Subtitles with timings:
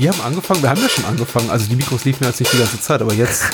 [0.00, 2.58] wir haben angefangen, wir haben ja schon angefangen, also die Mikros liefen jetzt nicht die
[2.58, 3.44] ganze Zeit, aber jetzt,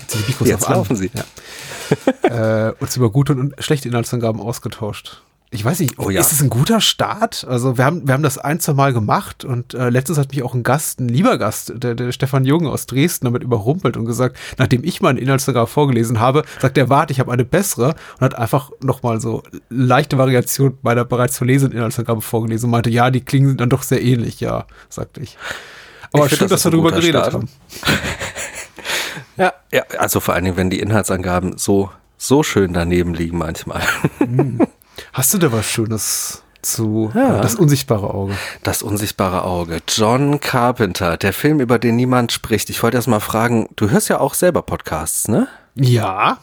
[0.00, 0.96] jetzt sind die Mikros jetzt laufen an.
[0.96, 1.10] sie.
[1.14, 2.68] Ja.
[2.68, 6.20] äh, uns über gute und schlechte Inhaltsangaben ausgetauscht ich weiß nicht, oh, ja.
[6.20, 7.46] ist es ein guter Start?
[7.48, 10.42] Also wir haben, wir haben das ein, zwei Mal gemacht und äh, letztens hat mich
[10.42, 14.06] auch ein Gast, ein lieber Gast, der, der Stefan Jung aus Dresden damit überrumpelt und
[14.06, 18.20] gesagt, nachdem ich meinen Inhaltsangabe vorgelesen habe, sagt er, warte, ich habe eine bessere und
[18.22, 23.20] hat einfach nochmal so leichte Variation meiner bereits verlesenen Inhaltsangabe vorgelesen und meinte, ja, die
[23.20, 25.38] klingen dann doch sehr ähnlich, ja, sagte ich.
[26.20, 27.34] Aber schön, das dass wir darüber geredet Start.
[27.34, 27.48] haben.
[29.36, 33.82] ja, ja, also vor allen Dingen, wenn die Inhaltsangaben so, so schön daneben liegen manchmal.
[34.18, 34.60] Hm.
[35.12, 37.40] Hast du da was Schönes zu ja.
[37.40, 38.34] Das unsichtbare Auge?
[38.62, 39.78] Das unsichtbare Auge.
[39.88, 42.70] John Carpenter, der Film, über den niemand spricht.
[42.70, 45.48] Ich wollte erst mal fragen, du hörst ja auch selber Podcasts, ne?
[45.74, 46.38] Ja.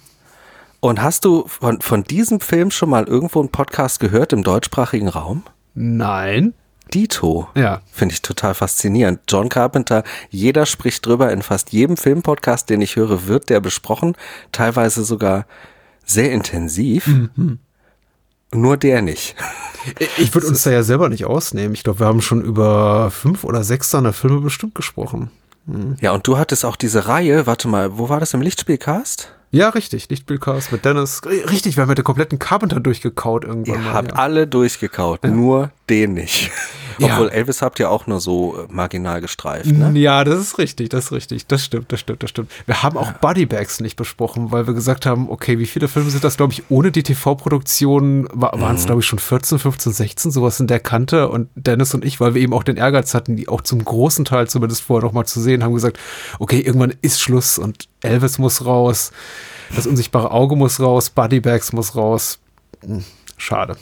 [0.79, 5.07] Und hast du von, von diesem Film schon mal irgendwo einen Podcast gehört im deutschsprachigen
[5.07, 5.43] Raum?
[5.73, 6.53] Nein.
[6.93, 7.47] Dito.
[7.55, 7.81] Ja.
[7.91, 9.21] Finde ich total faszinierend.
[9.27, 11.31] John Carpenter, jeder spricht drüber.
[11.31, 14.15] In fast jedem Filmpodcast, den ich höre, wird der besprochen.
[14.51, 15.45] Teilweise sogar
[16.05, 17.07] sehr intensiv.
[17.07, 17.59] Mhm.
[18.53, 19.35] Nur der nicht.
[20.17, 21.73] Ich würde uns da ja selber nicht ausnehmen.
[21.73, 25.31] Ich glaube, wir haben schon über fünf oder sechs seiner Filme bestimmt gesprochen.
[25.65, 25.97] Hm.
[26.01, 29.33] Ja, und du hattest auch diese Reihe, warte mal, wo war das im Lichtspielcast?
[29.51, 31.21] Ja, richtig, Lichtspielcast mit Dennis.
[31.25, 33.75] Richtig, wir haben mit der kompletten Carpenter durchgekaut irgendwann.
[33.75, 34.17] Ihr mal, habt ja.
[34.17, 35.29] alle durchgekaut, ja.
[35.29, 36.51] nur den nicht.
[37.01, 37.33] Obwohl ja.
[37.33, 39.91] Elvis habt ihr auch nur so äh, marginal gestreift, ne?
[39.99, 41.47] Ja, das ist richtig, das ist richtig.
[41.47, 42.51] Das stimmt, das stimmt, das stimmt.
[42.65, 43.17] Wir haben auch ja.
[43.19, 46.63] Bodybags nicht besprochen, weil wir gesagt haben, okay, wie viele Filme sind das, glaube ich,
[46.69, 48.87] ohne die TV-Produktion war, waren es, mhm.
[48.87, 51.29] glaube ich, schon 14, 15, 16, sowas in der Kante.
[51.29, 54.25] Und Dennis und ich, weil wir eben auch den Ehrgeiz hatten, die auch zum großen
[54.25, 55.99] Teil zumindest vorher noch mal zu sehen, haben gesagt,
[56.39, 59.11] okay, irgendwann ist Schluss und Elvis muss raus,
[59.75, 62.39] das unsichtbare Auge muss raus, Bodybags muss raus.
[62.85, 63.03] Hm,
[63.37, 63.77] schade.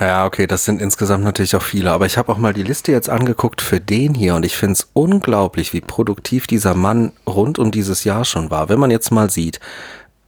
[0.00, 2.90] Ja, okay, das sind insgesamt natürlich auch viele, aber ich habe auch mal die Liste
[2.90, 7.58] jetzt angeguckt für den hier und ich finde es unglaublich, wie produktiv dieser Mann rund
[7.58, 8.70] um dieses Jahr schon war.
[8.70, 9.60] Wenn man jetzt mal sieht,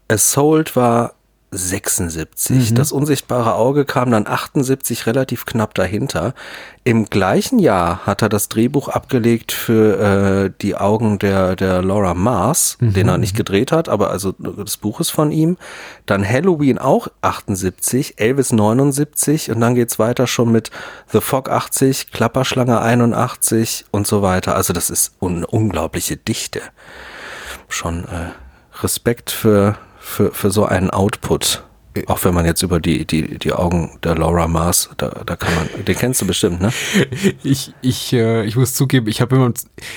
[0.08, 1.14] Assault war
[1.52, 2.70] 76.
[2.70, 2.74] Mhm.
[2.74, 6.34] Das unsichtbare Auge kam dann 78 relativ knapp dahinter.
[6.82, 12.14] Im gleichen Jahr hat er das Drehbuch abgelegt für äh, die Augen der, der Laura
[12.14, 12.94] Mars, mhm.
[12.94, 15.58] den er nicht gedreht hat, aber also das Buch ist von ihm.
[16.06, 20.70] Dann Halloween auch 78, Elvis 79 und dann geht's weiter schon mit
[21.12, 24.56] The Fog 80, Klapperschlange 81 und so weiter.
[24.56, 26.62] Also das ist eine unglaubliche Dichte.
[27.68, 28.32] Schon äh,
[28.82, 31.62] Respekt für für, für so einen Output.
[32.06, 35.54] Auch wenn man jetzt über die, die, die Augen der Laura Mars, da, da kann
[35.54, 36.72] man, den kennst du bestimmt, ne?
[37.42, 39.52] Ich, ich, äh, ich muss zugeben, ich habe immer,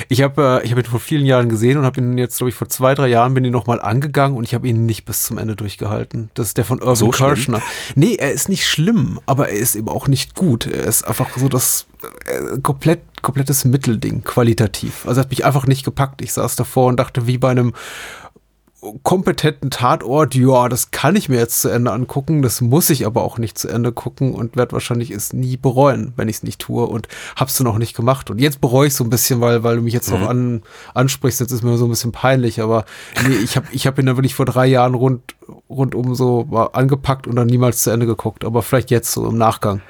[0.10, 2.50] ich habe, äh, ich habe ihn vor vielen Jahren gesehen und habe ihn jetzt, glaube
[2.50, 5.24] ich, vor zwei, drei Jahren bin ich nochmal angegangen und ich habe ihn nicht bis
[5.24, 6.32] zum Ende durchgehalten.
[6.34, 7.62] Das ist der von Irving so Kirschner.
[7.96, 10.68] Nee, er ist nicht schlimm, aber er ist eben auch nicht gut.
[10.68, 11.88] Er ist einfach so das
[12.26, 15.08] äh, komplett, komplettes Mittelding, qualitativ.
[15.08, 16.22] Also hat mich einfach nicht gepackt.
[16.22, 17.74] Ich saß davor und dachte, wie bei einem
[19.04, 23.24] kompetenten Tatort, ja, das kann ich mir jetzt zu Ende angucken, das muss ich aber
[23.24, 26.60] auch nicht zu Ende gucken und werde wahrscheinlich es nie bereuen, wenn ich es nicht
[26.60, 28.30] tue und hab's dann auch nicht gemacht.
[28.30, 30.20] Und jetzt bereue ich so ein bisschen, weil, weil du mich jetzt mhm.
[30.20, 30.64] noch an,
[30.94, 32.86] ansprichst, jetzt ist mir so ein bisschen peinlich, aber
[33.28, 35.36] nee, ich habe ich hab ihn dann wirklich vor drei Jahren rund,
[35.70, 39.82] rundum so angepackt und dann niemals zu Ende geguckt, aber vielleicht jetzt so im Nachgang.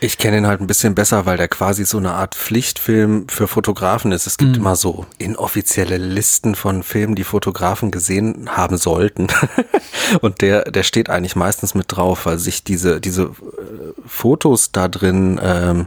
[0.00, 3.48] Ich kenne ihn halt ein bisschen besser, weil der quasi so eine Art Pflichtfilm für
[3.48, 4.26] Fotografen ist.
[4.26, 4.56] Es gibt mhm.
[4.56, 9.28] immer so inoffizielle Listen von Filmen, die Fotografen gesehen haben sollten.
[10.20, 13.28] Und der, der steht eigentlich meistens mit drauf, weil sich diese, diese äh,
[14.06, 15.86] Fotos da drin ähm,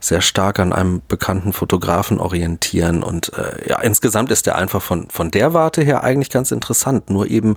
[0.00, 3.02] sehr stark an einem bekannten Fotografen orientieren.
[3.02, 7.10] Und äh, ja, insgesamt ist der einfach von, von der Warte her eigentlich ganz interessant.
[7.10, 7.56] Nur eben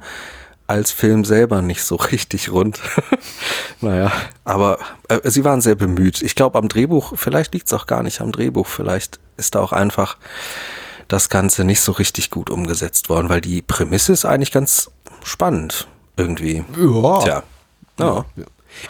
[0.71, 2.79] als Film selber nicht so richtig rund.
[3.81, 4.11] naja,
[4.45, 6.21] aber äh, sie waren sehr bemüht.
[6.21, 9.59] Ich glaube, am Drehbuch, vielleicht liegt es auch gar nicht am Drehbuch, vielleicht ist da
[9.59, 10.17] auch einfach
[11.07, 14.91] das Ganze nicht so richtig gut umgesetzt worden, weil die Prämisse ist eigentlich ganz
[15.23, 16.63] spannend irgendwie.
[16.77, 17.19] Ja.
[17.21, 17.43] Tja.
[17.99, 18.25] Ja.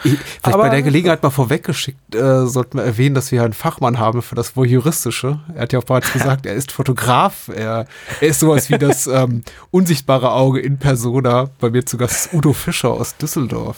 [0.04, 3.52] Ich, vielleicht Aber, bei der Gelegenheit mal vorweggeschickt, äh, sollten wir erwähnen, dass wir einen
[3.52, 5.40] Fachmann haben für das Voyeuristische.
[5.54, 7.48] Er hat ja auch bereits gesagt, er ist Fotograf.
[7.54, 7.86] Er,
[8.20, 11.50] er ist sowas wie das ähm, unsichtbare Auge in Persona.
[11.60, 13.76] Bei mir zu Gast Udo Fischer aus Düsseldorf.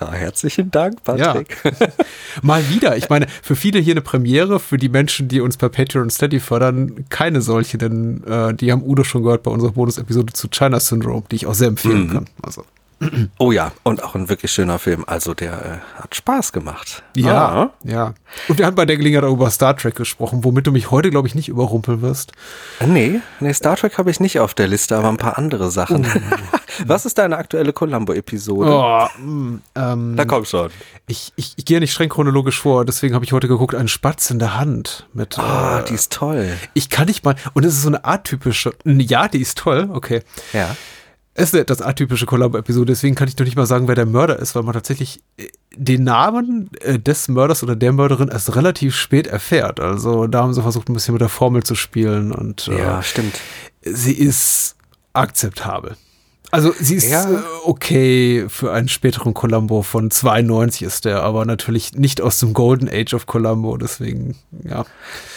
[0.00, 1.56] Ja, herzlichen Dank, Patrick.
[1.64, 1.88] Ja.
[2.42, 2.96] Mal wieder.
[2.98, 6.10] Ich meine, für viele hier eine Premiere, für die Menschen, die uns per Patreon und
[6.10, 10.48] Steady fördern, keine solche, denn äh, die haben Udo schon gehört bei unserer Bonus-Episode zu
[10.48, 12.12] China Syndrome, die ich auch sehr empfehlen mhm.
[12.12, 12.26] kann.
[12.42, 12.64] Also.
[13.38, 15.04] Oh ja, und auch ein wirklich schöner Film.
[15.06, 17.02] Also der äh, hat Spaß gemacht.
[17.14, 17.70] Ja, ah.
[17.84, 18.14] ja.
[18.48, 21.10] Und wir haben bei der Gelegenheit auch über Star Trek gesprochen, womit du mich heute,
[21.10, 22.32] glaube ich, nicht überrumpeln wirst.
[22.80, 25.70] Äh, nee, nee, Star Trek habe ich nicht auf der Liste, aber ein paar andere
[25.70, 26.06] Sachen.
[26.06, 26.58] Oh.
[26.86, 28.70] Was ist deine aktuelle Columbo-Episode?
[28.70, 30.70] Oh, mm, ähm, da komm schon.
[31.06, 34.30] Ich, ich, ich gehe nicht streng chronologisch vor, deswegen habe ich heute geguckt, einen Spatz
[34.30, 35.06] in der Hand.
[35.12, 36.52] Mit, ah, äh, die ist toll.
[36.74, 40.22] Ich kann nicht mal, und es ist so eine atypische, ja, die ist toll, okay.
[40.52, 40.76] Ja.
[41.38, 44.38] Es ist das atypische Columbo-Episode, deswegen kann ich doch nicht mal sagen, wer der Mörder
[44.38, 48.96] ist, weil man tatsächlich äh, den Namen äh, des Mörders oder der Mörderin erst relativ
[48.96, 49.78] spät erfährt.
[49.78, 53.02] Also da haben sie versucht, ein bisschen mit der Formel zu spielen und ja, äh,
[53.02, 53.38] stimmt.
[53.82, 54.76] Sie ist
[55.12, 55.96] akzeptabel.
[56.50, 57.28] Also sie ist ja.
[57.28, 62.52] Äh, okay für einen späteren Columbo von 92 ist der, aber natürlich nicht aus dem
[62.52, 64.84] Golden Age of Columbo, deswegen, ja.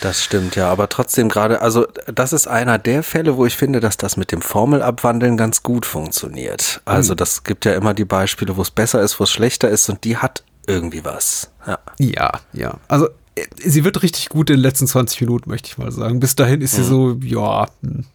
[0.01, 3.79] Das stimmt, ja, aber trotzdem gerade, also das ist einer der Fälle, wo ich finde,
[3.79, 6.81] dass das mit dem Formelabwandeln ganz gut funktioniert.
[6.85, 7.17] Also mhm.
[7.17, 10.03] das gibt ja immer die Beispiele, wo es besser ist, wo es schlechter ist und
[10.03, 11.49] die hat irgendwie was.
[11.65, 12.31] Ja, ja.
[12.53, 12.73] ja.
[12.87, 13.09] Also
[13.57, 16.19] sie wird richtig gut in den letzten 20 Minuten, möchte ich mal sagen.
[16.19, 16.85] Bis dahin ist sie mhm.
[16.85, 18.05] so, ja, hm.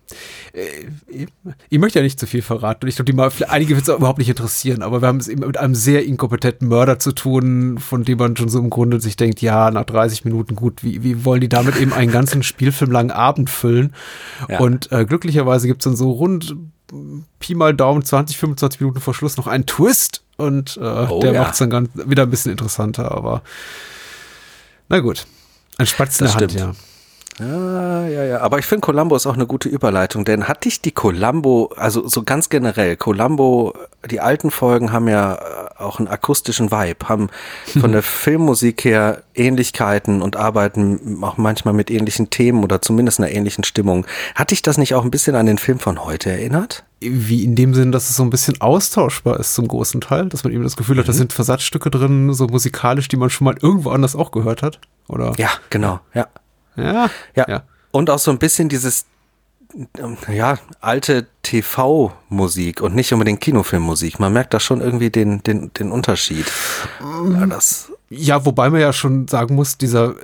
[0.53, 1.26] äh,
[1.69, 2.85] ich möchte ja nicht zu viel verraten.
[2.85, 5.29] Und ich glaube, die mal, einige wird es überhaupt nicht interessieren, aber wir haben es
[5.29, 9.00] eben mit einem sehr inkompetenten Mörder zu tun, von dem man schon so im Grunde
[9.00, 12.43] sich denkt, ja, nach 30 Minuten gut, wie, wie wollen die damit eben einen ganzen
[12.44, 13.94] Spielfilm langen Abend füllen?
[14.49, 14.61] Ja.
[14.61, 16.56] Und äh, glücklicherweise gibt es dann so rund
[17.41, 21.32] Pi mal Daumen 20, 25 Minuten vor Schluss noch einen Twist und äh, oh, der
[21.32, 21.43] ja.
[21.43, 23.43] macht es dann ganz, wieder ein bisschen interessanter, aber
[24.89, 25.27] na gut.
[25.77, 26.75] Ein Spatz in der Hand, ja.
[27.41, 28.41] Ja, ja, ja.
[28.41, 32.07] Aber ich finde, Columbo ist auch eine gute Überleitung, denn hatte ich die Columbo, also
[32.07, 33.75] so ganz generell, Columbo,
[34.09, 37.31] die alten Folgen haben ja äh, auch einen akustischen Vibe, haben
[37.81, 43.33] von der Filmmusik her Ähnlichkeiten und arbeiten auch manchmal mit ähnlichen Themen oder zumindest einer
[43.33, 44.07] ähnlichen Stimmung.
[44.37, 46.85] Hatte ich das nicht auch ein bisschen an den Film von heute erinnert?
[47.01, 50.45] Wie in dem Sinn, dass es so ein bisschen austauschbar ist zum großen Teil, dass
[50.45, 51.09] man eben das Gefühl hat, mhm.
[51.09, 54.79] da sind Versatzstücke drin, so musikalisch, die man schon mal irgendwo anders auch gehört hat,
[55.09, 55.33] oder?
[55.37, 56.29] Ja, genau, ja.
[56.76, 57.44] Ja, ja.
[57.49, 57.62] ja.
[57.91, 59.06] Und auch so ein bisschen dieses,
[60.32, 64.19] ja, alte TV-Musik und nicht unbedingt Kinofilmmusik.
[64.19, 66.50] Man merkt da schon irgendwie den, den, den Unterschied.
[67.00, 67.37] Mhm.
[67.37, 70.15] Ja, das ja, wobei man ja schon sagen muss, dieser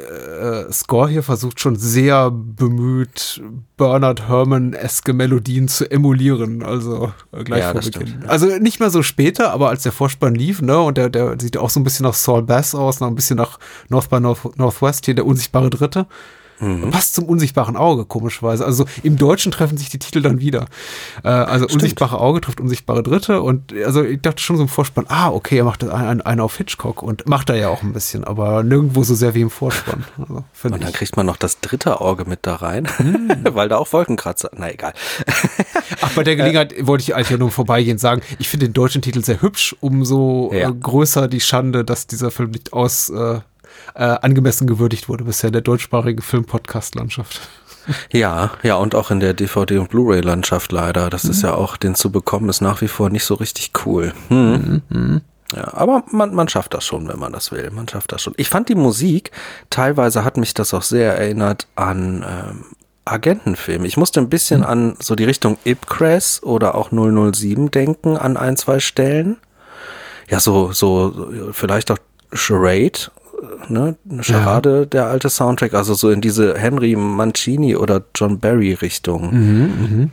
[0.69, 3.43] äh, Score hier versucht schon sehr bemüht,
[3.77, 6.63] Bernard Herrmann-eske Melodien zu emulieren.
[6.63, 8.07] Also äh, gleich ja, vor Beginn.
[8.07, 8.29] Stimmt, ja.
[8.29, 11.57] Also nicht mehr so später, aber als der Vorspann lief, ne, und der, der sieht
[11.57, 13.59] auch so ein bisschen nach Saul Bass aus, noch ein bisschen nach
[13.89, 16.07] North by North, Northwest, hier der unsichtbare Dritte.
[16.61, 16.91] Mhm.
[16.91, 18.65] Passt zum unsichtbaren Auge, komischerweise.
[18.65, 20.67] Also im Deutschen treffen sich die Titel dann wieder.
[21.25, 21.83] Äh, also Stimmt.
[21.83, 25.59] unsichtbare Auge trifft unsichtbare Dritte und also ich dachte schon so im Vorspann, ah, okay,
[25.59, 29.03] er macht einen, einen auf Hitchcock und macht er ja auch ein bisschen, aber nirgendwo
[29.03, 30.05] so sehr wie im Vorspann.
[30.19, 30.95] Also, und dann ich.
[30.95, 33.31] kriegt man noch das dritte Auge mit da rein, mhm.
[33.55, 34.93] weil da auch Wolkenkratzer, na egal.
[36.01, 39.25] Ach, bei der Gelegenheit wollte ich eigentlich nur vorbeigehen sagen, ich finde den deutschen Titel
[39.25, 40.69] sehr hübsch, umso ja.
[40.69, 43.11] Äh, größer die Schande, dass dieser Film nicht aus
[43.95, 47.41] äh, angemessen gewürdigt wurde bisher in der deutschsprachigen Film-Podcast-Landschaft.
[48.13, 51.11] Ja, ja, und auch in der DVD- und Blu-ray-Landschaft leider.
[51.11, 51.31] Das mhm.
[51.31, 54.13] ist ja auch, den zu bekommen, ist nach wie vor nicht so richtig cool.
[54.29, 54.83] Hm.
[54.89, 55.21] Mhm.
[55.55, 57.71] Ja, aber man, man schafft das schon, wenn man das will.
[57.71, 58.35] Man schafft das schon.
[58.37, 59.33] Ich fand die Musik,
[59.69, 62.65] teilweise hat mich das auch sehr erinnert an ähm,
[63.05, 63.87] Agentenfilme.
[63.87, 64.67] Ich musste ein bisschen mhm.
[64.67, 69.39] an so die Richtung Ipcress oder auch 007 denken an ein, zwei Stellen.
[70.29, 71.99] Ja, so, so, vielleicht auch
[72.33, 73.11] Charade
[73.69, 74.85] ne, eine Charade, ja.
[74.87, 79.31] der alte Soundtrack, also so in diese Henry Mancini oder John Barry Richtung.
[79.33, 80.09] Mhm, mh.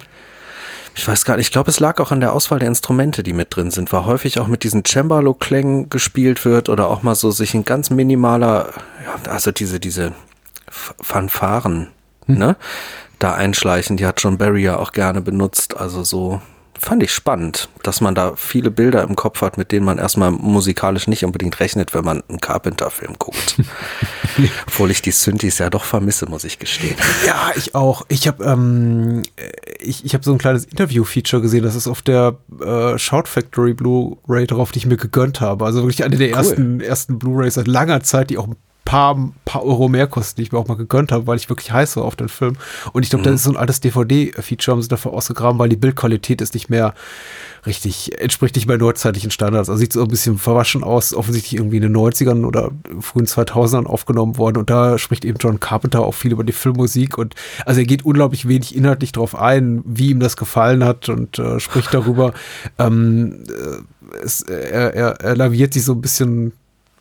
[0.95, 3.33] Ich weiß gar nicht, ich glaube, es lag auch an der Auswahl der Instrumente, die
[3.33, 7.29] mit drin sind, weil häufig auch mit diesen Cembalo-Klängen gespielt wird oder auch mal so
[7.29, 8.73] sich ein ganz minimaler,
[9.05, 10.13] ja, also diese, diese
[10.69, 11.89] Fanfaren,
[12.25, 12.37] hm.
[12.39, 12.55] ne,
[13.19, 16.41] da einschleichen, die hat John Barry ja auch gerne benutzt, also so
[16.79, 20.31] fand ich spannend, dass man da viele Bilder im Kopf hat, mit denen man erstmal
[20.31, 23.55] musikalisch nicht unbedingt rechnet, wenn man einen Carpenter-Film guckt.
[24.67, 26.95] Obwohl ich die Synthes ja doch vermisse, muss ich gestehen.
[27.25, 28.05] Ja, ich auch.
[28.09, 29.23] Ich habe ähm,
[29.79, 33.73] ich, ich hab so ein kleines Interview-Feature gesehen, das ist auf der äh, Shout Factory
[33.73, 35.65] Blu-ray drauf, die ich mir gegönnt habe.
[35.65, 36.35] Also wirklich eine der cool.
[36.35, 38.47] ersten, ersten Blu-rays seit langer Zeit, die auch
[38.87, 41.73] paar, paar Euro mehr kosten, die ich mir auch mal gegönnt habe, weil ich wirklich
[41.73, 42.55] heiß war auf den Film.
[42.93, 43.25] Und ich glaube, mhm.
[43.25, 46.69] das ist so ein altes DVD-Feature, haben sie dafür ausgegraben, weil die Bildqualität ist nicht
[46.69, 46.93] mehr
[47.65, 49.69] richtig, entspricht nicht mehr neuzeitlichen Standards.
[49.69, 53.87] Also sieht so ein bisschen verwaschen aus, offensichtlich irgendwie in den 90ern oder frühen 2000ern
[53.87, 54.55] aufgenommen worden.
[54.55, 57.17] Und da spricht eben John Carpenter auch viel über die Filmmusik.
[57.17, 61.39] Und also er geht unglaublich wenig inhaltlich drauf ein, wie ihm das gefallen hat und
[61.39, 62.33] äh, spricht darüber.
[62.77, 66.53] ähm, äh, es, er, er, er laviert sich so ein bisschen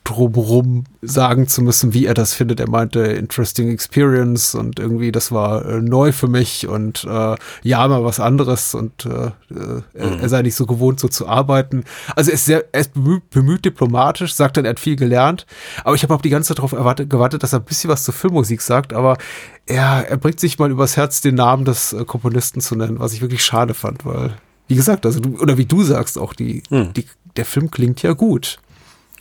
[0.06, 2.60] drumherum sagen zu müssen, wie er das findet.
[2.60, 7.88] Er meinte, interesting experience und irgendwie, das war äh, neu für mich und äh, ja,
[7.88, 10.20] mal was anderes und äh, äh mhm.
[10.20, 11.84] er, sei nicht so gewohnt, so zu arbeiten.
[12.14, 15.44] Also er ist sehr, er ist bemüht, bemüht diplomatisch, sagt dann, er hat viel gelernt,
[15.82, 18.04] aber ich habe auch die ganze Zeit darauf erwartet, gewartet, dass er ein bisschen was
[18.04, 19.18] zur Filmmusik sagt, aber
[19.66, 23.12] er, er bringt sich mal übers Herz, den Namen des äh, Komponisten zu nennen, was
[23.12, 24.36] ich wirklich schade fand, weil,
[24.68, 26.92] wie gesagt, also du, oder wie du sagst, auch die, mhm.
[26.92, 28.58] die der Film klingt ja gut.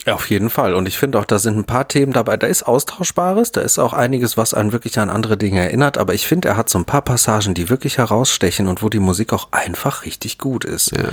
[0.06, 0.74] Ja, auf jeden Fall.
[0.74, 2.36] Und ich finde auch, da sind ein paar Themen dabei.
[2.36, 5.98] Da ist Austauschbares, da ist auch einiges, was einen wirklich an andere Dinge erinnert.
[5.98, 9.00] Aber ich finde, er hat so ein paar Passagen, die wirklich herausstechen und wo die
[9.00, 10.92] Musik auch einfach richtig gut ist.
[10.96, 11.08] Ja.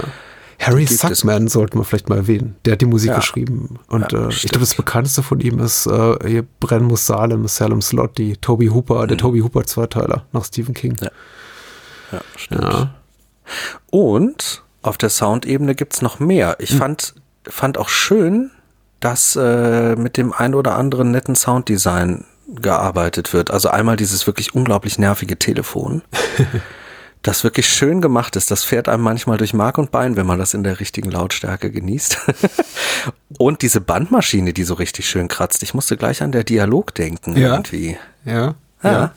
[0.60, 2.56] Harry Suckman sollten wir vielleicht mal erwähnen.
[2.66, 3.16] Der hat die Musik ja.
[3.16, 3.80] geschrieben.
[3.88, 7.48] Und ja, äh, ich glaube, das bekannteste von ihm ist äh, hier Bren muss Salem,
[7.48, 9.08] Salem Slot, die Toby Hooper, mhm.
[9.08, 10.96] der Toby Hooper Zweiteiler nach Stephen King.
[11.02, 11.10] Ja,
[12.12, 12.62] ja stimmt.
[12.62, 12.94] Ja.
[13.90, 16.58] Und auf der Soundebene gibt's noch mehr.
[16.60, 16.78] Ich mhm.
[16.78, 18.52] fand, fand auch schön,
[19.04, 23.52] dass äh, mit dem ein oder anderen netten Sounddesign gearbeitet wird.
[23.52, 26.04] Also einmal dieses wirklich unglaublich nervige Telefon,
[27.22, 28.50] das wirklich schön gemacht ist.
[28.50, 31.70] Das fährt einem manchmal durch Mark und Bein, wenn man das in der richtigen Lautstärke
[31.70, 32.18] genießt.
[33.38, 35.64] und diese Bandmaschine, die so richtig schön kratzt.
[35.64, 37.52] Ich musste gleich an der Dialog denken ja.
[37.52, 37.98] irgendwie.
[38.24, 38.56] Ja.
[38.84, 38.92] Ja.
[38.92, 39.14] ja.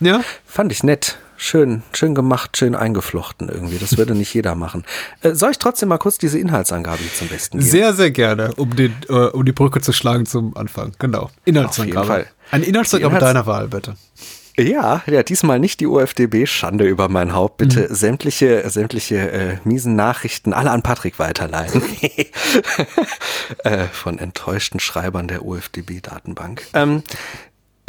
[0.00, 0.20] ja.
[0.46, 3.78] Fand ich nett schön, schön gemacht, schön eingeflochten irgendwie.
[3.78, 4.84] Das würde nicht jeder machen.
[5.22, 7.70] Äh, soll ich trotzdem mal kurz diese Inhaltsangabe zum Besten geben?
[7.70, 10.92] Sehr, sehr gerne, um, den, äh, um die Brücke zu schlagen zum Anfang.
[10.98, 11.30] Genau.
[11.44, 12.00] Inhaltsangabe.
[12.00, 12.32] Auf jeden Fall.
[12.50, 13.96] Eine Inhaltsangabe Inhalts deiner Wahl, bitte.
[14.58, 17.56] Ja, ja, diesmal nicht die UFDB, Schande über mein Haupt.
[17.56, 17.94] Bitte mhm.
[17.94, 21.82] sämtliche, sämtliche äh, miesen Nachrichten alle an Patrick weiterleiten.
[23.64, 26.66] äh, von enttäuschten Schreibern der UFDB-Datenbank.
[26.74, 27.02] Ähm,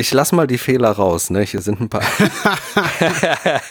[0.01, 1.41] ich lass mal die Fehler raus, ne?
[1.43, 2.01] Hier sind ein paar.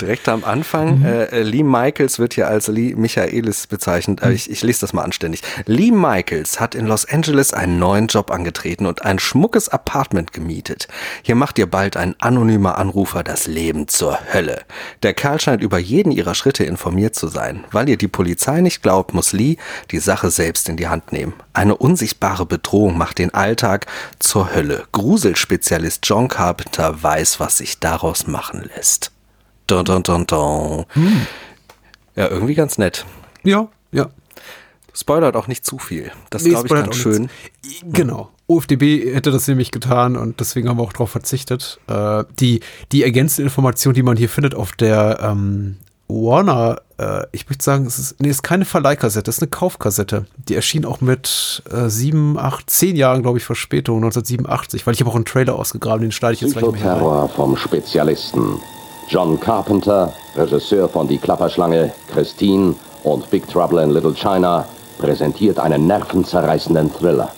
[0.00, 0.98] Direkt am Anfang.
[0.98, 1.06] Mhm.
[1.06, 4.22] Äh, Lee Michaels wird hier als Lee Michaelis bezeichnet.
[4.22, 5.42] Äh, ich, ich lese das mal anständig.
[5.66, 10.88] Lee Michaels hat in Los Angeles einen neuen Job angetreten und ein schmuckes Apartment gemietet.
[11.22, 14.64] Hier macht ihr bald ein anonymer Anrufer das Leben zur Hölle.
[15.04, 17.64] Der Kerl scheint über jeden ihrer Schritte informiert zu sein.
[17.70, 19.58] Weil ihr die Polizei nicht glaubt, muss Lee
[19.92, 21.34] die Sache selbst in die Hand nehmen.
[21.52, 23.86] Eine unsichtbare Bedrohung macht den Alltag
[24.18, 24.84] zur Hölle.
[24.90, 29.12] Grusel Spezialist John Carpenter weiß, was sich daraus machen lässt.
[29.66, 30.84] Dun, dun, dun, dun.
[30.90, 31.26] Hm.
[32.14, 33.04] Ja, irgendwie ganz nett.
[33.42, 34.10] Ja, ja.
[34.94, 36.10] Spoilert auch nicht zu viel.
[36.30, 37.28] Das nee, glaube ich ganz schön.
[37.62, 37.84] Nichts.
[37.92, 38.30] Genau.
[38.46, 41.80] OFDB hätte das nämlich getan und deswegen haben wir auch darauf verzichtet.
[41.88, 42.60] Äh, die,
[42.92, 45.76] die ergänzende Information, die man hier findet auf der ähm,
[46.08, 49.50] Warner, äh, ich möchte sagen, es ist, nee, es ist keine Verleihkassette, es ist eine
[49.50, 50.26] Kaufkassette.
[50.48, 55.00] Die erschien auch mit äh, sieben, acht, zehn Jahren, glaube ich, Verspätung, 1987, weil ich
[55.00, 58.60] habe auch einen Trailer ausgegraben, den schneide ich jetzt gleich mal Terror vom Spezialisten.
[59.08, 64.66] John Carpenter, Regisseur von Die Klapperschlange, Christine und Big Trouble in Little China,
[64.98, 67.30] präsentiert einen nervenzerreißenden Thriller.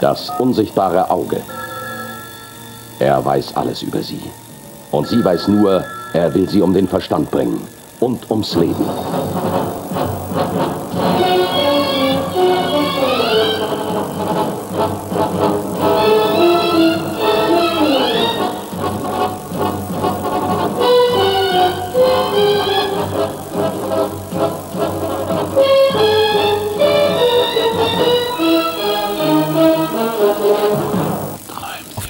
[0.00, 1.42] Das unsichtbare Auge.
[2.98, 4.20] Er weiß alles über sie.
[4.90, 7.60] Und sie weiß nur, er will sie um den Verstand bringen
[8.00, 8.84] und ums Leben.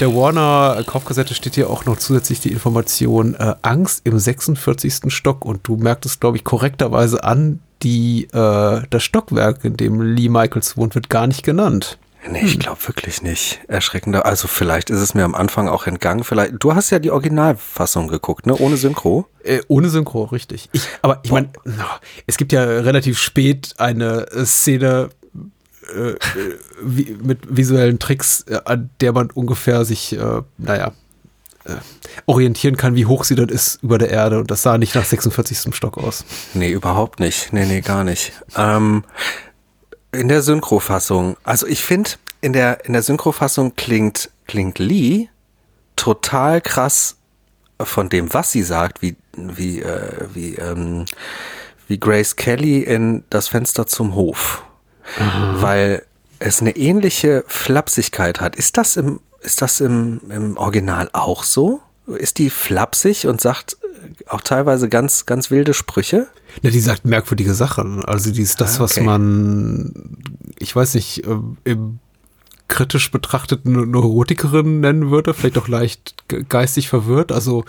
[0.01, 5.13] Der Warner-Kaufkassette steht hier auch noch zusätzlich die Information äh, Angst im 46.
[5.13, 10.01] Stock und du merkst es, glaube ich, korrekterweise an, die, äh, das Stockwerk, in dem
[10.01, 11.99] Lee Michaels wohnt, wird gar nicht genannt.
[12.29, 12.59] Nee, ich hm.
[12.61, 13.61] glaube wirklich nicht.
[13.67, 14.27] Erschreckender.
[14.27, 16.23] Also vielleicht ist es mir am Anfang auch entgangen.
[16.23, 16.53] Vielleicht.
[16.59, 18.55] Du hast ja die Originalfassung geguckt, ne?
[18.59, 19.27] Ohne Synchro.
[19.43, 20.69] Äh, ohne Synchro, richtig.
[20.73, 21.49] Ich, aber ich meine,
[22.27, 25.09] es gibt ja relativ spät eine Szene,
[25.89, 26.15] äh,
[26.83, 30.93] wie, mit visuellen Tricks, äh, an der man ungefähr sich, äh, naja,
[31.65, 31.75] äh,
[32.27, 34.39] orientieren kann, wie hoch sie dann ist über der Erde.
[34.39, 35.75] Und das sah nicht nach 46.
[35.75, 36.25] Stock aus.
[36.55, 37.53] Nee, überhaupt nicht.
[37.53, 38.33] Nee, nee, gar nicht.
[38.57, 39.05] Ähm,
[40.13, 42.11] in der Synchrofassung, also ich finde,
[42.41, 45.29] in der, in der Synchrofassung klingt, klingt Lee
[45.97, 47.17] total krass
[47.79, 51.05] von dem, was sie sagt, wie, wie, äh, wie, ähm,
[51.89, 54.65] wie Grace Kelly in Das Fenster zum Hof
[55.19, 55.63] mhm.
[55.63, 56.03] weil
[56.39, 58.57] es eine ähnliche Flapsigkeit hat.
[58.57, 61.81] Ist das im, ist das im, im Original auch so?
[62.07, 63.77] Ist die flapsig und sagt
[64.27, 66.29] auch teilweise ganz, ganz wilde Sprüche?
[66.63, 68.05] Ja, die sagt merkwürdige Sachen.
[68.05, 68.97] Also die ist das, ah, okay.
[68.97, 70.17] was man,
[70.59, 71.99] ich weiß nicht, äh, im
[72.71, 76.15] kritisch betrachtet eine Neurotikerin nennen würde, vielleicht auch leicht
[76.49, 77.65] geistig verwirrt, also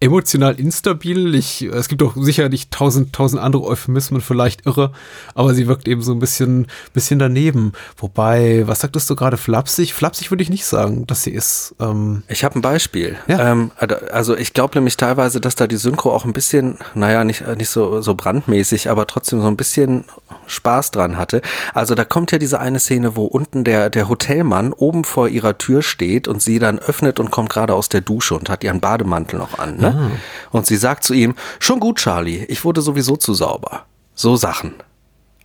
[0.00, 1.34] emotional instabil.
[1.34, 4.92] Ich, es gibt auch sicherlich tausend, tausend andere Euphemismen, vielleicht irre,
[5.34, 7.72] aber sie wirkt eben so ein bisschen, bisschen daneben.
[7.96, 9.94] Wobei, was sagtest du gerade, flapsig?
[9.94, 11.74] Flapsig würde ich nicht sagen, dass sie ist.
[11.80, 13.16] Ähm ich habe ein Beispiel.
[13.26, 13.52] Ja.
[13.52, 13.70] Ähm,
[14.12, 17.70] also ich glaube nämlich teilweise, dass da die Synchro auch ein bisschen, naja, nicht, nicht
[17.70, 20.04] so, so brandmäßig, aber trotzdem so ein bisschen
[20.46, 21.40] Spaß dran hatte.
[21.72, 25.58] Also da kommt ja diese eine Szene, wo unten der, der Hotelmann oben vor ihrer
[25.58, 28.80] Tür steht und sie dann öffnet und kommt gerade aus der Dusche und hat ihren
[28.80, 29.76] Bademantel noch an.
[29.76, 29.94] Ne?
[29.96, 30.10] Ah.
[30.50, 33.86] Und sie sagt zu ihm, schon gut, Charlie, ich wurde sowieso zu sauber.
[34.14, 34.74] So Sachen.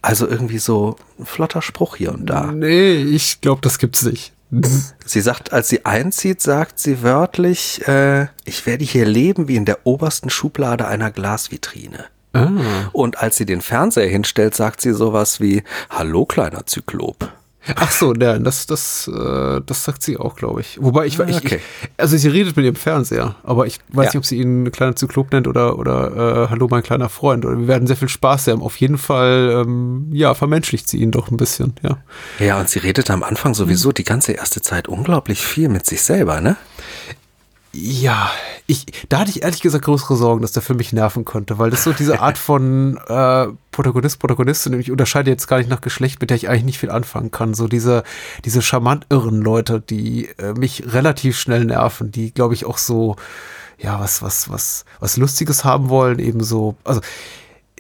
[0.02, 2.52] Also irgendwie so ein flotter Spruch hier und da.
[2.52, 4.34] Nee, ich glaube, das gibt's nicht.
[5.06, 9.66] Sie sagt, als sie einzieht, sagt sie wörtlich, äh, ich werde hier leben wie in
[9.66, 12.06] der obersten Schublade einer Glasvitrine.
[12.34, 12.50] Ah.
[12.92, 17.32] Und als sie den Fernseher hinstellt, sagt sie sowas wie, Hallo kleiner Zyklop.
[17.76, 20.78] Ach so, ja, das, das, äh, das sagt sie auch, glaube ich.
[20.82, 21.60] Wobei ich, ich, okay.
[21.82, 24.10] ich, also sie redet mit ihrem Fernseher, aber ich weiß ja.
[24.12, 27.46] nicht, ob sie ihn ein kleiner Zyklop nennt oder, oder äh, Hallo mein kleiner Freund.
[27.46, 28.62] Oder wir werden sehr viel Spaß haben.
[28.62, 31.98] Auf jeden Fall, ähm, ja, vermenschlicht sie ihn doch ein bisschen, ja.
[32.40, 36.02] Ja, und sie redet am Anfang sowieso die ganze erste Zeit unglaublich viel mit sich
[36.02, 36.56] selber, ne?
[37.72, 38.32] Ja,
[38.66, 41.70] ich, da hatte ich ehrlich gesagt größere Sorgen, dass der Film mich nerven könnte, weil
[41.70, 46.20] das so diese Art von äh, Protagonist, Protagonistin, ich unterscheide jetzt gar nicht nach Geschlecht,
[46.20, 47.54] mit der ich eigentlich nicht viel anfangen kann.
[47.54, 48.04] So diese,
[48.44, 53.18] diese charmant irren Leute, die äh, mich relativ schnell nerven, die, glaube ich, auch so,
[53.78, 57.02] ja, was, was, was, was Lustiges haben wollen, eben so, also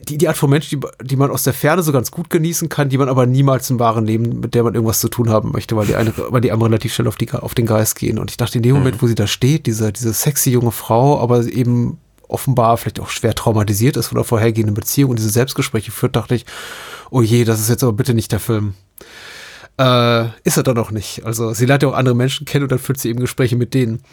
[0.08, 2.70] die, die Art von Mensch, die, die man aus der Ferne so ganz gut genießen
[2.70, 5.52] kann, die man aber niemals im wahren Leben, mit der man irgendwas zu tun haben
[5.52, 8.18] möchte, weil die eine, weil die anderen relativ schnell auf, die, auf den Geist gehen.
[8.18, 9.02] Und ich dachte, in dem Moment, mhm.
[9.02, 13.34] wo sie da steht, diese, diese sexy junge Frau, aber eben offenbar vielleicht auch schwer
[13.34, 16.46] traumatisiert ist von der vorhergehenden Beziehung und diese Selbstgespräche führt, dachte ich,
[17.10, 18.76] oh je, das ist jetzt aber bitte nicht der Film.
[19.80, 21.26] Äh, ist er dann auch nicht.
[21.26, 23.74] Also sie lernt ja auch andere Menschen kennen und dann führt sie eben Gespräche mit
[23.74, 24.04] denen.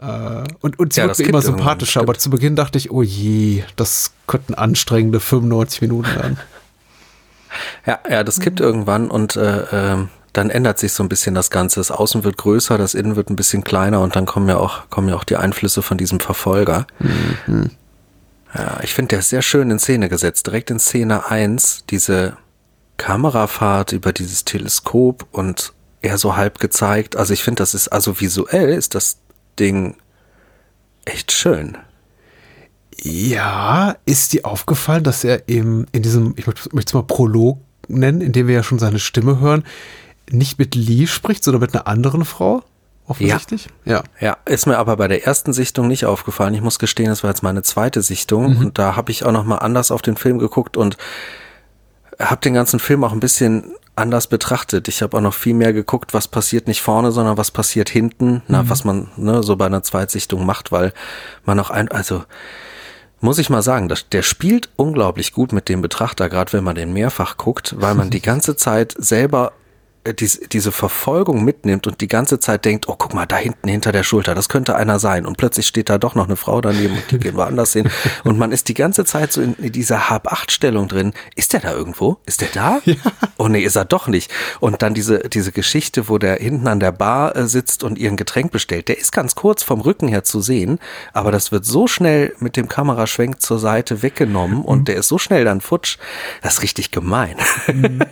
[0.00, 3.02] Äh, und, und sie ja, wird mir immer sympathischer, aber zu Beginn dachte ich, oh
[3.02, 6.38] je, das könnten anstrengende 95 Minuten werden.
[7.84, 11.50] Ja, ja, das kippt irgendwann und äh, äh, dann ändert sich so ein bisschen das
[11.50, 11.80] Ganze.
[11.80, 14.88] Das Außen wird größer, das Innen wird ein bisschen kleiner und dann kommen ja auch,
[14.88, 16.86] kommen ja auch die Einflüsse von diesem Verfolger.
[17.46, 17.70] Mhm.
[18.54, 20.46] Ja, ich finde, der ist sehr schön in Szene gesetzt.
[20.46, 22.38] Direkt in Szene 1, diese
[23.02, 27.16] Kamerafahrt über dieses Teleskop und er so halb gezeigt.
[27.16, 29.18] Also ich finde, das ist, also visuell ist das
[29.58, 29.96] Ding
[31.04, 31.76] echt schön.
[32.96, 38.20] Ja, ist dir aufgefallen, dass er im, in diesem, ich möchte es mal Prolog nennen,
[38.20, 39.64] in dem wir ja schon seine Stimme hören,
[40.30, 42.62] nicht mit Lee spricht, sondern mit einer anderen Frau?
[43.08, 43.66] Offensichtlich?
[43.84, 44.04] Ja.
[44.20, 44.28] ja.
[44.28, 46.54] Ja, ist mir aber bei der ersten Sichtung nicht aufgefallen.
[46.54, 48.58] Ich muss gestehen, das war jetzt meine zweite Sichtung mhm.
[48.58, 50.96] und da habe ich auch noch mal anders auf den Film geguckt und
[52.18, 54.88] habe den ganzen Film auch ein bisschen anders betrachtet.
[54.88, 58.34] Ich habe auch noch viel mehr geguckt, was passiert nicht vorne, sondern was passiert hinten,
[58.34, 58.42] mhm.
[58.48, 60.92] na, was man ne, so bei einer Zweitsichtung macht, weil
[61.44, 62.24] man auch ein, also
[63.20, 66.74] muss ich mal sagen, das, der spielt unglaublich gut mit dem Betrachter, gerade wenn man
[66.74, 69.52] den mehrfach guckt, weil man die ganze Zeit selber
[70.18, 73.92] diese, diese Verfolgung mitnimmt und die ganze Zeit denkt, oh, guck mal, da hinten hinter
[73.92, 75.26] der Schulter, das könnte einer sein.
[75.26, 77.88] Und plötzlich steht da doch noch eine Frau daneben und die gehen woanders hin.
[78.24, 81.12] Und man ist die ganze Zeit so in, dieser Hab-Acht-Stellung drin.
[81.36, 82.18] Ist der da irgendwo?
[82.26, 82.80] Ist der da?
[82.84, 82.96] Ja.
[83.38, 84.30] Oh nee, ist er doch nicht.
[84.60, 88.16] Und dann diese, diese Geschichte, wo der hinten an der Bar äh, sitzt und ihren
[88.16, 90.78] Getränk bestellt, der ist ganz kurz vom Rücken her zu sehen,
[91.12, 94.84] aber das wird so schnell mit dem Kameraschwenk zur Seite weggenommen und mhm.
[94.84, 95.98] der ist so schnell dann futsch.
[96.42, 97.36] Das ist richtig gemein.
[97.66, 98.02] Mhm.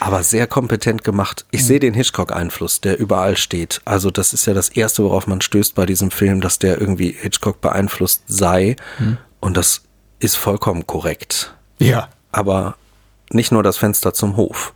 [0.00, 1.44] Aber sehr kompetent gemacht.
[1.50, 1.66] Ich mhm.
[1.66, 3.82] sehe den Hitchcock-Einfluss, der überall steht.
[3.84, 7.10] Also das ist ja das Erste, worauf man stößt bei diesem Film, dass der irgendwie
[7.12, 8.76] Hitchcock beeinflusst sei.
[8.98, 9.18] Mhm.
[9.40, 9.82] Und das
[10.18, 11.54] ist vollkommen korrekt.
[11.78, 12.08] Ja.
[12.32, 12.76] Aber
[13.30, 14.72] nicht nur das Fenster zum Hof.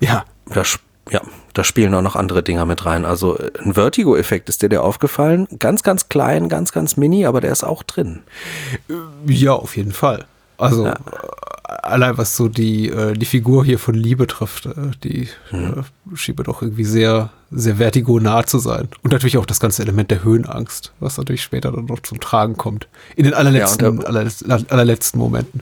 [0.00, 0.24] Ja.
[0.46, 0.78] Das,
[1.10, 1.20] ja,
[1.52, 3.04] da spielen auch noch andere Dinger mit rein.
[3.04, 5.46] Also ein Vertigo-Effekt ist dir der aufgefallen?
[5.58, 8.22] Ganz, ganz klein, ganz, ganz mini, aber der ist auch drin.
[9.26, 10.26] Ja, auf jeden Fall.
[10.56, 10.96] Also ja
[11.84, 15.84] allein was so die, äh, die Figur hier von Liebe trifft, äh, die mhm.
[16.12, 18.88] äh, schiebe doch irgendwie sehr, sehr vertigonah zu sein.
[19.02, 22.56] Und natürlich auch das ganze Element der Höhenangst, was natürlich später dann noch zum Tragen
[22.56, 22.88] kommt.
[23.16, 25.60] In den allerletzten, ja, allerletzten, allerletzten Momenten.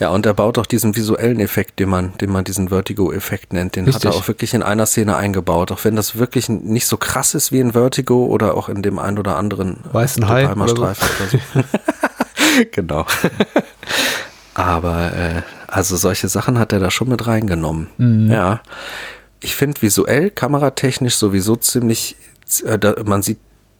[0.00, 3.74] Ja, und er baut auch diesen visuellen Effekt, den man, den man diesen Vertigo-Effekt nennt,
[3.74, 4.04] den Richtig.
[4.04, 5.72] hat er auch wirklich in einer Szene eingebaut.
[5.72, 9.00] Auch wenn das wirklich nicht so krass ist wie in Vertigo oder auch in dem
[9.00, 11.08] ein oder anderen Weißen Hai oder so.
[12.72, 13.06] genau.
[14.54, 17.88] Aber äh, also solche Sachen hat er da schon mit reingenommen.
[17.98, 18.30] Mhm.
[18.30, 18.60] Ja.
[19.40, 22.16] Ich finde visuell, kameratechnisch sowieso ziemlich,
[22.64, 23.38] äh, da, man sieht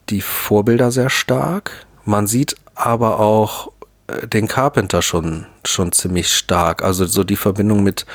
[0.09, 1.73] die Vorbilder sehr stark.
[2.05, 3.73] Man sieht aber auch
[4.07, 6.83] äh, den Carpenter schon, schon ziemlich stark.
[6.83, 8.07] Also so die Verbindung mit,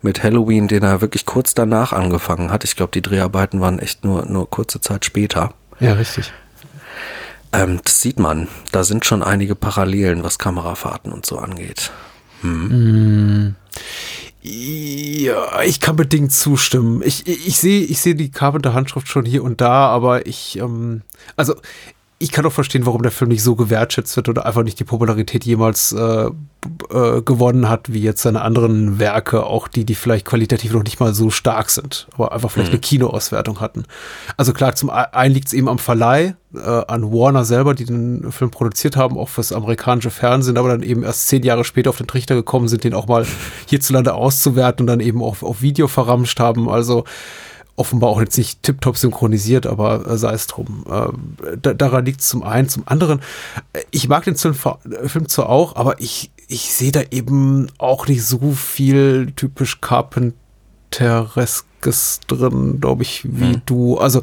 [0.00, 2.64] mit Halloween, den er wirklich kurz danach angefangen hat.
[2.64, 5.54] Ich glaube, die Dreharbeiten waren echt nur, nur kurze Zeit später.
[5.80, 6.32] Ja, richtig.
[7.52, 8.48] Ähm, das sieht man.
[8.70, 11.92] Da sind schon einige Parallelen, was Kamerafahrten und so angeht.
[12.40, 13.54] Hm.
[14.44, 17.00] Ja, ich kann bedingt zustimmen.
[17.04, 21.02] Ich, ich, ich sehe ich sehe die Carpenter-Handschrift schon hier und da, aber ich, ähm,
[21.36, 21.54] also
[22.22, 24.84] ich kann auch verstehen, warum der Film nicht so gewertschätzt wird oder einfach nicht die
[24.84, 30.24] Popularität jemals äh, äh, gewonnen hat, wie jetzt seine anderen Werke, auch die, die vielleicht
[30.24, 32.74] qualitativ noch nicht mal so stark sind, aber einfach vielleicht mhm.
[32.74, 33.86] eine Kinoauswertung hatten.
[34.36, 38.30] Also klar, zum einen liegt es eben am Verleih, äh, an Warner selber, die den
[38.30, 41.96] Film produziert haben, auch fürs amerikanische Fernsehen, aber dann eben erst zehn Jahre später auf
[41.96, 43.26] den Trichter gekommen sind, den auch mal
[43.66, 46.68] hierzulande auszuwerten und dann eben auch auf Video verramscht haben.
[46.68, 47.02] Also
[47.76, 50.84] offenbar auch jetzt nicht tiptop synchronisiert, aber äh, sei es drum.
[50.88, 51.08] Äh,
[51.60, 52.68] da, daran liegt es zum einen.
[52.68, 53.20] Zum anderen,
[53.72, 54.54] äh, ich mag den Film,
[54.90, 59.80] äh, Film zwar auch, aber ich, ich sehe da eben auch nicht so viel typisch
[59.80, 63.62] Carpentereskes drin, glaube ich, wie hm.
[63.64, 63.96] du.
[63.98, 64.20] Also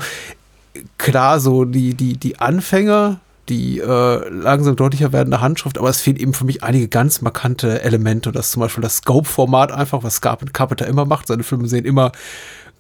[0.98, 6.18] klar, so die, die, die Anfänger, die äh, langsam deutlicher werdende Handschrift, aber es fehlen
[6.18, 8.32] eben für mich einige ganz markante Elemente.
[8.32, 11.26] Das zum Beispiel das Scope-Format einfach, was Carpenter immer macht.
[11.28, 12.12] Seine Filme sehen immer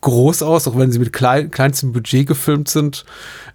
[0.01, 3.05] groß aus, auch wenn sie mit klein, kleinstem Budget gefilmt sind.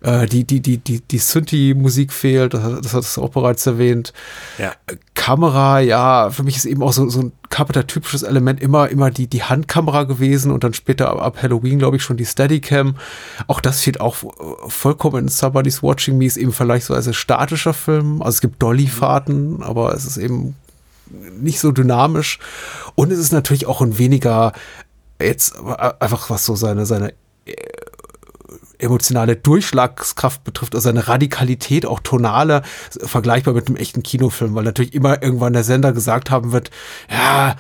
[0.03, 4.13] Äh, die die, die, die, die Synthi-Musik fehlt, das, das hat es auch bereits erwähnt.
[4.59, 4.73] Ja.
[5.15, 9.27] Kamera, ja, für mich ist eben auch so, so ein Carpenter-typisches Element immer, immer die,
[9.27, 12.97] die Handkamera gewesen und dann später ab, ab Halloween, glaube ich, schon die Steadicam.
[13.47, 14.17] Auch das fehlt auch
[14.69, 18.21] vollkommen in Somebody's Watching Me, ist eben vielleicht so als statischer Film.
[18.21, 20.55] Also es gibt Dolly-Fahrten, aber es ist eben
[21.41, 22.39] nicht so dynamisch.
[22.95, 24.53] Und es ist natürlich auch ein weniger
[25.27, 27.13] jetzt einfach was so seine, seine
[27.47, 27.55] äh,
[28.79, 34.95] emotionale Durchschlagskraft betrifft, also seine Radikalität, auch tonale, vergleichbar mit einem echten Kinofilm, weil natürlich
[34.95, 36.71] immer irgendwann der Sender gesagt haben wird,
[37.11, 37.57] ja,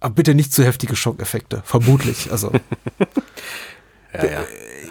[0.00, 2.50] aber bitte nicht zu heftige Schockeffekte, vermutlich, also.
[4.14, 4.44] ja, ja.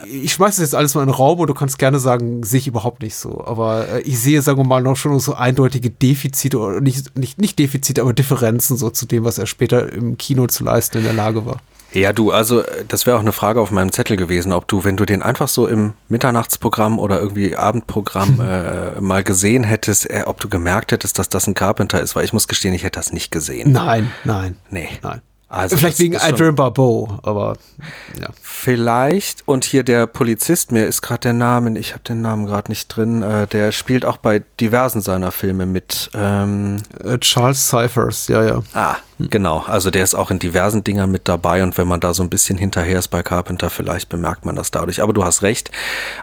[0.05, 2.67] Ich schmeiße jetzt alles mal in den Raum und du kannst gerne sagen, sehe ich
[2.67, 3.43] überhaupt nicht so.
[3.45, 7.39] Aber äh, ich sehe, sagen wir mal, noch schon so eindeutige Defizite oder nicht, nicht,
[7.39, 11.03] nicht Defizite, aber Differenzen so zu dem, was er später im Kino zu leisten in
[11.05, 11.62] der Lage war.
[11.93, 14.84] Ja, du, also äh, das wäre auch eine Frage auf meinem Zettel gewesen, ob du,
[14.84, 20.23] wenn du den einfach so im Mitternachtsprogramm oder irgendwie Abendprogramm äh, mal gesehen hättest, äh,
[20.25, 22.99] ob du gemerkt hättest, dass das ein Carpenter ist, weil ich muss gestehen, ich hätte
[22.99, 23.71] das nicht gesehen.
[23.71, 24.58] Nein, nein.
[24.69, 24.89] Nee.
[25.01, 25.21] Nein.
[25.53, 27.57] Also Vielleicht wegen Adrian Barbeau, aber
[28.19, 28.29] ja.
[28.41, 32.71] Vielleicht, und hier der Polizist, mir ist gerade der Name, ich habe den Namen gerade
[32.71, 36.09] nicht drin, äh, der spielt auch bei diversen seiner Filme mit.
[36.15, 38.63] Ähm, äh, Charles Cyphers, ja, ja.
[38.73, 39.59] Ah, genau.
[39.67, 42.29] Also der ist auch in diversen Dingern mit dabei und wenn man da so ein
[42.29, 45.03] bisschen hinterher ist bei Carpenter, vielleicht bemerkt man das dadurch.
[45.03, 45.69] Aber du hast recht.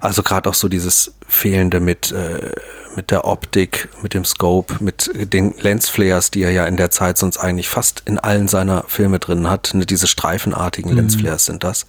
[0.01, 2.51] Also gerade auch so dieses Fehlende mit äh,
[2.97, 7.19] mit der Optik, mit dem Scope, mit den Lensflares, die er ja in der Zeit
[7.19, 9.71] sonst eigentlich fast in allen seiner Filme drin hat.
[9.75, 10.99] Ne, diese streifenartigen mhm.
[10.99, 11.87] Lensflares sind das.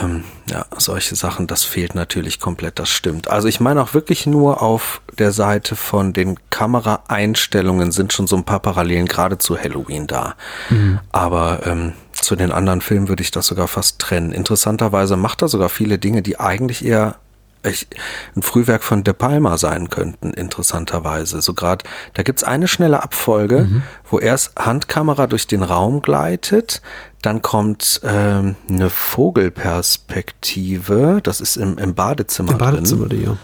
[0.00, 3.28] Ähm, ja, solche Sachen, das fehlt natürlich komplett, das stimmt.
[3.28, 8.36] Also ich meine auch wirklich nur auf der Seite von den Kameraeinstellungen sind schon so
[8.36, 10.34] ein paar Parallelen gerade zu Halloween da.
[10.70, 11.00] Mhm.
[11.10, 14.32] Aber ähm, zu den anderen Filmen würde ich das sogar fast trennen.
[14.32, 17.16] Interessanterweise macht er sogar viele Dinge, die eigentlich eher
[17.64, 21.40] ein Frühwerk von De Palma sein könnten, interessanterweise.
[21.42, 23.82] So gerade, da gibt's eine schnelle Abfolge, mhm.
[24.08, 26.82] wo erst Handkamera durch den Raum gleitet,
[27.22, 32.52] dann kommt ähm, eine Vogelperspektive, das ist im, im Badezimmer.
[32.52, 33.24] Im Badezimmer, drin.
[33.24, 33.36] ja.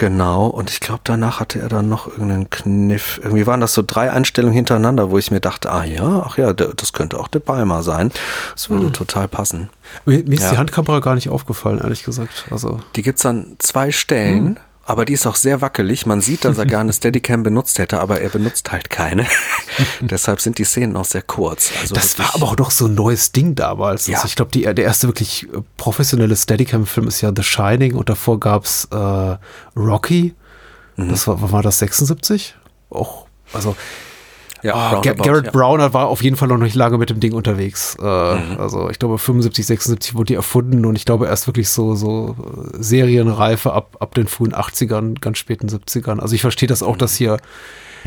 [0.00, 3.20] Genau, und ich glaube, danach hatte er dann noch irgendeinen Kniff.
[3.22, 6.54] Irgendwie waren das so drei Einstellungen hintereinander, wo ich mir dachte, ah ja, ach ja,
[6.54, 8.10] das könnte auch De Palma sein.
[8.54, 8.92] Das würde mhm.
[8.94, 9.68] total passen.
[10.06, 10.52] Mir, mir ist ja.
[10.52, 12.46] die Handkamera gar nicht aufgefallen, ehrlich gesagt.
[12.50, 12.80] Also.
[12.96, 14.44] Die gibt's an zwei Stellen.
[14.44, 16.06] Mhm aber die ist auch sehr wackelig.
[16.06, 19.26] Man sieht, dass er gerne Steadicam benutzt hätte, aber er benutzt halt keine.
[20.00, 21.70] Deshalb sind die Szenen auch sehr kurz.
[21.80, 24.06] Also das war aber auch noch so ein neues Ding damals.
[24.06, 24.16] Ja.
[24.16, 28.40] Also ich glaube, der erste wirklich äh, professionelle Steadicam-Film ist ja The Shining und davor
[28.40, 29.36] gab's äh,
[29.76, 30.34] Rocky.
[30.96, 31.08] Mhm.
[31.10, 32.56] Das war, war das 76?
[32.90, 33.76] Auch, also
[34.62, 35.50] ja, oh, Garrett ja.
[35.50, 37.96] Browner war auf jeden Fall noch nicht lange mit dem Ding unterwegs.
[38.00, 38.58] Äh, mhm.
[38.58, 42.36] Also ich glaube 75, 76 wurde die erfunden und ich glaube erst wirklich so, so
[42.38, 46.18] äh, Serienreife ab, ab den frühen 80ern, ganz späten 70ern.
[46.20, 46.98] Also ich verstehe das auch, mhm.
[46.98, 47.38] dass hier,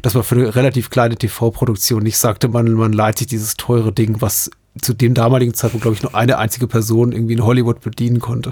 [0.01, 3.91] dass man für eine relativ kleine TV-Produktion nicht sagte, man, man leiht sich dieses teure
[3.91, 4.49] Ding, was
[4.81, 8.51] zu dem damaligen Zeitpunkt, glaube ich, nur eine einzige Person irgendwie in Hollywood bedienen konnte.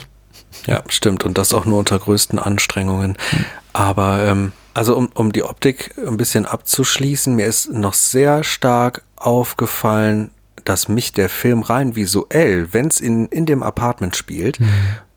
[0.67, 1.23] Ja, stimmt.
[1.23, 3.11] Und das auch nur unter größten Anstrengungen.
[3.31, 3.45] Mhm.
[3.73, 9.03] Aber ähm, also um, um die Optik ein bisschen abzuschließen, mir ist noch sehr stark
[9.15, 10.31] aufgefallen,
[10.63, 14.69] dass mich der Film rein visuell, wenn es in, in dem Apartment spielt, mhm.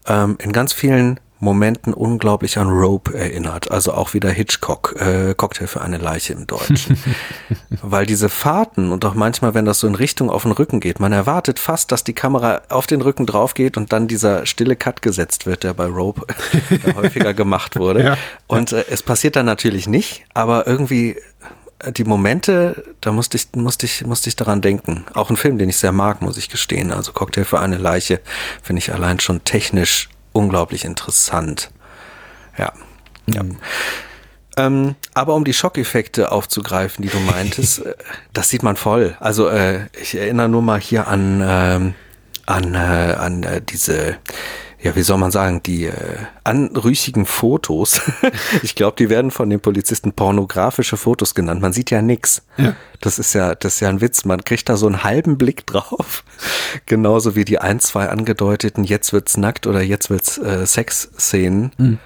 [0.07, 3.71] ähm, in ganz vielen Momenten unglaublich an Rope erinnert.
[3.71, 6.99] Also auch wieder Hitchcock, äh, Cocktail für eine Leiche im Deutschen.
[7.83, 10.99] Weil diese Fahrten und auch manchmal, wenn das so in Richtung auf den Rücken geht,
[10.99, 14.75] man erwartet fast, dass die Kamera auf den Rücken drauf geht und dann dieser stille
[14.75, 16.27] Cut gesetzt wird, der bei Rope
[16.97, 18.03] häufiger gemacht wurde.
[18.03, 18.19] Ja.
[18.47, 21.19] Und äh, es passiert dann natürlich nicht, aber irgendwie
[21.81, 25.05] äh, die Momente, da musste ich, musste ich, musste ich daran denken.
[25.13, 26.91] Auch ein Film, den ich sehr mag, muss ich gestehen.
[26.91, 28.21] Also Cocktail für eine Leiche
[28.63, 31.71] finde ich allein schon technisch unglaublich interessant.
[32.59, 32.73] Ja.
[33.27, 33.43] ja.
[33.43, 33.59] Mhm.
[34.57, 37.95] Ähm, aber um die Schockeffekte aufzugreifen, die du meintest, äh,
[38.33, 39.17] das sieht man voll.
[39.21, 41.95] Also äh, ich erinnere nur mal hier an, ähm,
[42.47, 44.19] an, äh, an äh, diese
[44.85, 45.93] ja, wie soll man sagen, die äh,
[46.45, 48.03] anrüchigen Fotos.
[48.63, 51.63] ich glaube, die werden von den Polizisten pornografische Fotos genannt.
[51.63, 52.43] Man sieht ja nix.
[52.59, 52.77] Ja.
[53.01, 54.27] Das ist ja, das ist ja ein Witz.
[54.27, 56.23] Man kriegt da so einen halben Blick drauf.
[56.87, 61.73] Genauso wie die ein, zwei angedeuteten, jetzt wird's nackt oder jetzt wird's äh, Sexszenen.
[61.79, 61.99] Mhm.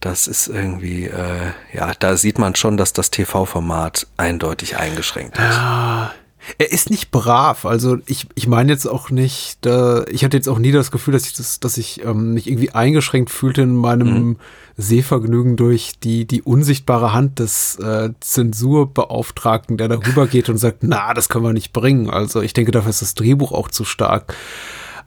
[0.00, 5.44] Das ist irgendwie, äh, ja, da sieht man schon, dass das TV-Format eindeutig eingeschränkt ist.
[5.44, 6.12] Ja,
[6.58, 7.64] er ist nicht brav.
[7.64, 11.12] Also ich, ich meine jetzt auch nicht, da, ich hatte jetzt auch nie das Gefühl,
[11.12, 14.36] dass ich das, dass ich ähm, mich irgendwie eingeschränkt fühlte in meinem mhm.
[14.76, 21.14] Sehvergnügen durch die, die unsichtbare Hand des äh, Zensurbeauftragten, der darüber geht und sagt, na,
[21.14, 22.10] das können wir nicht bringen.
[22.10, 24.34] Also ich denke, dafür ist das Drehbuch auch zu stark.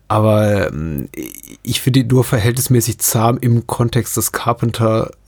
[0.07, 1.09] Aber ähm,
[1.63, 5.22] ich finde ihn nur verhältnismäßig zahm im Kontext des Carpenter äh,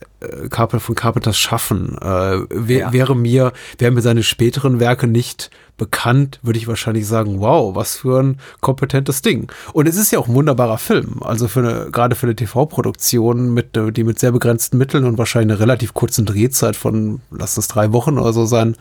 [0.49, 1.97] Carpenter von Carpenters Schaffen.
[2.01, 2.93] Äh, wär, ja.
[2.93, 7.97] Wäre mir, wären mir seine späteren Werke nicht bekannt, würde ich wahrscheinlich sagen, wow, was
[7.97, 9.51] für ein kompetentes Ding.
[9.73, 11.21] Und es ist ja auch ein wunderbarer Film.
[11.21, 15.53] Also für eine, gerade für eine TV-Produktion mit, die mit sehr begrenzten Mitteln und wahrscheinlich
[15.53, 18.75] einer relativ kurzen Drehzeit von, lass es drei Wochen oder so sein.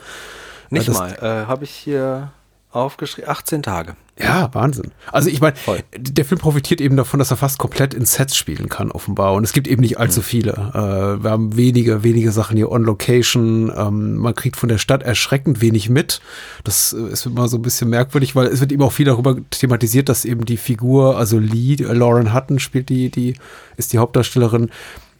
[0.70, 2.30] Nicht das, mal, äh, habe ich hier
[2.74, 3.96] aufgeschrieben, 18 Tage.
[4.16, 4.92] Ja, Wahnsinn.
[5.10, 5.56] Also ich meine,
[5.96, 9.34] der Film profitiert eben davon, dass er fast komplett in Sets spielen kann, offenbar.
[9.34, 10.24] Und es gibt eben nicht allzu mhm.
[10.24, 10.52] viele.
[10.52, 13.72] Äh, wir haben wenige, wenige Sachen hier on Location.
[13.76, 16.20] Ähm, man kriegt von der Stadt erschreckend wenig mit.
[16.62, 19.36] Das äh, ist immer so ein bisschen merkwürdig, weil es wird eben auch viel darüber
[19.50, 23.34] thematisiert, dass eben die Figur, also Lee, äh, Lauren Hutton spielt die, die
[23.76, 24.70] ist die Hauptdarstellerin.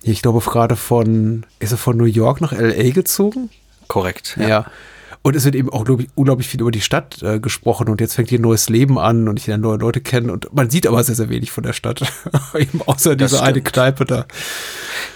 [0.02, 3.50] Ich glaube gerade von, ist er von New York nach LA gezogen?
[3.88, 4.36] Korrekt.
[4.38, 4.48] ja.
[4.48, 4.66] ja.
[5.26, 8.14] Und es wird eben auch ich, unglaublich viel über die Stadt äh, gesprochen und jetzt
[8.14, 10.86] fängt hier ein neues Leben an und ich lerne neue Leute kennen und man sieht
[10.86, 12.02] aber sehr, sehr wenig von der Stadt.
[12.54, 14.26] eben außer diese eine Kneipe da.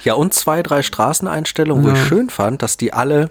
[0.05, 1.90] Ja, und zwei, drei Straßeneinstellungen, ja.
[1.90, 3.29] wo ich schön fand, dass die alle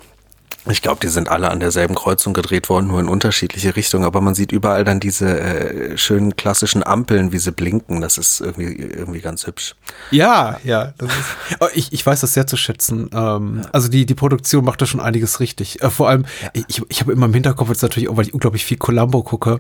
[0.72, 4.06] ich glaube, die sind alle an derselben Kreuzung gedreht worden, nur in unterschiedliche Richtungen.
[4.06, 8.02] Aber man sieht überall dann diese äh, schönen klassischen Ampeln, wie sie blinken.
[8.02, 9.76] Das ist irgendwie, irgendwie ganz hübsch.
[10.12, 10.94] Ja, ja.
[10.98, 11.26] Das ist,
[11.60, 13.10] oh, ich, ich weiß das sehr zu schätzen.
[13.14, 13.70] Ähm, ja.
[13.72, 15.82] Also die, die Produktion macht da schon einiges richtig.
[15.82, 16.50] Äh, vor allem, ja.
[16.68, 19.60] ich, ich habe immer im Hinterkopf jetzt natürlich auch, weil ich unglaublich viel Columbo gucke.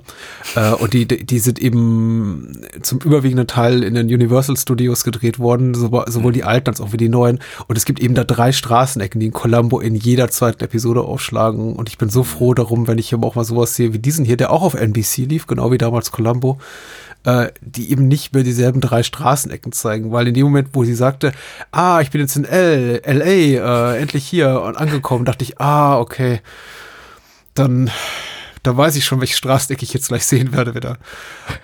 [0.56, 5.74] Äh, und die, die sind eben zum überwiegenden Teil in den Universal Studios gedreht worden,
[5.74, 6.36] sowohl, sowohl mhm.
[6.36, 7.40] die alten als auch wie die neuen.
[7.68, 11.02] Und es gibt eben da drei Straßenecken, die in Columbo in jeder zweiten Episode Episode
[11.02, 11.76] aufschlagen.
[11.76, 14.26] Und ich bin so froh darum, wenn ich hier auch mal sowas sehe wie diesen
[14.26, 16.60] hier, der auch auf NBC lief, genau wie damals Columbo,
[17.24, 20.12] äh, die eben nicht mehr dieselben drei Straßenecken zeigen.
[20.12, 21.32] Weil in dem Moment, wo sie sagte,
[21.72, 26.00] ah, ich bin jetzt in L, LA, äh, endlich hier und angekommen, dachte ich, ah,
[26.00, 26.42] okay,
[27.54, 27.90] dann
[28.68, 30.98] da weiß ich schon, welche Straßenecke ich jetzt gleich sehen werde wieder.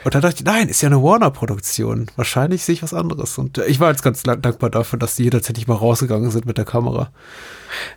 [0.05, 2.07] Und da dachte ich, nein, ist ja eine Warner-Produktion.
[2.15, 3.37] Wahrscheinlich sehe ich was anderes.
[3.37, 6.45] Und äh, ich war jetzt ganz dankbar dafür, dass die jederzeit nicht mal rausgegangen sind
[6.45, 7.11] mit der Kamera.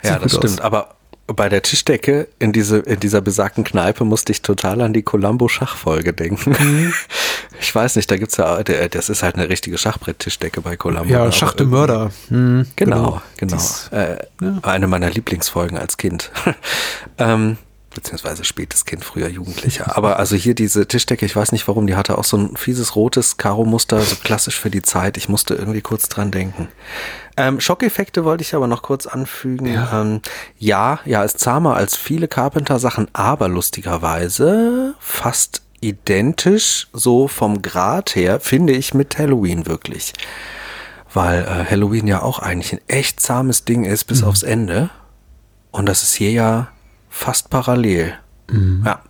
[0.03, 0.55] Sieht ja, das stimmt.
[0.55, 0.61] Aus.
[0.61, 0.97] Aber
[1.27, 6.13] bei der Tischdecke in, diese, in dieser besagten Kneipe musste ich total an die Columbo-Schachfolge
[6.13, 6.51] denken.
[6.51, 6.93] Mhm.
[7.59, 11.11] Ich weiß nicht, da gibt's ja, das ist halt eine richtige Schachbrett-Tischdecke bei Columbo.
[11.11, 12.11] Ja, Schach de Mörder.
[12.29, 13.57] Mhm, genau, genau.
[13.91, 14.03] genau.
[14.03, 14.59] Äh, ja.
[14.61, 16.31] Eine meiner Lieblingsfolgen als Kind.
[17.19, 17.57] ähm,
[17.97, 19.97] beziehungsweise spätes Kind, früher Jugendlicher.
[19.97, 22.95] Aber also hier diese Tischdecke, ich weiß nicht warum, die hatte auch so ein fieses
[22.95, 25.17] rotes Karo-Muster, so klassisch für die Zeit.
[25.17, 26.69] Ich musste irgendwie kurz dran denken.
[27.37, 29.67] Ähm, Schockeffekte wollte ich aber noch kurz anfügen.
[29.67, 30.21] Ja, ähm,
[30.59, 38.41] ja, ja, ist zahmer als viele Carpenter-Sachen, aber lustigerweise fast identisch, so vom Grad her,
[38.41, 40.13] finde ich mit Halloween wirklich.
[41.13, 44.29] Weil äh, Halloween ja auch eigentlich ein echt zahmes Ding ist bis mhm.
[44.29, 44.91] aufs Ende.
[45.73, 46.69] Und das ist hier ja
[47.17, 48.15] fast parallel.
[48.51, 48.83] Mhm.
[48.85, 49.01] Ja.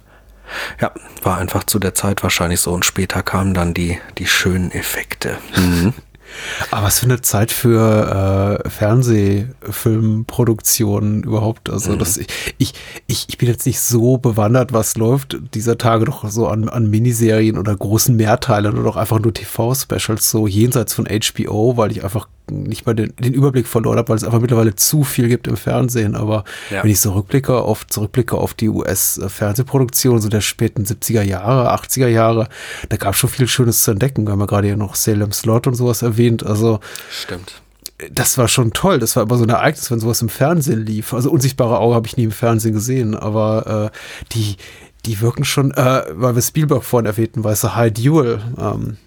[0.81, 0.93] Ja,
[1.25, 5.39] war einfach zu der Zeit wahrscheinlich so und später kamen dann die, die schönen Effekte.
[5.57, 5.93] Mhm.
[6.71, 11.69] Aber was für eine Zeit für äh, Fernsehfilmproduktionen überhaupt.
[11.69, 11.99] Also mhm.
[11.99, 12.75] das, ich, ich,
[13.29, 17.59] ich bin jetzt nicht so bewandert, was läuft dieser Tage doch so an, an Miniserien
[17.59, 22.29] oder großen Mehrteilen oder auch einfach nur TV-Specials, so jenseits von HBO, weil ich einfach
[22.51, 25.57] nicht mal den, den Überblick verloren habe, weil es einfach mittlerweile zu viel gibt im
[25.57, 26.15] Fernsehen.
[26.15, 26.83] Aber ja.
[26.83, 32.09] wenn ich so rückblicke auf, zurückblicke auf die US-Fernsehproduktion so der späten 70er Jahre, 80er
[32.09, 32.49] Jahre,
[32.89, 34.27] da gab es schon viel Schönes zu entdecken.
[34.27, 36.45] Wir haben ja gerade hier noch Salem Slot und sowas erwähnt.
[36.45, 36.81] Also
[37.11, 37.63] Stimmt
[38.13, 38.99] das war schon toll.
[38.99, 41.15] Das war immer so ein Ereignis, wenn sowas im Fernsehen lief.
[41.15, 43.99] Also unsichtbare Auge habe ich nie im Fernsehen gesehen, aber äh,
[44.35, 44.57] die,
[45.07, 48.99] die wirken schon, äh, weil wir Spielberg vorhin erwähnten, weißt du, High Duel, ähm,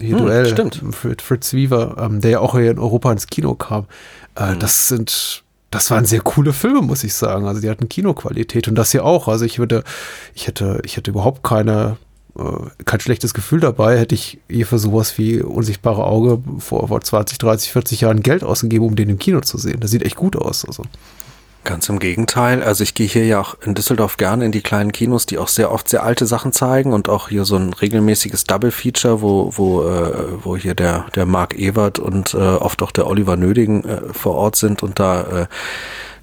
[0.00, 1.04] hier hm, Duell stimmt.
[1.04, 3.86] Mit Fritz Weaver, ähm, der ja auch hier in Europa ins Kino kam.
[4.34, 4.58] Äh, hm.
[4.58, 7.46] Das sind, das waren sehr coole Filme, muss ich sagen.
[7.46, 9.28] Also die hatten Kinoqualität und das hier auch.
[9.28, 9.84] Also ich würde,
[10.34, 11.96] ich hätte, ich hätte überhaupt keine,
[12.38, 17.00] äh, kein schlechtes Gefühl dabei, hätte ich hier für sowas wie Unsichtbare Auge vor, vor
[17.00, 19.80] 20, 30, 40 Jahren Geld ausgegeben, um den im Kino zu sehen.
[19.80, 20.64] Das sieht echt gut aus.
[20.64, 20.84] Also.
[21.62, 22.62] Ganz im Gegenteil.
[22.62, 25.48] Also ich gehe hier ja auch in Düsseldorf gerne in die kleinen Kinos, die auch
[25.48, 29.52] sehr oft sehr alte Sachen zeigen und auch hier so ein regelmäßiges Double Feature, wo
[29.54, 33.84] wo äh, wo hier der der Mark Ewert und äh, oft auch der Oliver Nödigen
[33.84, 35.46] äh, vor Ort sind und da äh,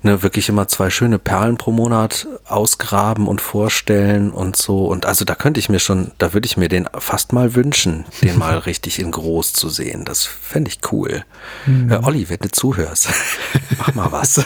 [0.04, 4.88] ne, wirklich immer zwei schöne Perlen pro Monat ausgraben und vorstellen und so.
[4.88, 8.06] Und also da könnte ich mir schon, da würde ich mir den fast mal wünschen,
[8.22, 10.06] den mal richtig in groß zu sehen.
[10.06, 11.24] Das fände ich cool.
[11.66, 11.92] Mhm.
[11.92, 13.10] Äh, Olli, wenn du zuhörst,
[13.78, 14.44] mach mal was.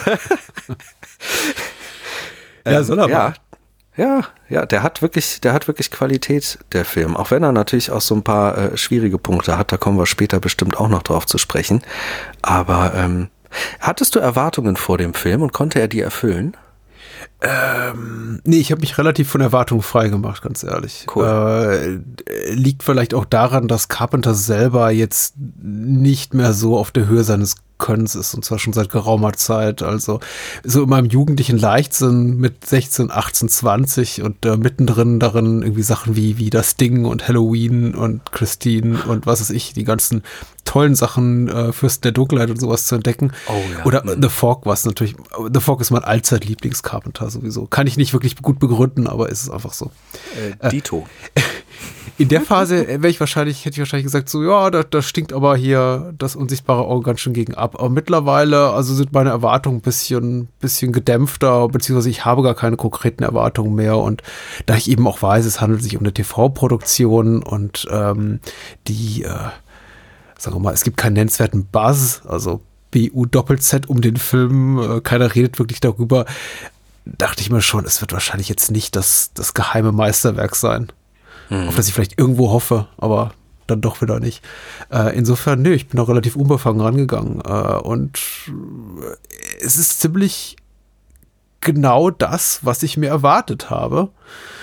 [2.64, 3.34] ja, soll er ja, mal.
[3.94, 7.14] Ja, ja, der hat wirklich, der hat wirklich Qualität, der Film.
[7.14, 10.06] Auch wenn er natürlich auch so ein paar äh, schwierige Punkte hat, da kommen wir
[10.06, 11.82] später bestimmt auch noch drauf zu sprechen.
[12.40, 13.28] Aber ähm,
[13.80, 16.56] Hattest du Erwartungen vor dem Film und konnte er die erfüllen?
[17.40, 21.06] Ähm, nee, ich habe mich relativ von Erwartungen frei gemacht, ganz ehrlich.
[21.14, 22.02] Cool.
[22.26, 27.24] Äh, liegt vielleicht auch daran, dass Carpenter selber jetzt nicht mehr so auf der Höhe
[27.24, 29.82] seines Könnens ist und zwar schon seit geraumer Zeit.
[29.82, 30.20] Also
[30.62, 36.16] so in meinem jugendlichen Leichtsinn mit 16, 18, 20 und äh, mittendrin darin irgendwie Sachen
[36.16, 40.22] wie, wie das Ding und Halloween und Christine und was weiß ich, die ganzen
[40.64, 43.32] tollen Sachen, äh, Fürsten der Dunkelheit und sowas zu entdecken.
[43.48, 43.84] Oh, ja.
[43.84, 45.16] Oder The Fog, was natürlich,
[45.52, 47.66] The Fog ist mein allzeit Lieblings-Carpenter sowieso.
[47.66, 49.90] Kann ich nicht wirklich gut begründen, aber ist es einfach so.
[50.60, 51.06] Äh, Dito.
[51.34, 51.40] Äh,
[52.18, 55.32] in der Phase wäre ich wahrscheinlich, hätte ich wahrscheinlich gesagt, so, ja, da, da stinkt
[55.32, 57.76] aber hier das unsichtbare Auge ganz schön gegen ab.
[57.78, 62.76] Aber mittlerweile, also sind meine Erwartungen ein bisschen, bisschen gedämpfter, beziehungsweise ich habe gar keine
[62.76, 63.96] konkreten Erwartungen mehr.
[63.96, 64.22] Und
[64.66, 68.40] da ich eben auch weiß, es handelt sich um eine TV-Produktion und ähm,
[68.88, 69.50] die, äh,
[70.38, 75.34] sagen wir mal, es gibt keinen nennenswerten Buzz, also BU-Doppel-Z um den Film, äh, keiner
[75.34, 76.26] redet wirklich darüber,
[77.06, 80.92] dachte ich mir schon, es wird wahrscheinlich jetzt nicht das, das geheime Meisterwerk sein
[81.50, 81.68] mhm.
[81.68, 83.32] auf das ich vielleicht irgendwo hoffe, aber
[83.66, 84.42] dann doch wieder nicht.
[84.90, 87.40] Äh, insofern, nö, ich bin auch relativ unbefangen rangegangen.
[87.40, 88.18] Äh, und
[89.60, 90.56] es ist ziemlich
[91.60, 94.10] genau das, was ich mir erwartet habe.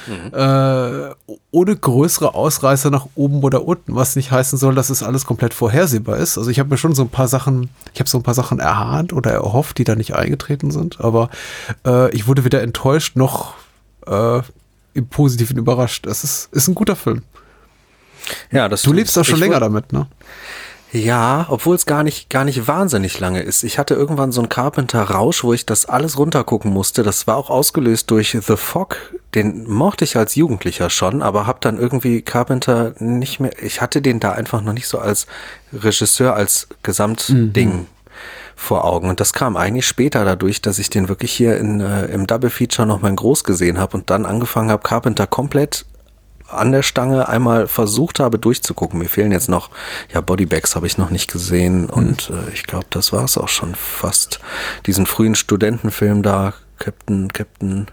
[0.08, 0.34] Mhm.
[0.34, 1.16] Äh,
[1.52, 5.54] ohne größere Ausreißer nach oben oder unten, was nicht heißen soll, dass es alles komplett
[5.54, 6.38] vorhersehbar ist.
[6.38, 8.60] Also ich habe mir schon so ein paar Sachen, ich habe so ein paar Sachen
[8.60, 11.30] erahnt oder erhofft, die da nicht eingetreten sind, aber
[11.86, 13.54] äh, ich wurde weder enttäuscht noch
[14.08, 14.42] äh,
[14.94, 16.06] im Positiven überrascht.
[16.06, 17.24] Es ist, ist ein guter Film.
[18.52, 20.08] Ja, das Du lebst doch schon länger damit, ne?
[20.92, 23.64] Ja, obwohl es gar nicht, gar nicht wahnsinnig lange ist.
[23.64, 27.04] Ich hatte irgendwann so einen Carpenter-Rausch, wo ich das alles runtergucken musste.
[27.04, 28.98] Das war auch ausgelöst durch The Fog.
[29.36, 34.02] Den mochte ich als Jugendlicher schon, aber hab dann irgendwie Carpenter nicht mehr, ich hatte
[34.02, 35.28] den da einfach noch nicht so als
[35.72, 37.88] Regisseur, als Gesamtding mhm
[38.60, 39.10] vor Augen.
[39.10, 42.50] Und das kam eigentlich später dadurch, dass ich den wirklich hier in, äh, im Double
[42.50, 45.86] Feature noch mal in groß gesehen habe und dann angefangen habe, Carpenter komplett
[46.48, 49.00] an der Stange einmal versucht habe durchzugucken.
[49.00, 49.70] Mir fehlen jetzt noch,
[50.14, 51.90] ja, Bodybags habe ich noch nicht gesehen mhm.
[51.90, 54.40] und äh, ich glaube, das war es auch schon fast.
[54.86, 57.88] Diesen frühen Studentenfilm da, Captain, Captain,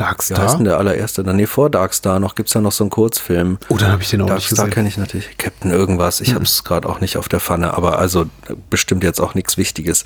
[0.00, 0.38] Darkstar?
[0.38, 1.22] Wie heißt denn der allererste?
[1.22, 3.58] Nee, vor Darkstar noch gibt's ja noch so einen Kurzfilm.
[3.68, 4.70] Oh, dann habe ich den auch Darkstar nicht gesehen.
[4.70, 5.38] kenne ich natürlich.
[5.38, 6.20] Captain irgendwas.
[6.20, 6.34] Ich mhm.
[6.36, 8.26] habe es gerade auch nicht auf der Pfanne, aber also
[8.70, 10.04] bestimmt jetzt auch nichts Wichtiges.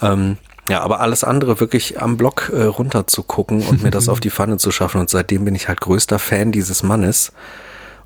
[0.00, 4.08] Ähm, ja, aber alles andere wirklich am Block äh, runter zu gucken und mir das
[4.10, 5.00] auf die Pfanne zu schaffen.
[5.00, 7.32] Und seitdem bin ich halt größter Fan dieses Mannes.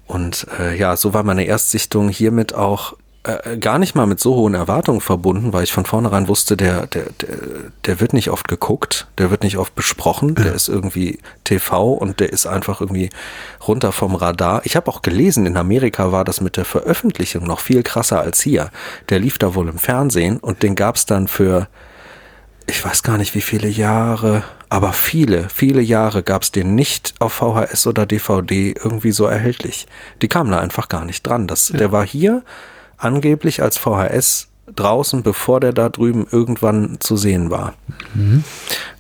[0.07, 4.35] Und äh, ja, so war meine Erstsichtung hiermit auch äh, gar nicht mal mit so
[4.35, 7.37] hohen Erwartungen verbunden, weil ich von vornherein wusste, der, der, der,
[7.85, 10.45] der wird nicht oft geguckt, der wird nicht oft besprochen, ja.
[10.45, 13.11] der ist irgendwie TV und der ist einfach irgendwie
[13.69, 14.63] runter vom Radar.
[14.65, 18.41] Ich habe auch gelesen, in Amerika war das mit der Veröffentlichung noch viel krasser als
[18.41, 18.71] hier.
[19.11, 21.69] Der lief da wohl im Fernsehen und den gab's dann für,
[22.67, 27.35] ich weiß gar nicht wie viele Jahre, aber viele, viele Jahre gab's den nicht auf
[27.35, 29.87] VHS oder DVD irgendwie so erhältlich.
[30.23, 31.47] Die kamen da einfach gar nicht dran.
[31.47, 31.77] Das, ja.
[31.77, 32.45] Der war hier
[33.01, 37.75] angeblich als VHS draußen, bevor der da drüben irgendwann zu sehen war.
[38.15, 38.45] Mhm.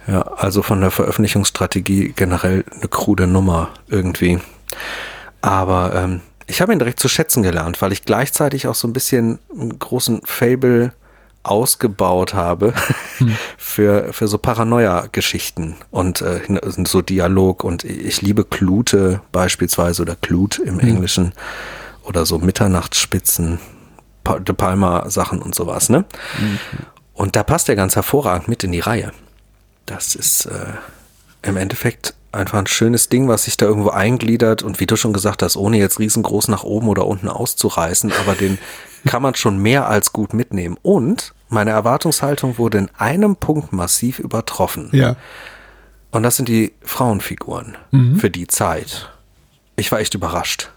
[0.07, 4.41] Ja, also von der Veröffentlichungsstrategie generell eine krude Nummer irgendwie.
[5.41, 8.93] Aber ähm, ich habe ihn direkt zu schätzen gelernt, weil ich gleichzeitig auch so ein
[8.93, 10.93] bisschen einen großen Fable
[11.43, 12.75] ausgebaut habe
[13.19, 13.37] hm.
[13.57, 16.41] für, für so Paranoia-Geschichten und äh,
[16.85, 17.65] so Dialog.
[17.65, 20.89] Und ich liebe Klute beispielsweise oder Klut im hm.
[20.89, 21.33] Englischen
[22.03, 23.61] oder so Mitternachtsspitzen,
[24.39, 25.89] De Palma-Sachen und sowas.
[25.89, 26.05] Ne?
[26.39, 26.59] Mhm.
[27.15, 29.13] Und da passt er ganz hervorragend mit in die Reihe.
[29.87, 30.73] Das ist äh,
[31.43, 35.13] im Endeffekt einfach ein schönes Ding, was sich da irgendwo eingliedert und wie du schon
[35.13, 38.59] gesagt hast, ohne jetzt riesengroß nach oben oder unten auszureißen, aber den
[39.07, 40.77] kann man schon mehr als gut mitnehmen.
[40.83, 44.91] Und meine Erwartungshaltung wurde in einem Punkt massiv übertroffen.
[44.93, 45.17] Ja.
[46.13, 48.17] Und das sind die Frauenfiguren mhm.
[48.17, 49.11] für die Zeit.
[49.77, 50.71] Ich war echt überrascht.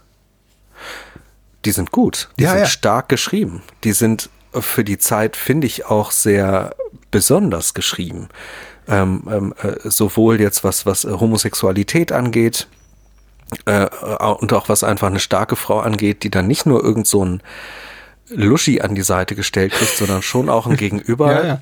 [1.66, 2.30] Die sind gut.
[2.38, 2.66] Die ja, sind ja.
[2.66, 3.62] stark geschrieben.
[3.84, 6.76] Die sind für die Zeit, finde ich, auch sehr
[7.10, 8.30] besonders geschrieben
[8.88, 12.68] ähm, ähm, äh, sowohl jetzt was, was äh, Homosexualität angeht,
[13.66, 13.88] äh,
[14.40, 17.42] und auch was einfach eine starke Frau angeht, die dann nicht nur irgend so ein
[18.30, 21.62] Luschi an die Seite gestellt kriegt, sondern schon auch ein Gegenüber, ja, ja.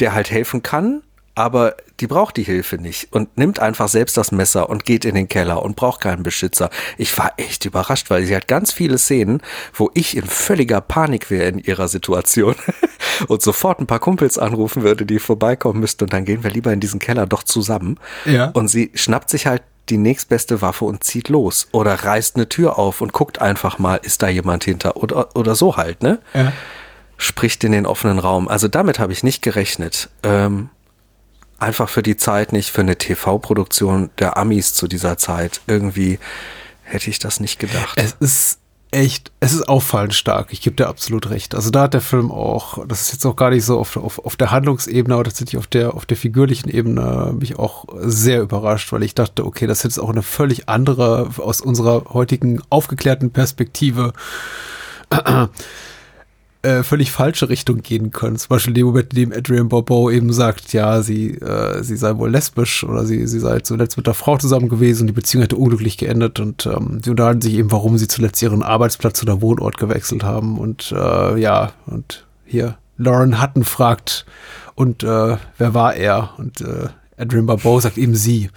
[0.00, 1.02] der halt helfen kann,
[1.36, 5.14] aber die braucht die Hilfe nicht und nimmt einfach selbst das Messer und geht in
[5.14, 6.70] den Keller und braucht keinen Beschützer.
[6.96, 9.42] Ich war echt überrascht, weil sie hat ganz viele Szenen,
[9.74, 12.56] wo ich in völliger Panik wäre in ihrer Situation
[13.28, 16.72] und sofort ein paar Kumpels anrufen würde, die vorbeikommen müssten und dann gehen wir lieber
[16.72, 18.00] in diesen Keller doch zusammen.
[18.24, 18.46] Ja.
[18.54, 22.78] Und sie schnappt sich halt die nächstbeste Waffe und zieht los oder reißt eine Tür
[22.78, 26.18] auf und guckt einfach mal, ist da jemand hinter oder, oder so halt, ne?
[26.32, 26.52] Ja.
[27.18, 28.48] Spricht in den offenen Raum.
[28.48, 30.08] Also damit habe ich nicht gerechnet.
[30.22, 30.70] Ähm,
[31.58, 35.60] einfach für die Zeit nicht, für eine TV-Produktion der Amis zu dieser Zeit.
[35.66, 36.18] Irgendwie
[36.82, 37.96] hätte ich das nicht gedacht.
[37.96, 38.58] Es ist
[38.90, 40.48] echt, es ist auffallend stark.
[40.52, 41.54] Ich gebe dir absolut recht.
[41.54, 44.24] Also da hat der Film auch, das ist jetzt auch gar nicht so auf, auf,
[44.24, 48.92] auf der Handlungsebene, aber tatsächlich auf der, auf der figürlichen Ebene mich auch sehr überrascht,
[48.92, 53.32] weil ich dachte, okay, das ist jetzt auch eine völlig andere, aus unserer heutigen aufgeklärten
[53.32, 54.12] Perspektive
[56.66, 58.36] äh, völlig falsche Richtung gehen können.
[58.36, 61.96] Zum Beispiel in dem Moment, in dem Adrian Bobo eben sagt, ja, sie, äh, sie
[61.96, 65.12] sei wohl lesbisch oder sie, sie sei zuletzt mit der Frau zusammen gewesen und die
[65.12, 69.22] Beziehung hätte unglücklich geendet und ähm, sie unterhalten sich eben, warum sie zuletzt ihren Arbeitsplatz
[69.22, 74.26] oder Wohnort gewechselt haben und äh, ja, und hier Lauren Hutton fragt
[74.74, 76.30] und äh, wer war er?
[76.38, 78.50] Und äh, Adrian Barbeau sagt eben sie.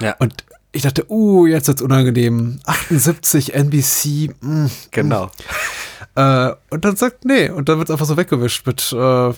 [0.00, 0.16] Ja.
[0.18, 2.58] Und ich dachte, uh, jetzt wird's unangenehm.
[2.64, 4.34] 78 NBC.
[4.40, 5.30] Mh, genau.
[6.16, 9.30] Äh, und dann sagt, nee, und dann wird's einfach so weggewischt mit, äh,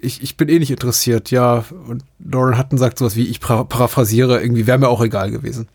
[0.00, 1.64] ich, ich bin eh nicht interessiert, ja.
[1.88, 5.68] Und Lauren Hutton sagt sowas wie, ich paraphrasiere, irgendwie wäre mir auch egal gewesen.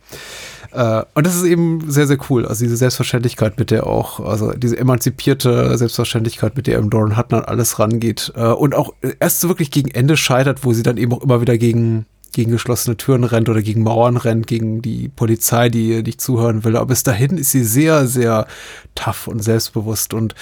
[0.71, 2.45] Äh, und das ist eben sehr, sehr cool.
[2.45, 7.39] Also diese Selbstverständlichkeit, mit der auch, also diese emanzipierte Selbstverständlichkeit, mit der eben Lauren Hutton
[7.39, 8.31] an alles rangeht.
[8.35, 11.41] Äh, und auch erst so wirklich gegen Ende scheitert, wo sie dann eben auch immer
[11.41, 16.21] wieder gegen gegen geschlossene Türen rennt oder gegen Mauern rennt, gegen die Polizei, die nicht
[16.21, 16.75] zuhören will.
[16.75, 18.47] Aber bis dahin ist sie sehr, sehr
[18.95, 20.35] tough und selbstbewusst und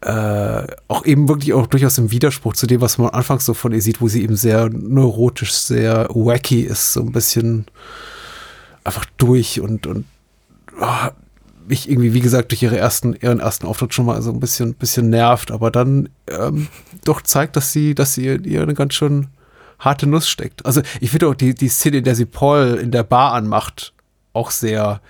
[0.00, 3.72] äh, auch eben wirklich auch durchaus im Widerspruch zu dem, was man anfangs so von
[3.72, 7.66] ihr sieht, wo sie eben sehr neurotisch, sehr wacky ist, so ein bisschen
[8.84, 10.04] einfach durch und, und
[10.80, 11.08] oh,
[11.66, 14.74] mich irgendwie, wie gesagt, durch ihre ersten, ihren ersten Auftritt schon mal so ein bisschen,
[14.74, 16.68] bisschen nervt, aber dann ähm,
[17.04, 19.26] doch zeigt, dass sie, dass sie ihr eine ganz schön
[19.78, 20.66] harte Nuss steckt.
[20.66, 23.92] Also ich finde auch die, die Szene, in der sie Paul in der Bar anmacht,
[24.32, 25.00] auch sehr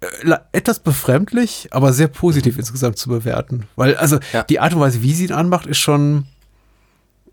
[0.00, 3.68] äh, etwas befremdlich, aber sehr positiv insgesamt zu bewerten.
[3.76, 4.42] Weil, also ja.
[4.42, 6.26] die Art und Weise, wie sie ihn anmacht, ist schon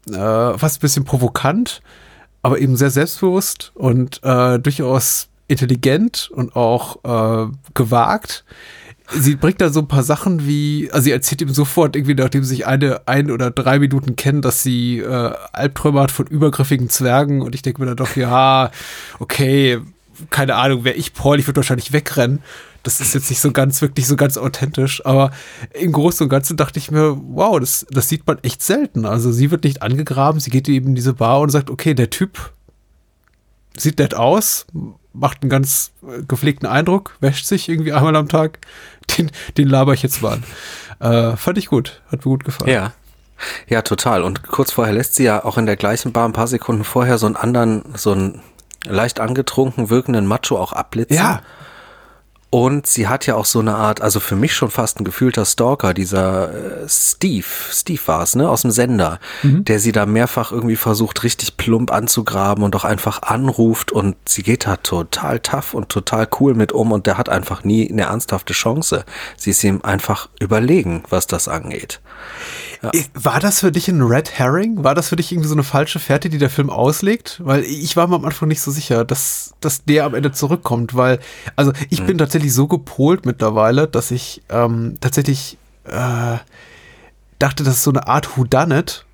[0.07, 0.13] äh,
[0.57, 1.81] fast ein bisschen provokant,
[2.41, 8.45] aber eben sehr selbstbewusst und äh, durchaus intelligent und auch äh, gewagt
[9.11, 12.43] sie bringt da so ein paar Sachen wie, also sie erzählt ihm sofort irgendwie, nachdem
[12.43, 16.89] sie sich eine, ein oder drei Minuten kennen, dass sie äh, Albträume hat von übergriffigen
[16.89, 18.71] Zwergen und ich denke mir dann doch, ja,
[19.19, 19.79] okay,
[20.29, 22.41] keine Ahnung, wäre ich Paul, ich würde wahrscheinlich wegrennen.
[22.83, 25.31] Das ist jetzt nicht so ganz, wirklich so ganz authentisch, aber
[25.73, 29.05] im Großen und Ganzen dachte ich mir, wow, das, das sieht man echt selten.
[29.05, 32.09] Also sie wird nicht angegraben, sie geht eben in diese Bar und sagt, okay, der
[32.09, 32.53] Typ
[33.77, 34.65] sieht nett aus,
[35.13, 38.59] macht einen ganz äh, gepflegten Eindruck, wäscht sich irgendwie einmal am Tag.
[39.17, 40.39] Den, den laber ich jetzt mal
[40.99, 41.33] an.
[41.33, 42.71] Äh, fand ich gut, hat mir gut gefallen.
[42.71, 42.93] Ja.
[43.67, 44.23] Ja, total.
[44.23, 47.17] Und kurz vorher lässt sie ja auch in der gleichen Bar ein paar Sekunden vorher
[47.17, 48.41] so einen anderen, so einen
[48.85, 51.15] leicht angetrunken wirkenden Macho auch abblitzen.
[51.15, 51.41] Ja.
[52.51, 55.45] Und sie hat ja auch so eine Art, also für mich schon fast ein gefühlter
[55.45, 59.65] Stalker, dieser äh, Steve, Steve war es, ne, aus dem Sender, mhm.
[59.65, 64.41] der sie da mehrfach irgendwie versucht, richtig plump anzugraben und auch einfach anruft und sie
[64.41, 68.03] geht da total tough und total cool mit um und der hat einfach nie eine
[68.03, 69.05] ernsthafte Chance.
[69.37, 72.01] Sie ist ihm einfach überlegen, was das angeht.
[72.81, 72.91] Ja.
[73.13, 74.83] War das für dich ein Red Herring?
[74.83, 77.41] War das für dich irgendwie so eine falsche Fährte, die der Film auslegt?
[77.43, 80.95] Weil ich war mir am Anfang nicht so sicher, dass, dass der am Ende zurückkommt,
[80.95, 81.19] weil,
[81.57, 82.05] also ich mhm.
[82.07, 86.37] bin tatsächlich tatsächlich so gepolt mittlerweile, dass ich ähm, tatsächlich äh,
[87.37, 89.05] dachte, das ist so eine Art Whodunit.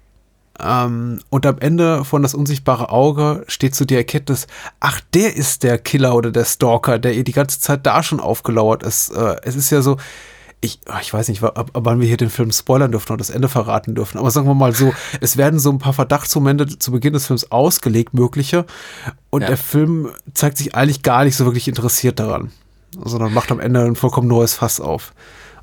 [0.60, 4.48] Ähm, und am Ende von das unsichtbare Auge steht so die Erkenntnis,
[4.80, 8.20] ach, der ist der Killer oder der Stalker, der ihr die ganze Zeit da schon
[8.20, 9.10] aufgelauert ist.
[9.10, 9.98] Äh, es ist ja so,
[10.62, 13.50] ich, ich weiß nicht, ab, wann wir hier den Film spoilern dürfen und das Ende
[13.50, 17.14] verraten dürfen, aber sagen wir mal so, es werden so ein paar Verdachtsmomente zu Beginn
[17.14, 18.66] des Films ausgelegt, mögliche,
[19.30, 19.48] und ja.
[19.48, 22.52] der Film zeigt sich eigentlich gar nicht so wirklich interessiert daran,
[23.04, 25.14] sondern macht am Ende ein vollkommen neues Fass auf.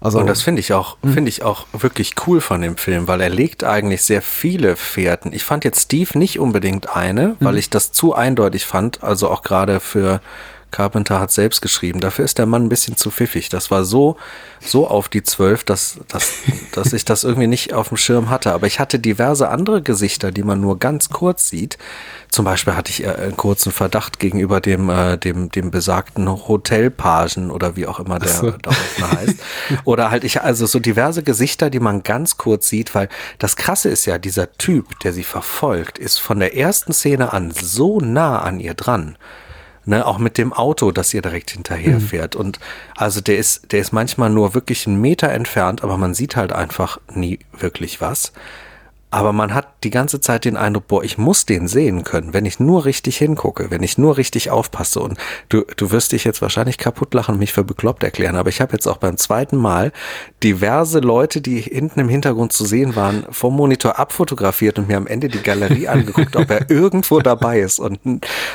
[0.01, 1.12] Also, und das finde ich auch, hm.
[1.12, 5.33] finde ich auch wirklich cool von dem Film, weil er legt eigentlich sehr viele Fährten.
[5.33, 7.59] Ich fand jetzt Steve nicht unbedingt eine, weil hm.
[7.59, 10.20] ich das zu eindeutig fand, also auch gerade für
[10.73, 12.01] Carpenter hat selbst geschrieben.
[12.01, 13.49] Dafür ist der Mann ein bisschen zu pfiffig.
[13.49, 14.16] Das war so,
[14.61, 16.33] so auf die Zwölf, dass, dass,
[16.73, 18.53] dass ich das irgendwie nicht auf dem Schirm hatte.
[18.53, 21.79] Aber ich hatte diverse andere Gesichter, die man nur ganz kurz sieht.
[22.29, 27.51] Zum Beispiel hatte ich äh, einen kurzen Verdacht gegenüber dem, äh, dem, dem besagten Hotelpagen
[27.51, 28.51] oder wie auch immer der so.
[28.51, 28.70] da
[29.16, 29.37] heißt.
[29.85, 33.09] Oder halt ich, also so diverse Gesichter, die man ganz kurz sieht, weil
[33.39, 37.51] das Krasse ist ja, dieser Typ, der sie verfolgt, ist von der ersten Szene an
[37.51, 39.16] so nah an ihr dran.
[39.85, 42.01] Ne, auch mit dem Auto, das ihr direkt hinterher mhm.
[42.37, 42.61] Und
[42.97, 46.53] also der ist, der ist manchmal nur wirklich einen Meter entfernt, aber man sieht halt
[46.53, 48.33] einfach nie wirklich was.
[49.12, 52.46] Aber man hat die ganze Zeit den Eindruck, boah, ich muss den sehen können, wenn
[52.46, 55.00] ich nur richtig hingucke, wenn ich nur richtig aufpasse.
[55.00, 55.18] Und
[55.50, 58.62] du, du wirst dich jetzt wahrscheinlich kaputt lachen und mich für bekloppt erklären, aber ich
[58.62, 59.92] habe jetzt auch beim zweiten Mal
[60.42, 65.06] diverse Leute, die hinten im Hintergrund zu sehen waren, vom Monitor abfotografiert und mir am
[65.06, 67.80] Ende die Galerie angeguckt, ob er irgendwo dabei ist.
[67.80, 68.00] Und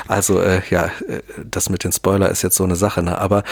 [0.08, 3.18] also äh, ja, äh, das mit den Spoiler ist jetzt so eine Sache, ne?
[3.18, 3.44] Aber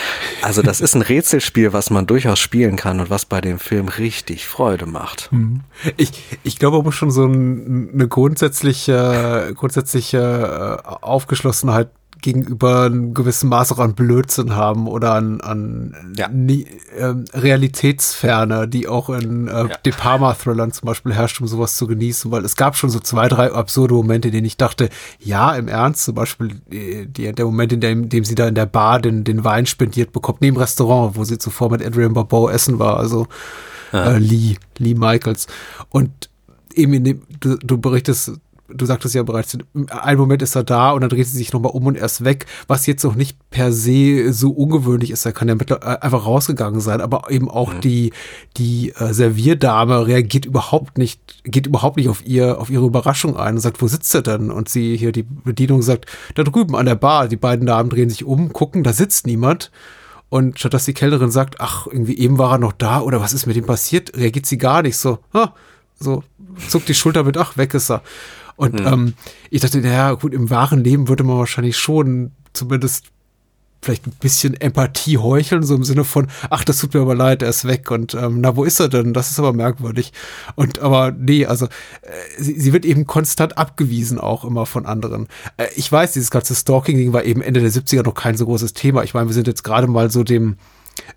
[0.42, 3.86] also das ist ein Rätselspiel, was man durchaus spielen kann und was bei dem Film
[3.86, 5.30] richtig Freude macht.
[5.30, 5.60] Hm.
[5.96, 6.10] Ich,
[6.42, 11.90] ich glaube, schon so ein, eine grundsätzliche, grundsätzliche äh, Aufgeschlossenheit
[12.22, 16.28] gegenüber einem gewissen Maß auch an Blödsinn haben oder an, an ja.
[16.28, 16.66] nie,
[16.96, 19.76] äh, Realitätsferne, die auch in äh, ja.
[19.84, 23.28] De Palma-Thrillern zum Beispiel herrscht, um sowas zu genießen, weil es gab schon so zwei,
[23.28, 24.88] drei absurde Momente, in denen ich dachte,
[25.20, 28.54] ja, im Ernst, zum Beispiel die, die, der Moment, in dem, dem sie da in
[28.54, 32.48] der Bar den, den Wein spendiert bekommt, neben Restaurant, wo sie zuvor mit Adrian Barbeau
[32.48, 33.26] essen war, also
[33.92, 34.14] ja.
[34.14, 35.46] äh, Lee, Lee Michaels.
[35.90, 36.30] Und
[36.76, 38.32] eben in dem, du, du berichtest,
[38.68, 39.56] du sagtest ja bereits,
[39.90, 42.24] ein Moment ist er da und dann dreht sie sich nochmal um und er ist
[42.24, 45.24] weg, was jetzt noch nicht per se so ungewöhnlich ist.
[45.24, 47.80] Er kann ja mit, äh, einfach rausgegangen sein, aber eben auch mhm.
[47.80, 48.12] die,
[48.56, 53.54] die äh, Servierdame reagiert überhaupt nicht, geht überhaupt nicht auf ihr, auf ihre Überraschung ein
[53.54, 54.50] und sagt, wo sitzt er denn?
[54.50, 57.28] Und sie hier, die Bedienung sagt, da drüben an der Bar.
[57.28, 59.70] Die beiden Damen drehen sich um, gucken, da sitzt niemand.
[60.28, 63.32] Und statt dass die Kellnerin sagt, ach, irgendwie eben war er noch da oder was
[63.32, 65.54] ist mit ihm passiert, reagiert sie gar nicht so, ha,
[65.98, 66.22] so
[66.68, 68.02] zuckt die Schulter mit, ach, weg ist er.
[68.56, 68.86] Und hm.
[68.86, 69.14] ähm,
[69.50, 73.06] ich dachte, naja, gut, im wahren Leben würde man wahrscheinlich schon zumindest
[73.82, 77.42] vielleicht ein bisschen Empathie heucheln, so im Sinne von, ach, das tut mir aber leid,
[77.42, 79.12] er ist weg und ähm, na, wo ist er denn?
[79.12, 80.12] Das ist aber merkwürdig.
[80.56, 81.68] Und aber nee, also äh,
[82.36, 85.28] sie, sie wird eben konstant abgewiesen auch immer von anderen.
[85.56, 88.72] Äh, ich weiß, dieses ganze Stalking-Ding war eben Ende der 70er noch kein so großes
[88.72, 89.04] Thema.
[89.04, 90.56] Ich meine, wir sind jetzt gerade mal so dem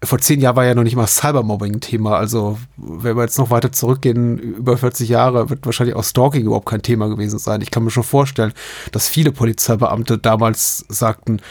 [0.03, 2.17] vor zehn Jahren war ja noch nicht mal Cybermobbing Thema.
[2.17, 6.67] Also, wenn wir jetzt noch weiter zurückgehen, über 40 Jahre, wird wahrscheinlich auch Stalking überhaupt
[6.67, 7.61] kein Thema gewesen sein.
[7.61, 8.53] Ich kann mir schon vorstellen,
[8.91, 11.41] dass viele Polizeibeamte damals sagten,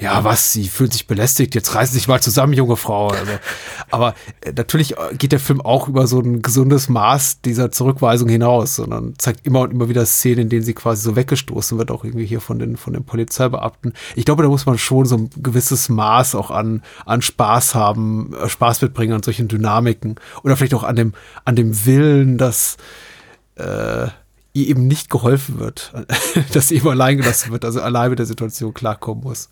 [0.00, 3.08] ja, was, sie fühlt sich belästigt, jetzt reißen sich mal zusammen, junge Frau.
[3.08, 3.32] Also,
[3.90, 8.30] aber äh, natürlich äh, geht der Film auch über so ein gesundes Maß dieser Zurückweisung
[8.30, 11.90] hinaus, sondern zeigt immer und immer wieder Szenen, in denen sie quasi so weggestoßen wird,
[11.90, 13.92] auch irgendwie hier von den, von den Polizeibeamten.
[14.16, 18.34] Ich glaube, da muss man schon so ein gewisses Maß auch an, an Spaß haben,
[18.34, 21.12] äh, Spaß mitbringen an solchen Dynamiken oder vielleicht auch an dem,
[21.44, 22.78] an dem Willen, dass,
[23.56, 24.06] äh,
[24.52, 25.92] ihr eben nicht geholfen wird,
[26.52, 29.50] dass sie eben allein gelassen wird, also allein mit der Situation klarkommen muss.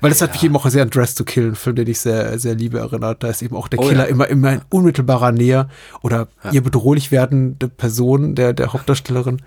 [0.00, 0.26] Weil das ja.
[0.26, 2.54] hat mich eben auch sehr an Dress to Kill, ein Film, den ich sehr, sehr
[2.54, 3.22] liebe erinnert.
[3.22, 4.10] Da ist eben auch der oh, Killer ja.
[4.10, 5.68] immer, immer in unmittelbarer Nähe
[6.02, 6.52] oder ja.
[6.52, 9.42] ihr bedrohlich werdende Person der, der Hauptdarstellerin.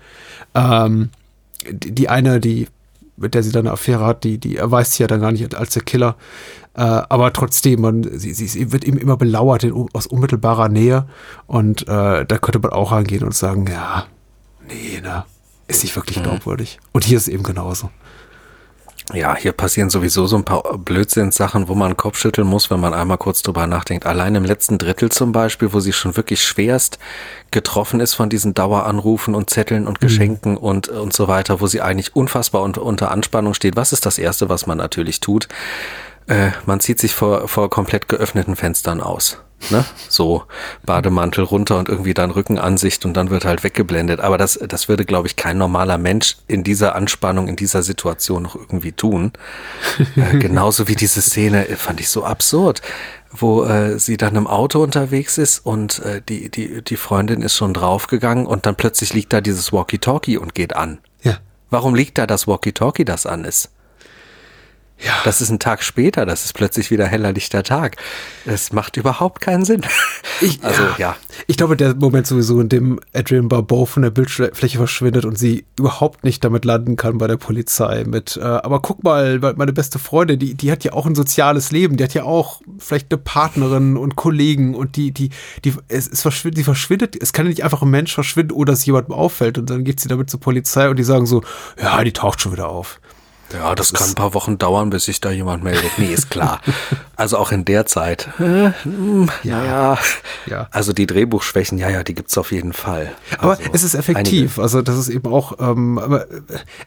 [0.54, 1.10] Ähm,
[1.70, 2.68] die, die eine, die,
[3.16, 5.54] mit der sie dann eine Affäre hat, die, die erweist sich ja dann gar nicht
[5.54, 6.16] als der Killer.
[6.74, 11.08] Äh, aber trotzdem, man, sie, sie wird eben immer belauert in, aus unmittelbarer Nähe.
[11.46, 14.06] Und äh, da könnte man auch rangehen und sagen, ja,
[14.68, 15.24] nee, ne,
[15.66, 16.22] ist nicht wirklich mhm.
[16.22, 16.78] glaubwürdig.
[16.92, 17.90] Und hier ist es eben genauso.
[19.14, 22.92] Ja, hier passieren sowieso so ein paar Blödsinnssachen, wo man Kopf schütteln muss, wenn man
[22.92, 24.04] einmal kurz drüber nachdenkt.
[24.04, 26.98] Allein im letzten Drittel zum Beispiel, wo sie schon wirklich schwerst
[27.50, 30.06] getroffen ist von diesen Daueranrufen und Zetteln und mhm.
[30.06, 30.58] Geschenken mhm.
[30.58, 33.76] und, und so weiter, wo sie eigentlich unfassbar unter, unter Anspannung steht.
[33.76, 35.48] Was ist das Erste, was man natürlich tut?
[36.26, 39.38] Äh, man zieht sich vor, vor komplett geöffneten Fenstern aus.
[39.70, 39.84] Ne?
[40.08, 40.44] So
[40.84, 44.20] Bademantel runter und irgendwie dann Rückenansicht und dann wird halt weggeblendet.
[44.20, 48.42] Aber das, das würde, glaube ich, kein normaler Mensch in dieser Anspannung, in dieser Situation
[48.44, 49.32] noch irgendwie tun.
[50.16, 52.82] äh, genauso wie diese Szene äh, fand ich so absurd,
[53.30, 57.56] wo äh, sie dann im Auto unterwegs ist und äh, die, die, die Freundin ist
[57.56, 60.98] schon draufgegangen und dann plötzlich liegt da dieses Walkie-Talkie und geht an.
[61.22, 61.38] Ja.
[61.70, 63.70] Warum liegt da das Walkie-Talkie, das an ist?
[65.00, 65.12] Ja.
[65.24, 67.96] Das ist ein Tag später, das ist plötzlich wieder heller lichter Tag.
[68.44, 69.82] Das macht überhaupt keinen Sinn.
[70.40, 70.96] Ich, also, ja.
[70.98, 71.16] ja.
[71.46, 75.66] Ich glaube, der Moment sowieso, in dem Adrian Barbeau von der Bildfläche verschwindet und sie
[75.78, 80.00] überhaupt nicht damit landen kann bei der Polizei mit, äh, aber guck mal, meine beste
[80.00, 83.18] Freundin, die, die hat ja auch ein soziales Leben, die hat ja auch vielleicht eine
[83.18, 85.30] Partnerin und Kollegen und die, die,
[85.64, 88.72] die, es, es verschwindet, die verschwindet, es kann ja nicht einfach ein Mensch verschwinden, oder
[88.72, 91.42] es jemandem auffällt und dann geht sie damit zur Polizei und die sagen so,
[91.80, 93.00] ja, die taucht schon wieder auf.
[93.52, 95.90] Ja, das, das kann ein paar Wochen dauern, bis sich da jemand meldet.
[95.98, 96.60] Nee, ist klar.
[97.16, 98.28] also auch in der Zeit.
[98.38, 99.98] Äh, hm, ja, ja,
[100.46, 100.68] ja.
[100.70, 103.12] Also die Drehbuchschwächen, ja, ja, die gibt's auf jeden Fall.
[103.38, 104.58] Aber also es ist effektiv.
[104.58, 104.62] Einige.
[104.62, 106.26] Also das ist eben auch, ähm, aber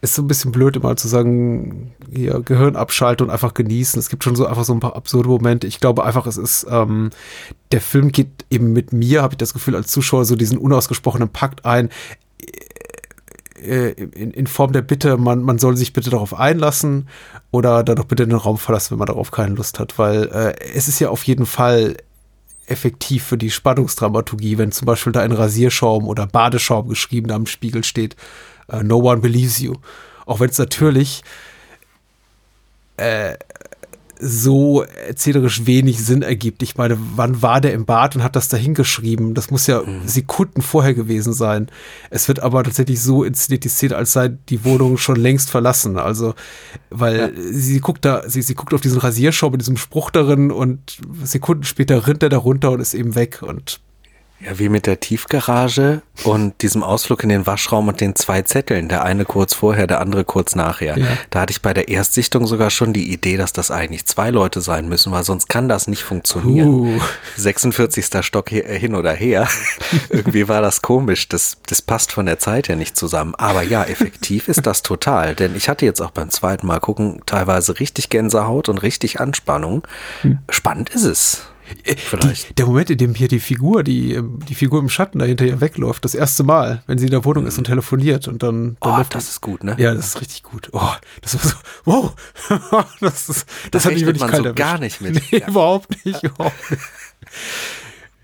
[0.01, 3.99] ist so ein bisschen blöd immer zu sagen, hier Gehirn abschalten und einfach genießen.
[3.99, 5.65] Es gibt schon so einfach so ein paar absurde Momente.
[5.65, 7.09] Ich glaube einfach, es ist, ähm,
[7.71, 11.29] der Film geht eben mit mir, habe ich das Gefühl, als Zuschauer so diesen unausgesprochenen
[11.29, 11.89] Pakt ein
[13.61, 17.07] äh, in, in Form der Bitte, man, man soll sich bitte darauf einlassen
[17.51, 20.55] oder dann doch bitte den Raum verlassen, wenn man darauf keine Lust hat, weil äh,
[20.73, 21.97] es ist ja auf jeden Fall
[22.67, 27.83] effektiv für die Spannungsdramaturgie, wenn zum Beispiel da ein Rasierschaum oder Badeschaum geschrieben am Spiegel
[27.83, 28.15] steht,
[28.71, 29.75] uh, no one believes you.
[30.25, 31.23] Auch wenn es natürlich
[32.97, 33.35] äh,
[34.21, 36.61] so erzählerisch wenig Sinn ergibt.
[36.61, 39.33] Ich meine, wann war der im Bad und hat das da hingeschrieben?
[39.33, 40.07] Das muss ja mhm.
[40.07, 41.67] Sekunden vorher gewesen sein.
[42.11, 45.97] Es wird aber tatsächlich so inszeniert, die Szene, als sei die Wohnung schon längst verlassen.
[45.97, 46.35] Also,
[46.91, 47.29] weil ja.
[47.51, 51.63] sie guckt da, sie, sie guckt auf diesen Rasierschaum mit diesem Spruch darin und Sekunden
[51.63, 53.81] später rinnt er da runter und ist eben weg und
[54.43, 58.89] ja, wie mit der Tiefgarage und diesem Ausflug in den Waschraum und den zwei Zetteln,
[58.89, 60.97] der eine kurz vorher, der andere kurz nachher.
[60.97, 61.07] Ja.
[61.29, 64.61] Da hatte ich bei der Erstsichtung sogar schon die Idee, dass das eigentlich zwei Leute
[64.61, 66.69] sein müssen, weil sonst kann das nicht funktionieren.
[66.69, 67.01] Uh.
[67.37, 68.05] 46.
[68.21, 69.47] Stock äh, hin oder her.
[70.09, 71.27] Irgendwie war das komisch.
[71.29, 73.35] Das, das passt von der Zeit her nicht zusammen.
[73.35, 75.35] Aber ja, effektiv ist das total.
[75.35, 79.87] Denn ich hatte jetzt auch beim zweiten Mal gucken teilweise richtig Gänsehaut und richtig Anspannung.
[80.21, 80.39] Hm.
[80.49, 81.43] Spannend ist es.
[81.83, 82.49] Äh, Vielleicht.
[82.49, 85.45] Die, der Moment, in dem hier die Figur, die, ähm, die Figur im Schatten dahinter
[85.45, 88.77] ja wegläuft, das erste Mal, wenn sie in der Wohnung ist und telefoniert und dann.
[88.79, 89.75] dann oh, das ist gut, ne?
[89.77, 90.69] Ja, das ist richtig gut.
[90.73, 91.55] Oh, das war so,
[91.85, 92.13] wow.
[93.01, 95.15] das ist, das, das hat mich wirklich man kalt so gar nicht mit.
[95.15, 95.47] Nee, ja.
[95.47, 96.81] überhaupt nicht, überhaupt nicht.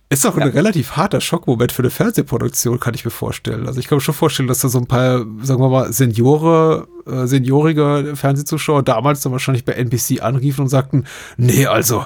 [0.10, 0.44] Ist doch ja.
[0.44, 3.68] ein relativ harter Schockmoment für eine Fernsehproduktion, kann ich mir vorstellen.
[3.68, 6.88] Also ich kann mir schon vorstellen, dass da so ein paar, sagen wir mal, Seniore,
[7.06, 11.04] äh, seniorige Fernsehzuschauer damals dann wahrscheinlich bei NBC anriefen und sagten,
[11.36, 12.06] nee, also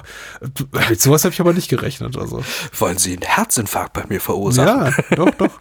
[0.88, 2.16] mit sowas habe ich aber nicht gerechnet.
[2.16, 2.42] Also.
[2.76, 4.92] Wollen Sie einen Herzinfarkt bei mir verursachen?
[5.10, 5.52] Ja, doch, doch.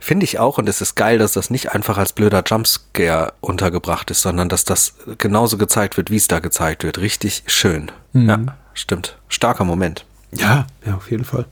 [0.00, 4.10] Finde ich auch und es ist geil, dass das nicht einfach als blöder Jumpscare untergebracht
[4.10, 6.98] ist, sondern dass das genauso gezeigt wird, wie es da gezeigt wird.
[6.98, 7.92] Richtig schön.
[8.14, 8.28] Mhm.
[8.28, 8.38] Ja,
[8.72, 9.18] stimmt.
[9.28, 10.06] Starker Moment.
[10.32, 11.46] Ja, ja, auf jeden Fall.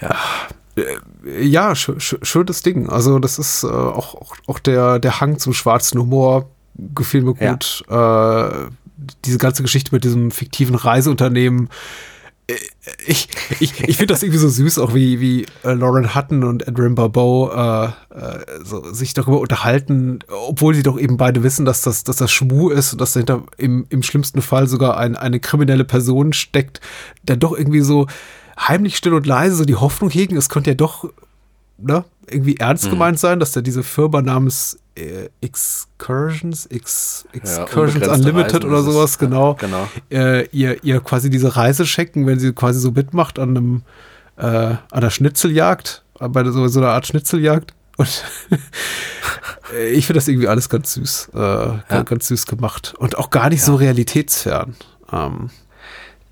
[0.00, 0.14] Ja.
[0.76, 2.88] Äh, ja, sch sch schönes Ding.
[2.88, 6.50] Also, das ist äh, auch, auch, auch der, der Hang zum schwarzen Humor
[6.94, 7.84] gefiel mir gut.
[7.88, 8.48] Ja.
[8.48, 8.68] Äh,
[9.24, 11.68] diese ganze Geschichte mit diesem fiktiven Reiseunternehmen.
[12.50, 13.28] Äh, ich,
[13.60, 16.94] ich, ich finde das irgendwie so süß, auch wie, wie äh, Lauren Hutton und Adrian
[16.94, 22.04] Barbeau äh, äh, so, sich darüber unterhalten, obwohl sie doch eben beide wissen, dass das,
[22.04, 25.84] dass das Schmu ist und dass dahinter im, im schlimmsten Fall sogar ein, eine kriminelle
[25.84, 26.80] Person steckt,
[27.22, 28.06] der doch irgendwie so
[28.58, 31.08] heimlich still und leise so die Hoffnung hegen, es könnte ja doch
[31.78, 32.90] ne, irgendwie ernst mhm.
[32.90, 34.78] gemeint sein, dass da diese Firma namens
[35.40, 39.88] Excursions, Ex, Excursions ja, Unlimited Reisen oder sowas, genau, genau.
[40.10, 43.82] Äh, ihr, ihr quasi diese Reise checken, wenn sie quasi so mitmacht an einem
[44.36, 47.74] äh, an einer Schnitzeljagd, bei so, so einer Art Schnitzeljagd.
[47.96, 48.24] Und
[49.92, 52.02] ich finde das irgendwie alles ganz süß, äh, ja.
[52.04, 53.66] ganz süß gemacht und auch gar nicht ja.
[53.66, 54.74] so realitätsfern.
[55.12, 55.50] Ähm,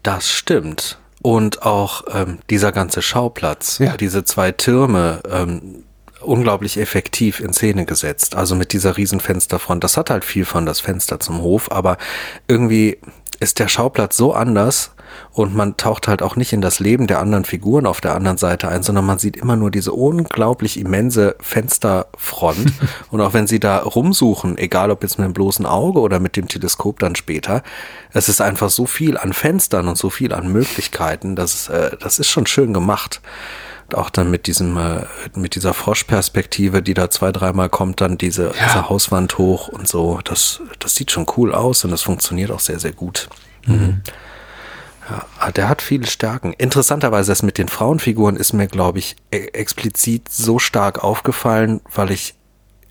[0.03, 0.99] das stimmt.
[1.21, 5.83] Und auch ähm, dieser ganze Schauplatz, diese zwei Türme, ähm,
[6.21, 8.37] unglaublich effektiv in Szene gesetzt.
[8.37, 9.83] Also mit dieser Riesenfensterfront.
[9.85, 11.97] Das hat halt viel von das Fenster zum Hof, aber
[12.47, 12.99] irgendwie
[13.41, 14.93] ist der Schauplatz so anders
[15.33, 18.39] und man taucht halt auch nicht in das Leben der anderen Figuren auf der anderen
[18.39, 22.73] Seite ein, sondern man sieht immer nur diese unglaublich immense Fensterfront.
[23.11, 26.37] und auch wenn sie da rumsuchen, egal ob jetzt mit dem bloßen Auge oder mit
[26.37, 27.63] dem Teleskop dann später,
[28.13, 32.19] es ist einfach so viel an Fenstern und so viel an Möglichkeiten, das, äh, das
[32.19, 33.21] ist schon schön gemacht
[33.95, 38.49] auch dann mit diesem, äh, mit dieser Froschperspektive, die da zwei, dreimal kommt, dann diese,
[38.49, 38.53] ja.
[38.67, 40.21] diese Hauswand hoch und so.
[40.25, 43.29] Das, das sieht schon cool aus und das funktioniert auch sehr, sehr gut.
[43.67, 44.03] Mhm.
[45.41, 46.53] Ja, der hat viele Stärken.
[46.53, 52.11] Interessanterweise, das mit den Frauenfiguren ist mir, glaube ich, e explizit so stark aufgefallen, weil
[52.11, 52.35] ich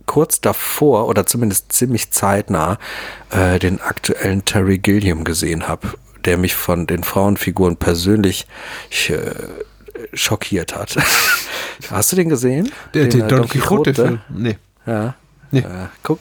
[0.07, 2.79] kurz davor oder zumindest ziemlich zeitnah
[3.29, 5.89] äh, den aktuellen Terry Gilliam gesehen habe,
[6.25, 8.47] der mich von den Frauenfiguren persönlich
[9.09, 9.31] äh,
[10.13, 10.95] schockiert hat.
[11.89, 12.71] Hast du den gesehen?
[12.93, 14.21] Der, den, den äh, Don, Don Quixote, Film?
[14.29, 14.57] Nee.
[14.85, 15.15] Ja.
[15.51, 15.59] Nee.
[15.59, 16.19] Äh, guck,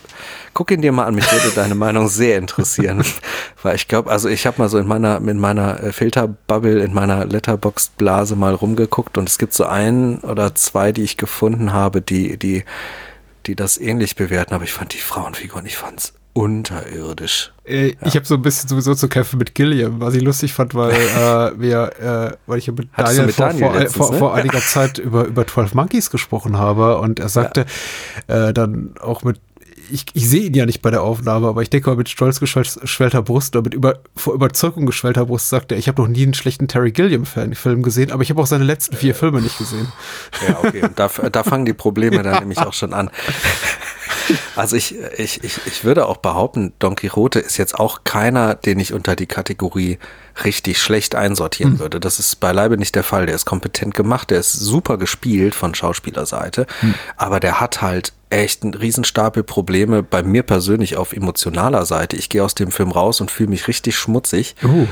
[0.54, 3.04] guck ihn dir mal an, mich würde deine Meinung sehr interessieren.
[3.62, 6.94] Weil ich glaube, also ich habe mal so in meiner, in meiner äh, Filterbubble, in
[6.94, 12.02] meiner Letterboxd-Blase mal rumgeguckt und es gibt so ein oder zwei, die ich gefunden habe,
[12.02, 12.64] die, die,
[13.46, 17.52] die das ähnlich bewerten, aber ich fand die Frauenfiguren, ich fand's unterirdisch.
[17.64, 17.94] Äh, ja.
[18.04, 20.90] Ich habe so ein bisschen sowieso zu kämpfen mit Gilliam, was ich lustig fand, weil
[20.92, 24.18] äh, wir, äh, weil ich ja mit Daniel, mit vor, Daniel vor, letztens, vor, ne?
[24.18, 27.64] vor, einiger Zeit über über 12 Monkeys gesprochen habe und er sagte
[28.28, 28.48] ja.
[28.48, 29.40] äh, dann auch mit
[29.90, 32.40] ich, ich sehe ihn ja nicht bei der Aufnahme, aber ich denke mal mit stolz
[32.40, 36.24] geschwellter Brust oder mit über, vor Überzeugung geschwellter Brust sagt er, ich habe noch nie
[36.24, 39.86] einen schlechten Terry Gilliam-Film gesehen, aber ich habe auch seine letzten vier Filme nicht gesehen.
[40.46, 40.82] Ja, okay.
[40.82, 43.10] Und da, da fangen die Probleme dann nämlich auch schon an.
[44.56, 48.78] Also ich, ich, ich, ich würde auch behaupten, Don Quixote ist jetzt auch keiner, den
[48.80, 49.98] ich unter die Kategorie
[50.44, 51.78] richtig schlecht einsortieren hm.
[51.78, 52.00] würde.
[52.00, 53.26] Das ist beileibe nicht der Fall.
[53.26, 56.94] Der ist kompetent gemacht, der ist super gespielt von Schauspielerseite, hm.
[57.16, 62.16] aber der hat halt echt einen Riesenstapel Probleme bei mir persönlich auf emotionaler Seite.
[62.16, 64.56] Ich gehe aus dem Film raus und fühle mich richtig schmutzig.
[64.64, 64.86] Uh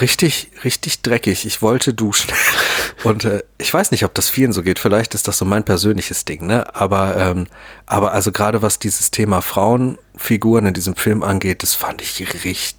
[0.00, 1.46] richtig, richtig dreckig.
[1.46, 2.30] Ich wollte duschen.
[3.04, 4.78] Und äh, ich weiß nicht, ob das vielen so geht.
[4.78, 6.74] Vielleicht ist das so mein persönliches Ding, ne?
[6.74, 7.46] Aber, ähm,
[7.86, 12.76] aber also gerade was dieses Thema Frauenfiguren in diesem Film angeht, das fand ich richtig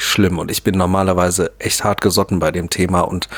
[0.00, 0.38] schlimm.
[0.38, 3.28] Und ich bin normalerweise echt hart gesotten bei dem Thema und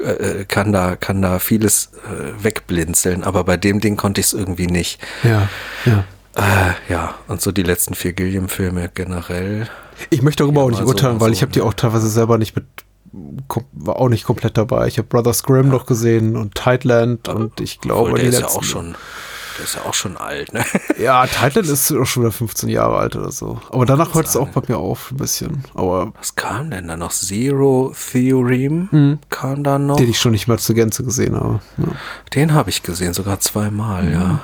[0.00, 3.22] äh, kann da, kann da vieles äh, wegblinzeln.
[3.22, 5.00] Aber bei dem Ding konnte ich es irgendwie nicht.
[5.22, 5.48] Ja,
[5.84, 6.04] ja.
[6.36, 9.68] Äh, ja, und so die letzten vier Gilliam-Filme generell.
[10.08, 12.38] Ich möchte darüber ja, auch nicht urteilen, so, weil ich habe die auch teilweise selber
[12.38, 12.64] nicht mit
[13.72, 14.86] war auch nicht komplett dabei.
[14.86, 15.72] Ich habe Brothers Grimm ja.
[15.72, 18.94] noch gesehen und Tightland und ich glaube, der ist ja auch schon
[19.60, 20.64] der ist ja auch schon alt, ne?
[20.98, 23.60] Ja, Tightland ist auch schon wieder 15 Jahre alt oder so.
[23.70, 25.64] Aber danach hört es auch bei mir auf ein bisschen.
[25.74, 27.10] Aber was kam denn da noch?
[27.10, 29.18] Zero Theorem hm.
[29.28, 29.96] kam da noch?
[29.96, 31.60] Den ich schon nicht mehr zur Gänze gesehen habe.
[31.76, 31.88] Ja.
[32.34, 34.12] Den habe ich gesehen, sogar zweimal, mhm.
[34.12, 34.40] ja.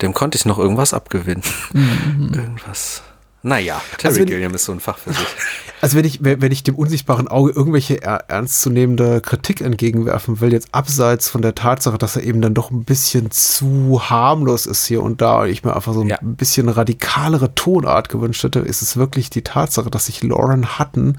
[0.00, 1.42] Dem konnte ich noch irgendwas abgewinnen.
[1.72, 2.30] Mhm.
[2.34, 3.02] Irgendwas.
[3.46, 5.26] Naja, Terry also Gilliam ist so ein Fach für sich.
[5.82, 11.28] Also wenn ich, wenn ich dem unsichtbaren Auge irgendwelche ernstzunehmende Kritik entgegenwerfen will, jetzt abseits
[11.28, 15.20] von der Tatsache, dass er eben dann doch ein bisschen zu harmlos ist hier und
[15.20, 16.16] da, und ich mir einfach so ja.
[16.16, 21.18] ein bisschen radikalere Tonart gewünscht hätte, ist es wirklich die Tatsache, dass ich Lauren Hutton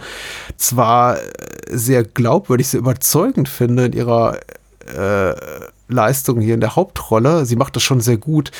[0.58, 1.18] zwar
[1.70, 4.40] sehr glaubwürdig, sehr überzeugend finde in ihrer
[4.88, 5.36] äh,
[5.88, 7.46] Leistung hier in der Hauptrolle.
[7.46, 8.52] Sie macht das schon sehr gut.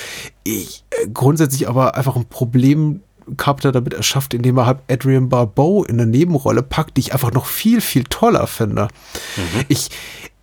[0.44, 3.02] Ich äh, grundsätzlich aber einfach ein Problem
[3.36, 7.32] Carpenter damit erschafft, indem er halt Adrian Barbeau in eine Nebenrolle packt, die ich einfach
[7.32, 8.88] noch viel, viel toller finde.
[9.36, 9.66] Mhm.
[9.68, 9.90] Ich,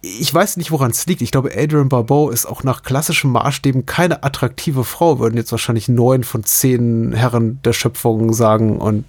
[0.02, 1.22] ich weiß nicht, woran es liegt.
[1.22, 5.88] Ich glaube, Adrian Barbeau ist auch nach klassischen Maßstäben keine attraktive Frau, würden jetzt wahrscheinlich
[5.88, 9.04] neun von zehn Herren der Schöpfung sagen und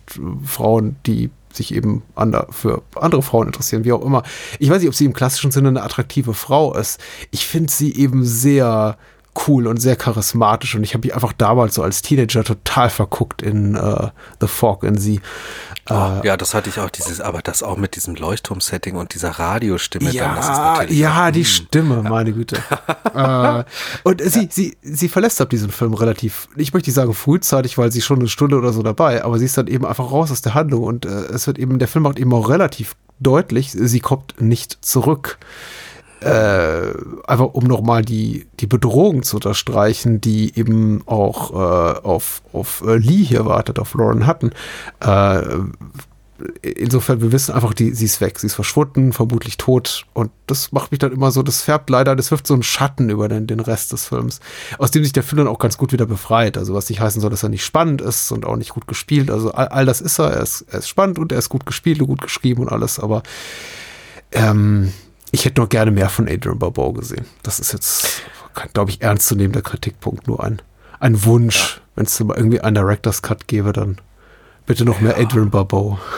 [0.45, 4.23] Frauen, die sich eben ander, für andere Frauen interessieren, wie auch immer.
[4.59, 6.99] Ich weiß nicht, ob sie im klassischen Sinne eine attraktive Frau ist.
[7.31, 8.97] Ich finde sie eben sehr
[9.47, 13.41] cool und sehr charismatisch und ich habe mich einfach damals so als Teenager total verguckt
[13.41, 14.09] in uh,
[14.39, 15.21] The Fog in sie.
[15.89, 19.13] Oh, äh, ja, das hatte ich auch dieses, aber das auch mit diesem Leuchtturm-Setting und
[19.13, 20.09] dieser Radiostimme.
[20.11, 21.45] Ja, dann, ja, die hm.
[21.45, 22.57] Stimme, meine Güte.
[23.13, 23.63] äh,
[24.03, 24.47] und sie, ja.
[24.49, 28.19] sie, sie verlässt ab diesem Film relativ, ich möchte nicht sagen frühzeitig, weil sie schon
[28.19, 30.83] eine Stunde oder so dabei, aber sie ist dann eben einfach raus aus der Handlung
[30.83, 34.77] und äh, es wird eben, der Film macht eben auch relativ deutlich, sie kommt nicht
[34.81, 35.37] zurück
[36.25, 36.93] äh,
[37.27, 42.97] einfach um nochmal die, die Bedrohung zu unterstreichen, die eben auch äh, auf, auf äh,
[42.97, 44.51] Lee hier wartet, auf Lauren Hutton.
[45.01, 45.41] Äh,
[46.63, 50.07] insofern, wir wissen einfach, die, sie ist weg, sie ist verschwunden, vermutlich tot.
[50.13, 53.11] Und das macht mich dann immer so, das färbt leider, das wirft so einen Schatten
[53.11, 54.39] über den, den Rest des Films,
[54.79, 56.57] aus dem sich der Film dann auch ganz gut wieder befreit.
[56.57, 59.29] Also was nicht heißen soll, dass er nicht spannend ist und auch nicht gut gespielt.
[59.29, 61.67] Also all, all das ist er, er ist, er ist spannend und er ist gut
[61.67, 63.21] gespielt und gut geschrieben und alles, aber
[64.31, 64.91] ähm,
[65.35, 67.25] ich hätte noch gerne mehr von Adrian Barbeau gesehen.
[67.43, 68.21] Das ist jetzt,
[68.73, 70.27] glaube ich, ernstzunehmender Kritikpunkt.
[70.27, 70.61] Nur ein,
[70.99, 71.75] ein Wunsch.
[71.75, 71.81] Ja.
[71.97, 73.97] Wenn es irgendwie einen Director's Cut gäbe, dann
[74.65, 75.07] bitte noch ja.
[75.07, 75.99] mehr Adrian Barbeau.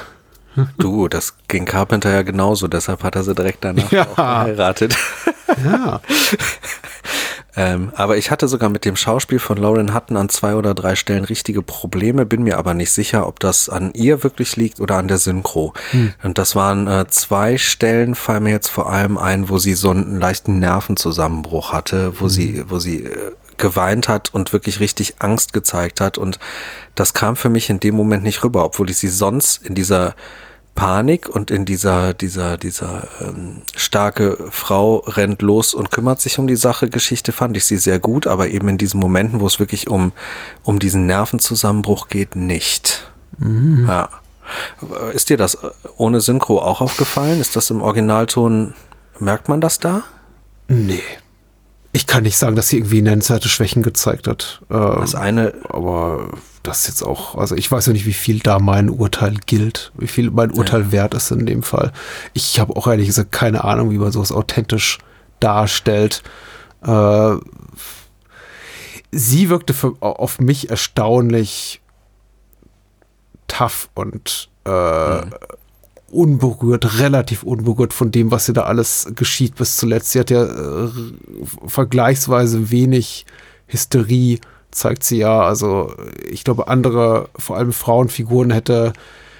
[0.79, 4.05] Du, das ging Carpenter ja genauso, deshalb hat er sie direkt danach ja.
[4.05, 4.97] geheiratet.
[5.63, 6.01] Ja.
[7.57, 10.95] Ähm, aber ich hatte sogar mit dem Schauspiel von Lauren Hutton an zwei oder drei
[10.95, 14.97] Stellen richtige Probleme, bin mir aber nicht sicher, ob das an ihr wirklich liegt oder
[14.97, 15.73] an der Synchro.
[15.89, 16.13] Hm.
[16.21, 19.89] Und das waren äh, zwei Stellen, fallen mir jetzt vor allem ein, wo sie so
[19.89, 22.29] einen leichten Nervenzusammenbruch hatte, wo hm.
[22.29, 26.19] sie, wo sie äh, geweint hat und wirklich richtig Angst gezeigt hat.
[26.19, 26.37] Und
[26.93, 30.15] das kam für mich in dem Moment nicht rüber, obwohl ich sie sonst in dieser
[30.77, 36.45] Panik und in dieser, dieser, dieser ähm, starke Frau rennt los und kümmert sich um
[36.45, 39.59] die Sache Geschichte fand ich sie sehr gut, aber eben in diesen Momenten, wo es
[39.59, 40.13] wirklich um,
[40.63, 43.11] um diesen Nervenzusammenbruch geht, nicht.
[43.39, 43.87] Mhm.
[43.87, 44.09] Ja.
[45.13, 45.57] Ist dir das
[45.97, 47.41] ohne Synchro auch aufgefallen?
[47.41, 48.75] Ist das im Originalton,
[49.17, 50.03] merkt man das da?
[50.67, 51.01] Nee.
[51.97, 54.61] Ich kann nicht sagen, dass sie irgendwie nennenswerte Schwächen gezeigt hat.
[54.69, 55.55] Ähm, das eine.
[55.67, 56.29] Aber
[56.61, 60.05] das jetzt auch, also ich weiß ja nicht, wie viel da mein Urteil gilt, wie
[60.05, 60.91] viel mein Urteil ja.
[60.91, 61.91] wert ist in dem Fall.
[62.35, 64.99] Ich habe auch ehrlich gesagt keine Ahnung, wie man sowas authentisch
[65.39, 66.21] darstellt.
[66.83, 67.37] Äh,
[69.11, 71.81] sie wirkte für, auf mich erstaunlich
[73.47, 75.31] tough und äh, mhm.
[76.11, 80.11] Unberührt, relativ unberührt von dem, was sie da alles geschieht bis zuletzt.
[80.11, 80.89] Sie hat ja äh,
[81.65, 83.25] vergleichsweise wenig
[83.67, 84.39] Hysterie
[84.71, 85.41] zeigt sie ja.
[85.41, 85.93] Also
[86.29, 88.93] ich glaube, andere, vor allem Frauenfiguren hätte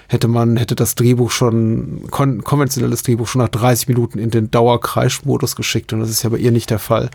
[0.08, 4.50] hätte man, hätte das Drehbuch schon, kon konventionelles Drehbuch schon nach 30 Minuten in den
[4.50, 7.10] Dauerkreischmodus geschickt und das ist ja bei ihr nicht der Fall.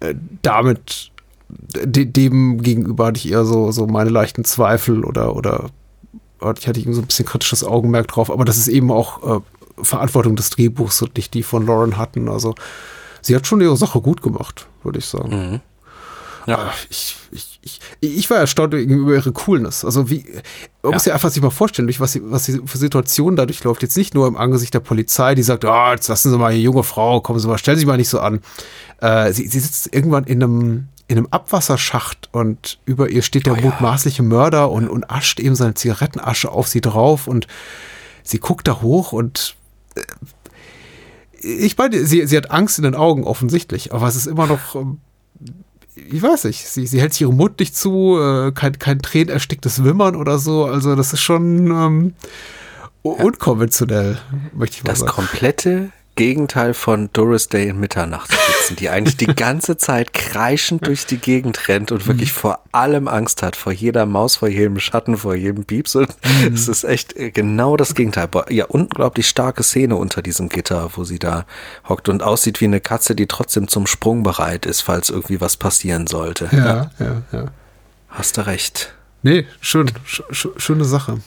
[0.00, 1.10] Äh, damit,
[1.48, 5.70] de dem gegenüber hatte ich eher so, so meine leichten Zweifel oder, oder
[6.58, 9.40] ich hatte eben so ein bisschen kritisches Augenmerk drauf, aber das ist eben auch äh,
[9.82, 12.28] Verantwortung des Drehbuchs und nicht die von Lauren hatten.
[12.28, 12.54] Also
[13.20, 15.52] sie hat schon ihre Sache gut gemacht, würde ich sagen.
[15.52, 15.60] Mhm.
[16.46, 16.72] Ja.
[16.90, 19.84] Ich, ich, ich, ich war erstaunt über ihre Coolness.
[19.84, 20.24] Also wie,
[20.82, 20.96] man ja.
[20.96, 23.82] muss ja einfach sich mal vorstellen, durch was sie, was sie für Situationen dadurch läuft.
[23.82, 26.62] Jetzt nicht nur im Angesicht der Polizei, die sagt, oh, jetzt lassen Sie mal hier
[26.62, 28.40] junge Frau, kommen Sie mal, stellen Sie mal nicht so an.
[29.00, 33.58] Äh, sie, sie sitzt irgendwann in einem, in einem Abwasserschacht und über ihr steht der
[33.58, 37.46] oh, mutmaßliche Mörder und, und ascht eben seine Zigarettenasche auf sie drauf und
[38.22, 39.56] sie guckt da hoch und
[39.94, 40.02] äh,
[41.44, 44.76] ich meine, sie, sie hat Angst in den Augen offensichtlich, aber es ist immer noch
[44.76, 44.98] ähm,
[45.94, 49.84] ich weiß nicht, sie, sie hält sich ihren Mund nicht zu, äh, kein, kein tränenersticktes
[49.84, 50.64] Wimmern oder so.
[50.64, 52.14] Also das ist schon ähm,
[53.02, 54.18] unkonventionell,
[54.54, 55.12] möchte ich mal das sagen.
[55.14, 61.06] Das komplette Gegenteil von Doris Day in Mitternachtssitzen, die eigentlich die ganze Zeit kreischend durch
[61.06, 62.36] die Gegend rennt und wirklich mhm.
[62.36, 65.96] vor allem Angst hat, vor jeder Maus, vor jedem Schatten, vor jedem Pieps.
[65.96, 66.52] Und mhm.
[66.52, 68.28] es ist echt äh, genau das Gegenteil.
[68.50, 71.46] Ja, unglaublich starke Szene unter diesem Gitter, wo sie da
[71.88, 75.56] hockt und aussieht wie eine Katze, die trotzdem zum Sprung bereit ist, falls irgendwie was
[75.56, 76.48] passieren sollte.
[76.52, 77.22] Ja, ja, ja.
[77.32, 77.44] ja.
[78.08, 78.94] Hast du recht.
[79.22, 81.20] Nee, schön, sch schöne Sache.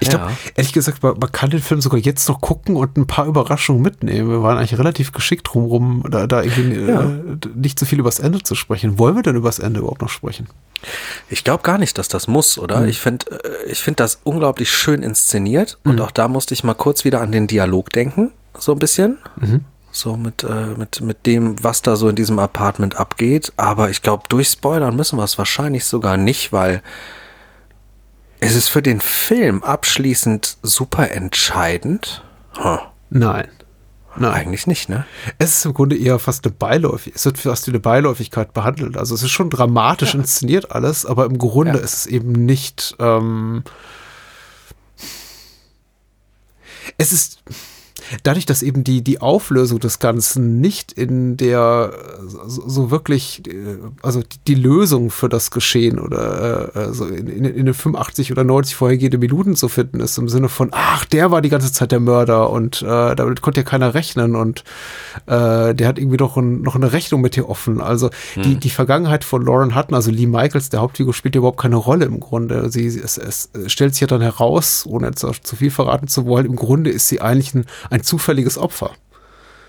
[0.00, 3.06] Ich glaube, ehrlich gesagt, man, man, kann den Film sogar jetzt noch gucken und ein
[3.06, 4.30] paar Überraschungen mitnehmen.
[4.30, 7.02] Wir waren eigentlich relativ geschickt drumherum, da, da irgendwie ja.
[7.02, 8.98] äh, nicht so viel übers Ende zu sprechen.
[8.98, 10.48] Wollen wir denn übers Ende überhaupt noch sprechen?
[11.28, 12.80] Ich glaube gar nicht, dass das muss, oder?
[12.80, 12.88] Mhm.
[12.88, 15.92] Ich finde äh, ich find das unglaublich schön inszeniert mhm.
[15.92, 19.18] und auch da musste ich mal kurz wieder an den Dialog denken, so ein bisschen.
[19.36, 19.64] Mhm.
[19.90, 23.52] So mit, äh, mit, mit dem, was da so in diesem Apartment abgeht.
[23.56, 26.82] Aber ich glaube, durchspoilern müssen wir es wahrscheinlich sogar nicht, weil
[28.40, 32.22] ist es für den Film abschließend super entscheidend?
[32.56, 32.78] Huh.
[33.10, 33.48] Nein.
[34.16, 34.32] Nein.
[34.32, 35.06] Eigentlich nicht, ne?
[35.38, 37.16] Es ist im Grunde eher fast eine Beiläufigkeit.
[37.16, 38.96] Es wird fast wie eine Beiläufigkeit behandelt.
[38.96, 40.20] Also es ist schon dramatisch ja.
[40.20, 41.84] inszeniert alles, aber im Grunde ja.
[41.84, 42.96] ist es eben nicht.
[42.98, 43.62] Ähm,
[46.96, 47.42] es ist
[48.22, 51.92] dadurch, dass eben die, die Auflösung des Ganzen nicht in der
[52.46, 57.66] so, wirklich, äh, also die, Lösung für das Geschehen oder äh, so in, in, in
[57.66, 61.42] den 85 oder 90 vorhergehende Minuten zu finden ist, im Sinne von, ach, der war
[61.42, 64.64] die ganze Zeit der Mörder und äh, damit konnte ja keiner rechnen und
[65.26, 67.80] äh, der hat irgendwie noch, ein, noch eine Rechnung mit dir offen.
[67.80, 68.42] Also hm.
[68.42, 71.76] die, die Vergangenheit von Lauren Hutton, also Lee Michaels, der Hauptfigur, spielt ja überhaupt keine
[71.76, 72.70] Rolle im Grunde.
[72.70, 76.46] Sie, es, es stellt sich ja dann heraus, ohne jetzt zu viel verraten zu wollen,
[76.46, 78.92] im Grunde ist sie eigentlich ein, ein zufälliges Opfer.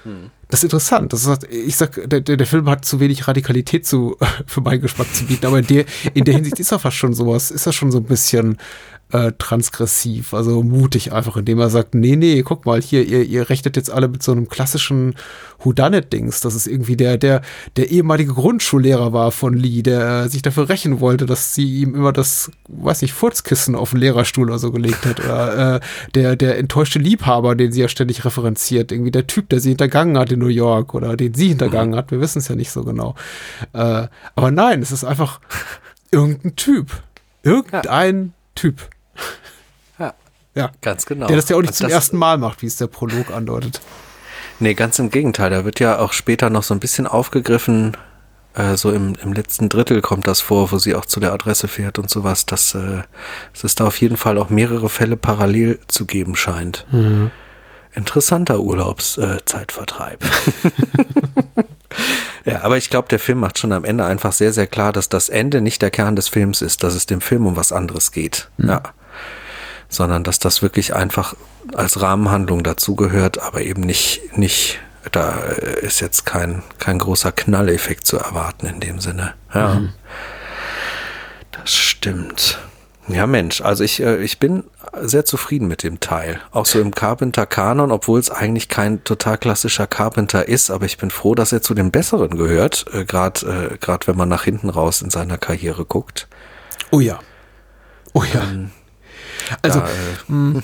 [0.04, 0.32] Hm.
[0.48, 1.14] Das ist interessant.
[1.14, 4.18] Das ist, ich sag, der, der Film hat zu wenig Radikalität zu,
[4.48, 7.14] für meinen Geschmack zu bieten, aber in der, in der Hinsicht ist er fast schon
[7.14, 8.58] sowas, ist er schon so ein bisschen
[9.12, 13.50] äh, transgressiv, also mutig einfach, indem er sagt, nee, nee, guck mal, hier, ihr, ihr
[13.50, 15.16] rechnet jetzt alle mit so einem klassischen
[15.58, 16.42] Whodunit-Dings.
[16.42, 17.42] Das ist irgendwie der, der,
[17.76, 21.96] der ehemalige Grundschullehrer war von Lee, der äh, sich dafür rächen wollte, dass sie ihm
[21.96, 25.20] immer das, weiß nicht, Furzkissen auf den Lehrerstuhl oder so gelegt hat.
[25.20, 25.80] Oder äh,
[26.14, 28.92] der, der enttäuschte Liebhaber, den sie ja ständig referenziert.
[28.92, 31.98] Irgendwie der Typ, der sie hintergangen hat in New York oder den sie hintergangen mhm.
[31.98, 32.12] hat.
[32.12, 33.16] Wir wissen es ja nicht so genau.
[33.74, 35.40] Äh, aber nein, es ist einfach
[36.12, 36.92] irgendein Typ.
[37.42, 38.32] Irgendein ja.
[38.56, 38.90] Typ.
[40.60, 41.28] Ja, ganz genau.
[41.28, 43.82] Der das ja auch nicht also zum ersten Mal macht, wie es der Prolog andeutet.
[44.60, 45.50] Nee, ganz im Gegenteil.
[45.50, 47.96] Da wird ja auch später noch so ein bisschen aufgegriffen.
[48.54, 51.68] Äh, so im, im letzten Drittel kommt das vor, wo sie auch zu der Adresse
[51.68, 53.04] fährt und sowas, dass, äh,
[53.64, 56.86] es da auf jeden Fall auch mehrere Fälle parallel zu geben scheint.
[56.92, 57.32] Mhm.
[57.94, 60.24] Interessanter Urlaubszeitvertreib.
[60.24, 61.62] Äh,
[62.52, 65.10] ja, aber ich glaube, der Film macht schon am Ende einfach sehr, sehr klar, dass
[65.10, 68.12] das Ende nicht der Kern des Films ist, dass es dem Film um was anderes
[68.12, 68.50] geht.
[68.58, 68.70] Mhm.
[68.70, 68.84] Ja.
[69.90, 71.36] Sondern dass das wirklich einfach
[71.74, 74.80] als Rahmenhandlung dazugehört, aber eben nicht, nicht,
[75.12, 75.40] da
[75.82, 79.34] ist jetzt kein, kein großer Knalleffekt zu erwarten in dem Sinne.
[79.54, 79.76] Ja.
[79.76, 79.94] Mhm.
[81.52, 82.60] Das stimmt.
[83.10, 84.66] Ja, Mensch, also ich, äh, ich bin
[85.02, 86.40] sehr zufrieden mit dem Teil.
[86.52, 91.10] Auch so im Carpenter-Kanon, obwohl es eigentlich kein total klassischer Carpenter ist, aber ich bin
[91.10, 94.70] froh, dass er zu den Besseren gehört, äh, gerade äh, grad wenn man nach hinten
[94.70, 96.28] raus in seiner Karriere guckt.
[96.92, 97.20] Oh ja.
[98.14, 98.44] Oh ja.
[98.44, 98.72] Ähm,
[99.62, 100.64] also, da, äh, hm.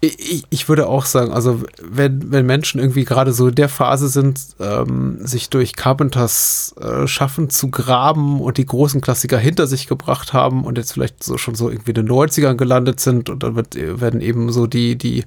[0.00, 4.08] Ich, ich, würde auch sagen, also wenn, wenn Menschen irgendwie gerade so in der Phase
[4.08, 9.86] sind, ähm, sich durch Carpenters äh, Schaffen zu graben und die großen Klassiker hinter sich
[9.86, 13.42] gebracht haben und jetzt vielleicht so schon so irgendwie in den 90ern gelandet sind und
[13.42, 15.24] dann wird, werden eben so die, die,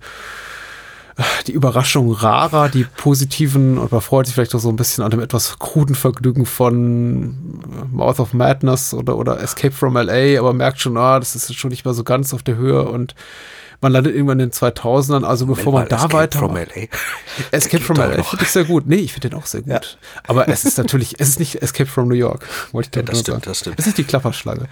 [1.47, 5.11] die Überraschungen rarer, die positiven und man freut sich vielleicht auch so ein bisschen an
[5.11, 7.35] dem etwas kruden Vergnügen von
[7.91, 11.69] Mouth of Madness oder, oder Escape from LA, aber merkt schon, ah, das ist schon
[11.69, 13.15] nicht mehr so ganz auf der Höhe und
[13.81, 16.39] man landet irgendwann in den 2000ern, also bevor man da Escape weiter.
[16.39, 16.87] From LA.
[17.51, 18.87] Escape from LA finde ich sehr gut.
[18.87, 19.71] Nee, ich finde den auch sehr gut.
[19.71, 19.81] Ja.
[20.27, 23.19] Aber es ist natürlich, es ist nicht Escape from New York, wollte ich ja, das
[23.19, 23.41] stimmt, sagen.
[23.45, 23.79] Das stimmt.
[23.79, 24.65] Es ist die Klapperschlange.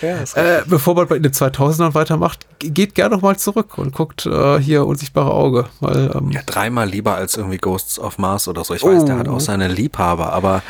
[0.00, 4.24] Ja, äh, bevor man in den 2000ern weitermacht, geht gerne noch mal zurück und guckt
[4.24, 5.66] äh, hier unsichtbare Auge.
[5.80, 8.74] Weil, ähm, ja, dreimal lieber als irgendwie Ghosts of Mars oder so.
[8.74, 9.06] Ich weiß, oh.
[9.06, 9.38] der hat auch oh.
[9.38, 10.62] seine Liebhaber, aber,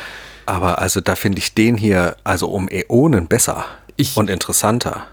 [0.45, 3.65] aber also da finde ich den hier also um Äonen besser
[3.95, 5.07] ich, und interessanter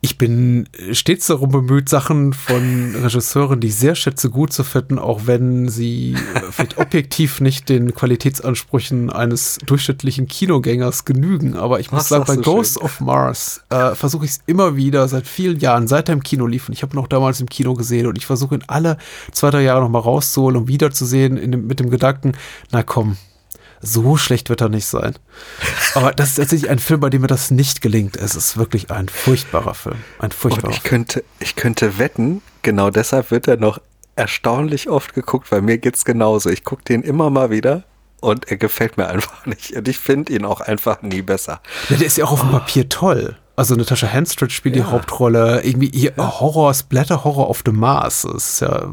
[0.00, 4.96] ich bin stets darum bemüht, Sachen von Regisseuren, die ich sehr schätze, gut zu finden,
[4.98, 6.16] auch wenn sie
[6.50, 11.56] vielleicht objektiv nicht den Qualitätsansprüchen eines durchschnittlichen Kinogängers genügen.
[11.56, 12.84] Aber ich muss Ach, sagen, bei Ghost schön.
[12.84, 16.46] of Mars äh, versuche ich es immer wieder seit vielen Jahren, seit er im Kino
[16.46, 16.68] lief.
[16.68, 18.98] Und ich habe noch damals im Kino gesehen und ich versuche ihn alle
[19.32, 22.32] zwei, drei Jahre nochmal rauszuholen, um wiederzusehen dem, mit dem Gedanken,
[22.70, 23.16] na komm,
[23.80, 25.14] so schlecht wird er nicht sein.
[25.94, 28.16] Aber das ist tatsächlich ein Film, bei dem mir das nicht gelingt.
[28.16, 29.96] Es ist wirklich ein furchtbarer Film.
[30.18, 33.80] Ein furchtbarer Und ich könnte, ich könnte wetten, genau deshalb wird er noch
[34.16, 36.50] erstaunlich oft geguckt, weil mir geht's genauso.
[36.50, 37.84] Ich gucke den immer mal wieder
[38.20, 39.72] und er gefällt mir einfach nicht.
[39.72, 41.60] Und ich finde ihn auch einfach nie besser.
[41.88, 43.36] Ja, der ist ja auch auf dem Papier toll.
[43.56, 44.84] Also Natascha Henstridge spielt ja.
[44.84, 45.62] die Hauptrolle.
[45.62, 46.40] Irgendwie ihr ja.
[46.40, 48.22] Horror, Splatter-Horror auf dem Mars.
[48.22, 48.92] Das ist ja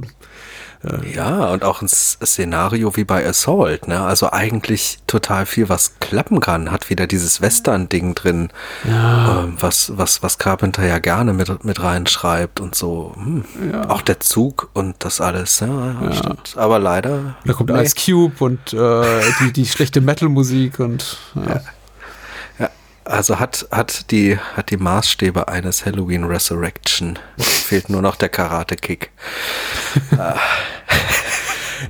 [1.14, 4.02] ja, und auch ein Szenario wie bei Assault, ne?
[4.02, 6.72] Also eigentlich total viel, was klappen kann.
[6.72, 8.50] Hat wieder dieses Western-Ding drin,
[8.84, 9.44] ja.
[9.44, 13.14] ähm, was, was, was Carpenter ja gerne mit, mit reinschreibt und so.
[13.16, 13.46] Hm.
[13.72, 13.90] Ja.
[13.90, 15.68] Auch der Zug und das alles, ja,
[16.02, 16.14] ja.
[16.14, 16.56] stimmt.
[16.58, 17.36] Aber leider.
[17.46, 17.82] Da kommt nee.
[17.82, 21.62] Ice Cube und äh, die, die schlechte Metal-Musik und ja.
[23.06, 27.20] Also hat, hat, die, hat die Maßstäbe eines Halloween Resurrection.
[27.38, 29.12] Fehlt nur noch der Karate-Kick.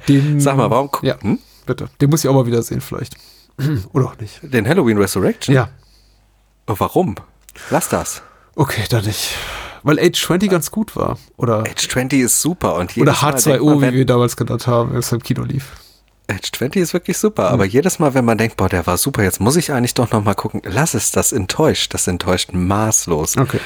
[0.07, 0.89] Den, Sag mal, warum?
[1.01, 1.39] Ja, hm?
[1.65, 1.89] bitte.
[2.01, 3.15] Den muss ich auch mal wieder sehen, vielleicht.
[3.93, 4.39] Oder auch nicht.
[4.41, 5.55] Den Halloween Resurrection?
[5.55, 5.69] Ja.
[6.67, 7.15] Oh, warum?
[7.69, 8.21] Lass das.
[8.55, 9.35] Okay, dann nicht.
[9.83, 11.17] Weil Age 20 ganz gut war.
[11.37, 12.75] Oder Age 20 ist super.
[12.75, 15.73] Und Oder H2O, wie wir damals genannt haben, als er im Kino lief.
[16.27, 17.71] Edge 20 ist wirklich super, aber mhm.
[17.71, 20.23] jedes Mal, wenn man denkt, boah, der war super, jetzt muss ich eigentlich doch noch
[20.23, 23.37] mal gucken, lass es, das enttäuscht, das enttäuscht maßlos.
[23.37, 23.59] Okay.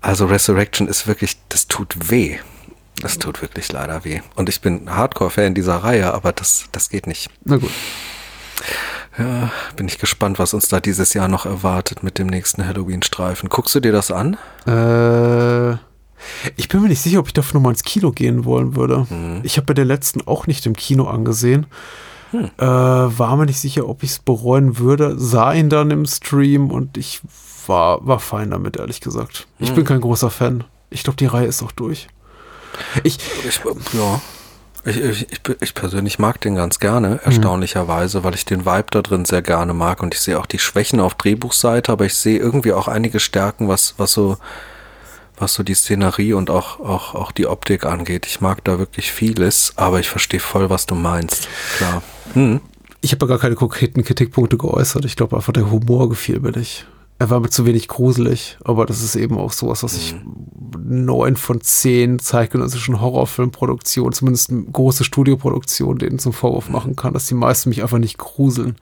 [0.00, 2.38] Also Resurrection ist wirklich, das tut weh.
[3.00, 4.20] Das tut wirklich leider weh.
[4.34, 7.28] Und ich bin Hardcore-Fan dieser Reihe, aber das, das geht nicht.
[7.44, 7.70] Na gut.
[9.18, 13.48] Ja, bin ich gespannt, was uns da dieses Jahr noch erwartet mit dem nächsten Halloween-Streifen.
[13.48, 14.36] Guckst du dir das an?
[14.66, 15.76] Äh
[16.56, 19.06] ich bin mir nicht sicher, ob ich dafür nochmal ins Kino gehen wollen würde.
[19.10, 19.40] Mhm.
[19.42, 21.66] Ich habe bei der letzten auch nicht im Kino angesehen.
[22.30, 22.50] Hm.
[22.58, 25.18] Äh, war mir nicht sicher, ob ich es bereuen würde.
[25.18, 27.20] Sah ihn dann im Stream und ich
[27.66, 29.46] war, war fein damit, ehrlich gesagt.
[29.58, 29.76] Ich hm.
[29.76, 30.64] bin kein großer Fan.
[30.90, 32.08] Ich glaube, die Reihe ist auch durch.
[33.02, 33.60] Ich, ich
[33.92, 34.20] ja.
[34.86, 35.26] Ich, ich,
[35.60, 37.20] ich, persönlich mag den ganz gerne, mhm.
[37.24, 40.58] erstaunlicherweise, weil ich den Vibe da drin sehr gerne mag und ich sehe auch die
[40.58, 44.36] Schwächen auf Drehbuchseite, aber ich sehe irgendwie auch einige Stärken, was, was so
[45.36, 48.26] was so die Szenerie und auch, auch, auch die Optik angeht.
[48.26, 51.48] Ich mag da wirklich vieles, aber ich verstehe voll, was du meinst.
[51.76, 52.02] Klar.
[52.34, 52.60] Hm.
[53.00, 55.04] Ich habe gar keine konkreten Kritikpunkte geäußert.
[55.04, 56.86] Ich glaube einfach, der Humor gefiel mir nicht.
[57.24, 60.14] Er war mir zu wenig gruselig, aber das ist eben auch sowas, was ich
[60.78, 66.72] neun von zehn zeitgenössischen Horrorfilmproduktionen, zumindest große Studioproduktionen, denen zum Vorwurf mhm.
[66.72, 68.76] machen kann, dass die meisten mich einfach nicht gruseln.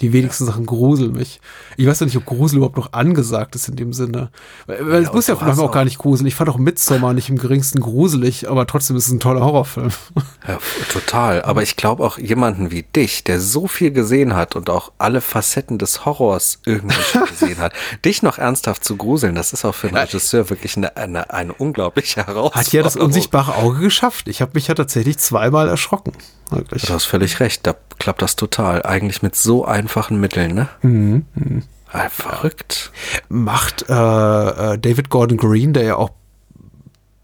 [0.00, 0.52] Die wenigsten ja.
[0.52, 1.42] Sachen gruseln mich.
[1.76, 4.30] Ich weiß ja nicht, ob Grusel überhaupt noch angesagt ist in dem Sinne.
[4.66, 6.26] Weil ja, es muss ja manchmal auch gar nicht gruseln.
[6.26, 9.90] Ich fand auch Midsommar nicht im geringsten gruselig, aber trotzdem ist es ein toller Horrorfilm.
[10.48, 10.58] Ja,
[10.92, 11.42] total.
[11.42, 15.20] Aber ich glaube auch jemanden wie dich, der so viel gesehen hat und auch alle
[15.20, 17.72] Facetten des Horrors irgendwie schon gesehen hat,
[18.04, 21.52] dich noch ernsthaft zu gruseln, das ist auch für einen Regisseur wirklich eine, eine, eine
[21.52, 22.54] unglaubliche Herausforderung.
[22.54, 24.28] Hat ja das unsichtbare Auge geschafft.
[24.28, 26.12] Ich habe mich ja tatsächlich zweimal erschrocken.
[26.50, 26.82] Wirklich.
[26.82, 27.66] Du hast völlig recht.
[27.66, 28.82] Da klappt das total.
[28.82, 30.68] Eigentlich mit so einfachen Mitteln, ne?
[30.82, 31.26] Mhm.
[31.34, 31.62] mhm.
[31.94, 32.90] Ah, verrückt.
[33.28, 36.10] Macht äh, äh, David Gordon Green, der ja auch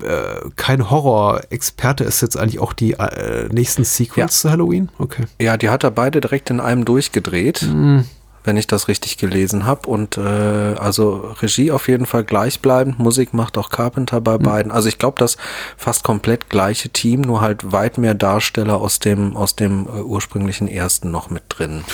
[0.02, 2.04] äh, kein Horror-Experte.
[2.04, 4.28] Ist jetzt eigentlich auch die äh, nächsten Sequels ja.
[4.28, 4.90] zu Halloween?
[4.98, 5.24] Okay.
[5.40, 7.62] Ja, die hat er beide direkt in einem durchgedreht.
[7.62, 8.04] Mhm
[8.44, 9.88] wenn ich das richtig gelesen habe.
[9.88, 14.42] Und äh, also Regie auf jeden Fall gleichbleibend, Musik macht auch Carpenter bei mhm.
[14.42, 14.72] beiden.
[14.72, 15.36] Also ich glaube, das
[15.76, 20.68] fast komplett gleiche Team, nur halt weit mehr Darsteller aus dem, aus dem äh, ursprünglichen
[20.68, 21.84] ersten noch mit drin.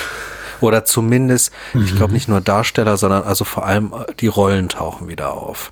[0.61, 1.83] Oder zumindest, mhm.
[1.83, 5.71] ich glaube nicht nur Darsteller, sondern also vor allem äh, die Rollen tauchen wieder auf.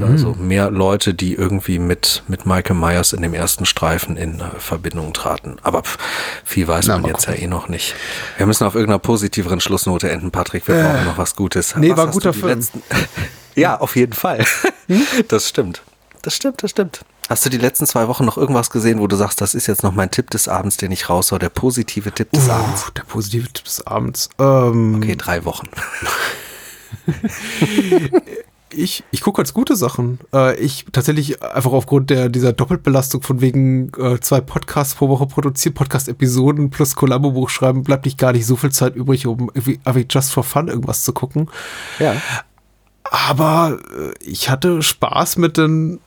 [0.00, 0.04] Mhm.
[0.04, 4.44] Also mehr Leute, die irgendwie mit, mit Michael Myers in dem ersten Streifen in äh,
[4.58, 5.56] Verbindung traten.
[5.62, 5.98] Aber pff,
[6.44, 7.40] viel weiß Na, man jetzt gucken.
[7.40, 7.94] ja eh noch nicht.
[8.36, 10.66] Wir müssen auf irgendeiner positiveren Schlussnote enden, Patrick.
[10.68, 11.76] Wir äh, brauchen noch was Gutes.
[11.76, 12.58] Nee, was war guter Film.
[12.58, 12.82] Letzten...
[13.54, 14.44] ja, auf jeden Fall.
[14.88, 15.02] Hm?
[15.28, 15.82] Das stimmt.
[16.22, 17.04] Das stimmt, das stimmt.
[17.28, 19.82] Hast du die letzten zwei Wochen noch irgendwas gesehen, wo du sagst, das ist jetzt
[19.82, 22.92] noch mein Tipp des Abends, den ich raushau, der positive Tipp des uh, Abends?
[22.96, 24.28] Der positive Tipp des Abends.
[24.38, 25.68] Ähm, okay, drei Wochen.
[28.74, 30.18] ich, ich gucke als gute Sachen.
[30.32, 35.26] Äh, ich tatsächlich einfach aufgrund der, dieser Doppelbelastung von wegen äh, zwei Podcasts pro Woche
[35.26, 40.06] produzieren, Podcast-Episoden plus Kollabobuch schreiben, bleibt nicht gar nicht so viel Zeit übrig, um irgendwie
[40.10, 41.48] just for fun irgendwas zu gucken.
[41.98, 42.16] Ja.
[43.04, 46.00] Aber äh, ich hatte Spaß mit den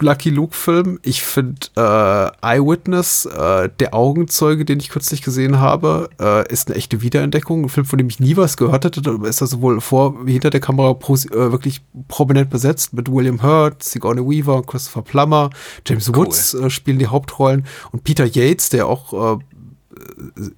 [0.00, 0.98] Lucky Luke-Film.
[1.02, 6.76] Ich finde äh, Eyewitness, äh, der Augenzeuge, den ich kürzlich gesehen habe, äh, ist eine
[6.76, 7.64] echte Wiederentdeckung.
[7.64, 9.02] Ein Film, von dem ich nie was gehört hatte.
[9.02, 13.42] Da ist er sowohl vor wie hinter der Kamera äh, wirklich prominent besetzt mit William
[13.42, 15.50] Hurt, Sigourney Weaver, Christopher Plummer,
[15.86, 16.16] James cool.
[16.16, 19.38] Woods äh, spielen die Hauptrollen und Peter Yates, der auch äh,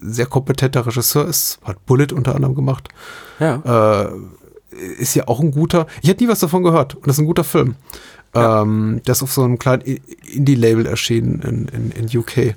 [0.00, 2.88] sehr kompetenter Regisseur ist, hat Bullet unter anderem gemacht.
[3.40, 4.12] Ja.
[4.70, 5.86] ist ja auch ein guter.
[6.00, 7.74] Ich hätte nie was davon gehört und das ist ein guter Film.
[8.34, 8.62] Ja.
[8.62, 12.54] Ähm, das ist auf so einem kleinen Indie-Label erschienen in, in, in UK.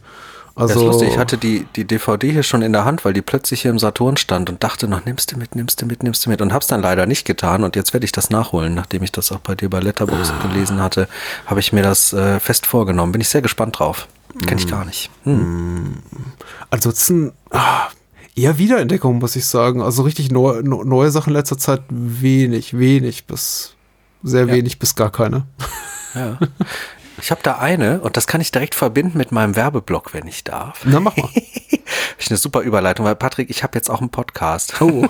[0.57, 3.11] Also, das ist lustig, ich hatte die, die DVD hier schon in der Hand, weil
[3.11, 6.01] die plötzlich hier im Saturn stand und dachte noch, nimmst du mit, nimmst du mit,
[6.01, 8.73] nimmst du mit und hab's dann leider nicht getan und jetzt werde ich das nachholen,
[8.73, 10.47] nachdem ich das auch bei dir bei Letterboxd ah.
[10.47, 11.09] gelesen hatte,
[11.45, 13.11] habe ich mir das äh, fest vorgenommen.
[13.11, 14.07] Bin ich sehr gespannt drauf.
[14.45, 14.69] Kenne ich mm.
[14.69, 15.09] gar nicht.
[15.23, 15.97] Hm.
[16.69, 17.87] Ansonsten, ah,
[18.35, 19.81] eher Wiederentdeckung, muss ich sagen.
[19.81, 23.74] Also richtig neu, neue Sachen in letzter Zeit wenig, wenig bis
[24.25, 24.53] sehr ja.
[24.53, 25.45] wenig bis gar keine.
[26.13, 26.37] Ja.
[27.21, 30.43] Ich habe da eine und das kann ich direkt verbinden mit meinem Werbeblock, wenn ich
[30.43, 30.81] darf.
[30.83, 31.29] Na, mach mal.
[32.19, 34.81] ich eine super Überleitung, weil Patrick, ich habe jetzt auch einen Podcast.
[34.81, 35.05] Oh.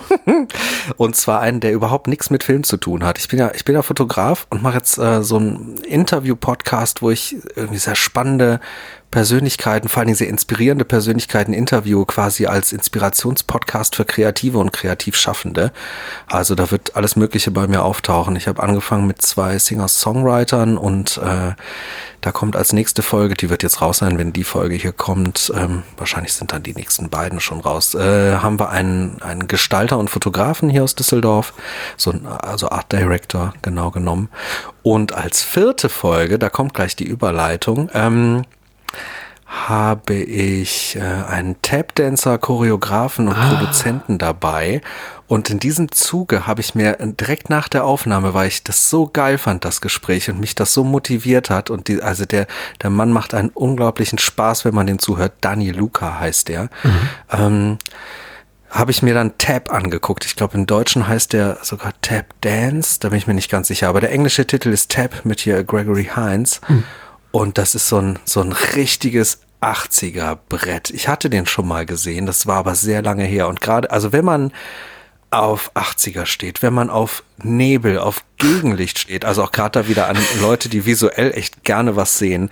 [0.96, 3.18] und zwar einen, der überhaupt nichts mit Film zu tun hat.
[3.18, 7.10] Ich bin ja, ich bin ja Fotograf und mache jetzt äh, so einen Interview-Podcast, wo
[7.10, 8.60] ich irgendwie sehr spannende
[9.10, 15.72] Persönlichkeiten, vor allen Dingen sehr inspirierende Persönlichkeiten Interview quasi als Inspirationspodcast für Kreative und Kreativschaffende.
[16.26, 18.36] Also da wird alles Mögliche bei mir auftauchen.
[18.36, 21.52] Ich habe angefangen mit zwei Singer-Songwritern und äh,
[22.20, 25.52] da kommt als nächste Folge, die wird jetzt raus sein, wenn die Folge hier kommt,
[25.54, 29.96] ähm, wahrscheinlich sind dann die nächsten beiden schon raus, äh, haben wir einen, einen Gestalter
[29.96, 31.54] und Fotografen hier aus Düsseldorf,
[31.96, 34.28] so ein, also Art Director genau genommen.
[34.82, 38.42] Und als vierte Folge, da kommt gleich die Überleitung, ähm,
[39.46, 43.48] habe ich äh, einen Tapdancer, Choreografen und ah.
[43.48, 44.80] Produzenten dabei.
[45.28, 49.08] Und in diesem Zuge habe ich mir direkt nach der Aufnahme, weil ich das so
[49.08, 52.46] geil fand, das Gespräch und mich das so motiviert hat und die, also der,
[52.82, 55.32] der Mann macht einen unglaublichen Spaß, wenn man den zuhört.
[55.40, 56.64] Dani Luca heißt der.
[56.82, 57.08] Mhm.
[57.32, 57.78] Ähm,
[58.68, 60.24] habe ich mir dann Tap angeguckt.
[60.26, 62.98] Ich glaube, im Deutschen heißt der sogar Tap Dance.
[63.00, 63.88] Da bin ich mir nicht ganz sicher.
[63.88, 66.60] Aber der englische Titel ist Tap mit hier Gregory Hines.
[66.68, 66.84] Mhm.
[67.36, 70.88] Und das ist so ein, so ein richtiges 80er Brett.
[70.88, 73.46] Ich hatte den schon mal gesehen, das war aber sehr lange her.
[73.48, 74.52] Und gerade, also wenn man
[75.28, 80.08] auf 80er steht, wenn man auf Nebel, auf Gegenlicht steht, also auch gerade da wieder
[80.08, 82.48] an Leute, die visuell echt gerne was sehen,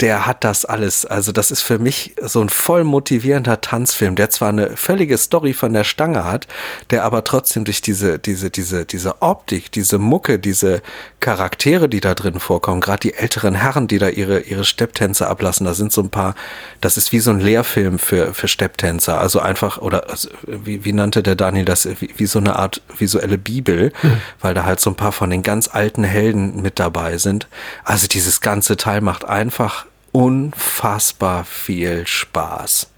[0.00, 1.06] der hat das alles.
[1.06, 5.54] Also das ist für mich so ein voll motivierender Tanzfilm, der zwar eine völlige Story
[5.54, 6.46] von der Stange hat,
[6.90, 10.82] der aber trotzdem durch diese, diese, diese, diese Optik, diese Mucke, diese
[11.20, 15.64] Charaktere, die da drin vorkommen, gerade die älteren Herren, die da ihre, ihre Stepptänze ablassen,
[15.66, 16.34] da sind so ein paar,
[16.80, 19.18] das ist wie so ein Lehrfilm für, für Stepptänzer.
[19.20, 22.82] Also einfach, oder also, wie, wie nannte der Daniel das, wie, wie so eine Art
[22.98, 24.20] visuelle Bibel, mhm.
[24.40, 27.48] weil da halt so ein paar von den ganz alten Helden mit dabei sind.
[27.84, 29.85] Also dieses ganze Teil macht einfach
[30.16, 32.88] unfassbar viel Spaß.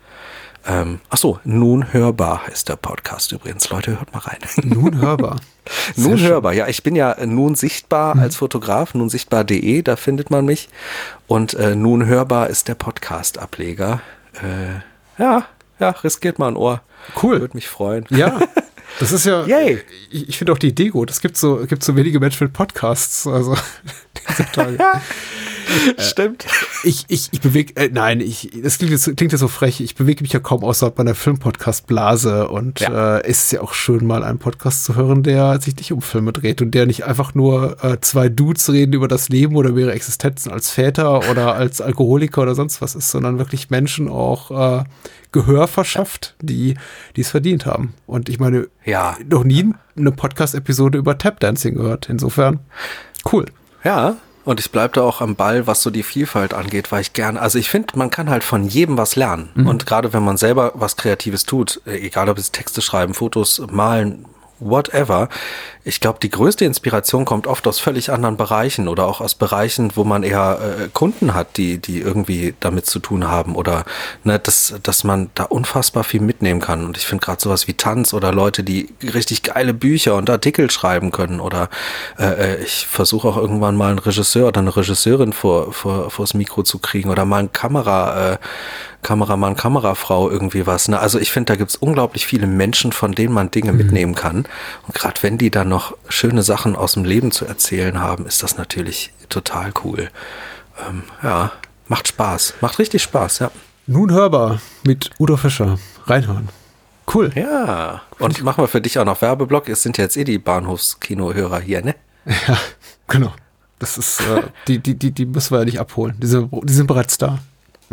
[0.64, 3.68] Ähm, ach so, nun hörbar heißt der Podcast übrigens.
[3.70, 4.38] Leute, hört mal rein.
[4.62, 5.40] Nun hörbar.
[5.96, 6.28] nun schön.
[6.28, 6.52] hörbar.
[6.52, 8.22] Ja, ich bin ja nun sichtbar mhm.
[8.22, 10.68] als Fotograf, nunsichtbar.de, da findet man mich.
[11.26, 14.00] Und äh, nun hörbar ist der Podcast-Ableger.
[14.34, 15.46] Äh, ja,
[15.80, 16.82] ja, riskiert mal ein Ohr.
[17.20, 17.40] Cool.
[17.40, 18.04] Würde mich freuen.
[18.10, 18.38] Ja.
[18.98, 19.80] Das ist ja, Yay.
[20.10, 21.10] ich, ich finde auch die Idee gut.
[21.10, 23.26] Es gibt so, gibt so wenige Menschen mit Podcasts.
[23.26, 23.54] Also
[24.28, 24.78] heutzutage.
[25.98, 26.46] Stimmt.
[26.82, 29.80] Ich, ich, ich bewege, äh, nein, ich, das klingt jetzt, klingt jetzt so frech.
[29.80, 33.18] Ich bewege mich ja kaum außerhalb meiner Filmpodcast-Blase und ja.
[33.18, 36.32] äh, ist ja auch schön, mal einen Podcast zu hören, der sich nicht um Filme
[36.32, 39.92] dreht und der nicht einfach nur äh, zwei Dudes reden über das Leben oder ihre
[39.92, 44.84] Existenzen als Väter oder als Alkoholiker oder sonst was ist, sondern wirklich Menschen auch äh,
[45.30, 46.74] Gehör verschafft, die
[47.16, 47.94] die es verdient haben.
[48.06, 49.16] Und ich meine, ja.
[49.28, 52.09] noch nie eine Podcast-Episode über Tapdancing gehört.
[52.09, 52.60] Insofern
[53.30, 53.44] cool.
[53.84, 57.12] Ja, und ich bleibe da auch am Ball, was so die Vielfalt angeht, weil ich
[57.12, 59.50] gerne, also ich finde, man kann halt von jedem was lernen.
[59.55, 59.66] Mhm.
[59.66, 64.24] Und gerade wenn man selber was Kreatives tut, egal ob es Texte schreiben, Fotos malen,
[64.60, 65.28] whatever.
[65.85, 69.93] Ich glaube, die größte Inspiration kommt oft aus völlig anderen Bereichen oder auch aus Bereichen,
[69.94, 73.85] wo man eher äh, Kunden hat, die, die irgendwie damit zu tun haben oder
[74.24, 76.85] ne, dass, dass man da unfassbar viel mitnehmen kann.
[76.85, 80.70] Und ich finde gerade sowas wie Tanz oder Leute, die richtig geile Bücher und Artikel
[80.70, 81.70] schreiben können oder
[82.18, 86.35] äh, äh ich versuche auch irgendwann mal einen Regisseur oder eine Regisseurin vor, vor, vors
[86.35, 88.39] Mikro zu kriegen oder mal ein Kamera, äh,
[89.02, 90.88] Kameramann, Kamerafrau irgendwie was.
[90.88, 90.98] Ne?
[90.98, 93.78] Also ich finde, da gibt's unglaublich viele Menschen, von denen man Dinge mhm.
[93.78, 94.44] mitnehmen kann.
[94.86, 98.42] Und gerade wenn die dann noch schöne Sachen aus dem Leben zu erzählen haben, ist
[98.42, 100.10] das natürlich total cool.
[100.88, 101.52] Ähm, ja,
[101.86, 102.54] macht Spaß.
[102.60, 103.50] Macht richtig Spaß, ja.
[103.86, 105.78] Nun hörbar mit Udo Fischer.
[106.06, 106.48] Reinhören.
[107.12, 107.32] Cool.
[107.34, 108.02] Ja.
[108.18, 109.68] Und machen wir für dich auch noch Werbeblock.
[109.68, 111.94] Es sind ja jetzt eh die Bahnhofskinohörer hier, ne?
[112.26, 112.58] Ja,
[113.08, 113.32] genau.
[113.78, 116.16] Das ist, äh, die, die, die, die müssen wir ja nicht abholen.
[116.20, 117.38] Die sind, die sind bereits da.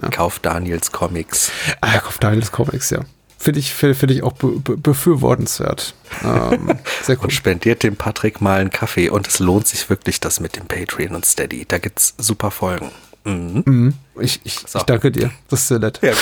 [0.01, 0.09] Ja.
[0.09, 1.51] Kauf Daniels Comics.
[1.81, 2.99] Ah, kauf Daniels Comics, ja.
[3.37, 5.93] Finde ich, find, find ich auch be be befürwortenswert.
[6.23, 7.25] Ähm, sehr cool.
[7.25, 10.65] Und spendiert dem Patrick mal einen Kaffee und es lohnt sich wirklich das mit dem
[10.65, 11.65] Patreon und Steady.
[11.67, 12.91] Da gibt's super Folgen.
[13.25, 13.63] Mhm.
[13.65, 13.93] Mhm.
[14.19, 14.79] Ich, ich, so.
[14.79, 15.31] ich danke dir.
[15.49, 15.99] Das ist sehr nett.
[16.01, 16.13] Ja.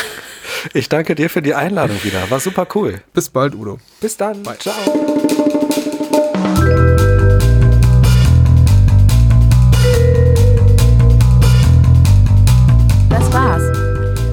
[0.74, 2.30] Ich danke dir für die Einladung wieder.
[2.30, 3.02] War super cool.
[3.14, 3.80] Bis bald, Udo.
[4.00, 4.44] Bis dann.
[4.44, 4.58] Bye.
[4.58, 4.74] Ciao.